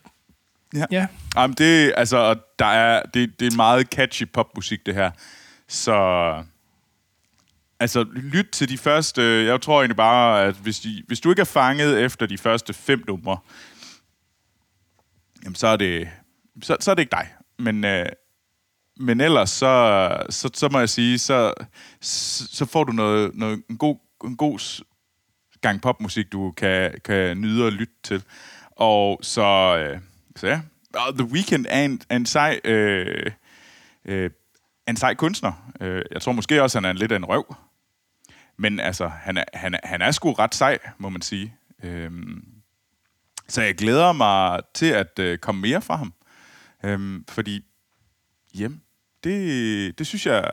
Ja. 0.75 0.85
Ja. 0.91 1.07
Jamen, 1.35 1.55
det, 1.57 1.93
altså, 1.97 2.35
der 2.59 2.65
er, 2.65 3.01
det, 3.13 3.39
det 3.39 3.53
er 3.53 3.55
meget 3.55 3.87
catchy 3.87 4.23
popmusik, 4.33 4.85
det 4.85 4.93
her. 4.93 5.11
Så... 5.67 6.43
Altså, 7.79 8.05
lyt 8.13 8.49
til 8.51 8.69
de 8.69 8.77
første... 8.77 9.21
Jeg 9.21 9.61
tror 9.61 9.79
egentlig 9.81 9.97
bare, 9.97 10.43
at 10.43 10.55
hvis, 10.55 10.79
de, 10.79 11.03
hvis 11.07 11.19
du 11.19 11.29
ikke 11.29 11.39
er 11.39 11.45
fanget 11.45 11.99
efter 11.99 12.25
de 12.25 12.37
første 12.37 12.73
fem 12.73 13.03
numre, 13.07 13.37
jamen, 15.43 15.55
så 15.55 15.67
er 15.67 15.77
det, 15.77 16.09
så, 16.61 16.77
så 16.79 16.91
er 16.91 16.95
det 16.95 17.01
ikke 17.01 17.11
dig. 17.11 17.27
Men, 17.59 17.85
øh, 17.85 18.05
men 18.97 19.21
ellers, 19.21 19.49
så, 19.49 20.25
så, 20.29 20.49
så 20.53 20.69
må 20.69 20.79
jeg 20.79 20.89
sige, 20.89 21.19
så, 21.19 21.53
så, 22.01 22.65
får 22.65 22.83
du 22.83 22.91
noget, 22.91 23.35
noget, 23.35 23.63
en, 23.69 23.77
god, 23.77 23.97
en 24.23 24.37
god 24.37 24.83
gang 25.61 25.81
popmusik, 25.81 26.31
du 26.31 26.51
kan, 26.51 26.93
kan 27.05 27.41
nyde 27.41 27.65
og 27.65 27.71
lytte 27.71 27.93
til. 28.03 28.23
Og 28.71 29.19
så, 29.21 29.77
øh, 29.77 29.99
så 30.35 30.47
ja, 30.47 30.61
og 30.93 31.17
The 31.17 31.27
Weeknd 31.27 31.65
er 31.69 31.85
en, 31.85 32.01
en 32.11 32.25
sej... 32.25 32.59
Øh, 32.63 33.31
øh, 34.05 34.29
en 34.87 34.97
sej 34.97 35.13
kunstner. 35.13 35.71
Øh, 35.81 36.03
jeg 36.11 36.21
tror 36.21 36.31
måske 36.31 36.63
også, 36.63 36.77
han 36.77 36.85
er 36.85 36.93
lidt 36.93 37.11
af 37.11 37.15
en 37.15 37.25
røv. 37.25 37.55
Men 38.57 38.79
altså, 38.79 39.07
han 39.07 39.37
er, 39.37 39.43
han 39.53 39.73
er, 39.73 39.79
han 39.83 40.01
er 40.01 40.11
sgu 40.11 40.33
ret 40.33 40.55
sej, 40.55 40.77
må 40.97 41.09
man 41.09 41.21
sige. 41.21 41.55
Øhm, 41.83 42.45
så 43.51 43.61
jeg 43.61 43.75
glæder 43.75 44.11
mig 44.11 44.59
til 44.73 44.85
at 44.85 45.19
øh, 45.19 45.37
komme 45.37 45.61
mere 45.61 45.81
fra 45.81 45.95
ham. 45.95 46.13
Øhm, 46.83 47.25
fordi, 47.29 47.61
jamen, 48.55 48.81
det, 49.23 49.97
det 49.99 50.07
synes 50.07 50.25
jeg, 50.25 50.51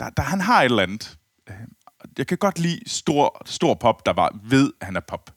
der, 0.00 0.10
der, 0.10 0.22
han 0.22 0.40
har 0.40 0.60
et 0.60 0.64
eller 0.64 0.82
andet. 0.82 1.18
Øhm, 1.50 1.72
Jeg 2.18 2.26
kan 2.26 2.38
godt 2.38 2.58
lide 2.58 2.80
stor, 2.86 3.42
stor 3.46 3.74
pop, 3.74 4.06
der 4.06 4.12
bare 4.12 4.30
ved, 4.42 4.72
at 4.80 4.86
han 4.86 4.96
er 4.96 5.00
pop. 5.00 5.30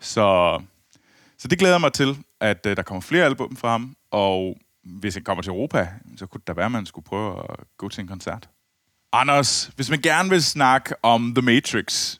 Så, 0.00 0.60
så 1.38 1.48
det 1.48 1.58
glæder 1.58 1.74
jeg 1.74 1.80
mig 1.80 1.92
til, 1.92 2.18
at 2.40 2.66
øh, 2.66 2.76
der 2.76 2.82
kommer 2.82 3.00
flere 3.00 3.24
album 3.24 3.56
fra 3.56 3.70
ham, 3.70 3.96
og 4.10 4.56
hvis 4.84 5.14
han 5.14 5.24
kommer 5.24 5.42
til 5.42 5.50
Europa, 5.50 5.88
så 6.16 6.26
kunne 6.26 6.38
det 6.38 6.46
da 6.46 6.52
være, 6.52 6.66
at 6.66 6.72
man 6.72 6.86
skulle 6.86 7.04
prøve 7.04 7.38
at 7.38 7.56
gå 7.78 7.88
til 7.88 8.00
en 8.00 8.08
koncert. 8.08 8.48
Anders, 9.12 9.70
hvis 9.76 9.90
man 9.90 10.00
gerne 10.00 10.30
vil 10.30 10.42
snakke 10.42 10.94
om 11.04 11.34
The 11.34 11.42
Matrix, 11.42 12.19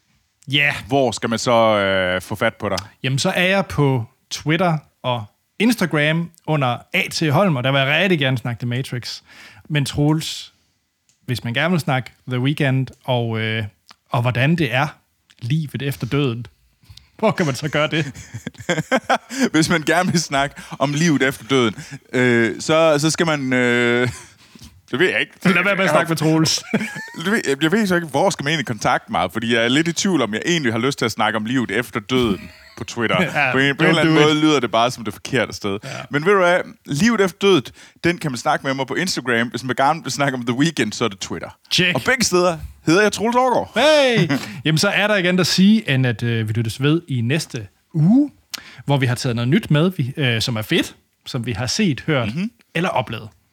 Ja, 0.53 0.59
yeah. 0.59 0.75
hvor 0.87 1.11
skal 1.11 1.31
man 1.31 1.39
så 1.39 1.79
øh, 1.79 2.21
få 2.21 2.35
fat 2.35 2.55
på 2.55 2.69
dig? 2.69 2.79
Jamen, 3.03 3.19
så 3.19 3.31
er 3.31 3.47
jeg 3.47 3.67
på 3.67 4.05
Twitter 4.31 4.79
og 5.03 5.25
Instagram 5.59 6.31
under 6.47 6.79
A.T. 6.95 7.31
Holm, 7.31 7.57
og 7.57 7.65
der 7.65 7.73
vil 7.73 7.79
jeg 7.79 8.03
rigtig 8.03 8.19
gerne 8.19 8.39
snakke 8.39 8.61
The 8.61 8.69
Matrix. 8.69 9.21
Men 9.69 9.85
Troels, 9.85 10.53
hvis 11.27 11.45
man 11.45 11.55
gerne 11.55 11.71
vil 11.71 11.81
snakke 11.81 12.11
The 12.29 12.41
Weeknd 12.41 12.87
og, 13.05 13.41
øh, 13.41 13.65
og 14.11 14.23
hvordan 14.23 14.57
det 14.57 14.75
er 14.75 14.87
livet 15.39 15.83
efter 15.83 16.07
døden, 16.07 16.47
hvor 17.19 17.31
kan 17.31 17.47
man 17.47 17.55
så 17.55 17.69
gøre 17.69 17.89
det? 17.89 18.07
Hvis 19.53 19.71
man 19.71 19.83
gerne 19.83 20.11
vil 20.11 20.21
snakke 20.21 20.63
om 20.79 20.95
livet 20.95 21.23
efter 21.23 21.45
døden, 21.45 21.75
øh, 22.13 22.61
så, 22.61 22.99
så 22.99 23.11
skal 23.11 23.27
man... 23.27 23.53
Øh, 23.53 24.09
det 24.91 24.99
ved 24.99 25.09
jeg 25.11 25.21
ikke. 25.21 25.33
Lad 25.45 25.65
være 25.65 25.77
med 25.77 25.85
at 25.85 25.91
snakke 25.91 26.09
med 26.09 26.17
Troels. 26.17 26.63
Det 27.25 27.33
ved- 27.33 27.57
Jeg, 27.63 27.73
ved 27.73 27.87
så 27.87 27.95
ikke, 27.95 28.07
hvor 28.07 28.31
skal 28.31 28.45
man 28.45 28.51
egentlig 28.51 28.67
kontakte 28.67 29.13
mig, 29.13 29.33
fordi 29.33 29.55
jeg 29.55 29.65
er 29.65 29.69
lidt 29.69 29.89
i 29.89 29.93
tvivl 29.93 30.23
om, 30.23 30.35
jeg 30.35 30.43
egentlig 30.47 30.73
har 30.73 30.79
lyst 30.81 30.99
til 30.99 31.05
at 31.05 31.11
snakke 31.13 31.37
om 31.37 31.45
livet 31.45 31.71
efter 31.71 32.01
døden 32.01 32.51
på 32.79 32.85
Twitter. 32.85 33.23
Ja, 33.23 33.53
på 33.53 33.59
en, 33.59 33.77
på 33.77 33.83
en 33.85 33.89
eller 33.89 34.01
anden 34.01 34.17
it. 34.17 34.23
måde 34.23 34.41
lyder 34.41 34.61
det 34.61 34.71
bare 34.71 34.91
som 34.91 35.05
det 35.05 35.15
forkerte 35.15 35.53
sted. 35.53 35.79
Ja. 35.85 35.89
Men 36.11 36.27
ved 36.27 36.33
du 36.33 36.39
hvad, 36.39 36.59
livet 36.87 37.21
efter 37.21 37.39
døden, 37.41 37.63
den 38.05 38.19
kan 38.19 38.31
man 38.31 38.39
snakke 38.39 38.67
med 38.67 38.75
mig 38.75 38.87
på 38.87 38.95
Instagram. 38.95 39.49
Hvis 39.49 39.65
man 39.65 39.77
gerne 39.77 40.03
vil 40.03 40.13
snakke 40.13 40.39
om 40.39 40.47
The 40.47 40.55
Weeknd, 40.57 40.93
så 40.93 41.05
er 41.05 41.09
det 41.09 41.19
Twitter. 41.21 41.49
Check. 41.73 41.95
Og 41.95 42.03
begge 42.03 42.25
steder 42.25 42.59
hedder 42.87 43.03
jeg 43.03 43.13
Troels 43.13 43.37
Aargaard. 43.37 43.73
Hey! 43.77 44.31
Jamen, 44.65 44.79
så 44.79 44.89
er 44.89 45.07
der 45.07 45.17
igen 45.17 45.39
at 45.39 45.47
sige, 45.47 45.91
end 45.91 46.07
at 46.07 46.23
øh, 46.23 46.49
vi 46.49 46.53
lyttes 46.53 46.83
ved 46.83 47.03
i 47.09 47.21
næste 47.21 47.67
uge, 47.95 48.31
hvor 48.85 48.97
vi 48.97 49.07
har 49.07 49.15
taget 49.15 49.37
noget 49.37 49.49
nyt 49.49 49.71
med, 49.71 49.91
vi, 49.97 50.13
øh, 50.17 50.41
som 50.43 50.57
er 50.57 50.63
fedt, 50.63 50.97
som 51.27 51.47
vi 51.47 51.53
har 51.53 51.67
set, 51.67 52.01
hørt 52.07 52.27
mm-hmm. 52.29 52.51
eller 52.75 52.89
oplevet. 52.89 53.29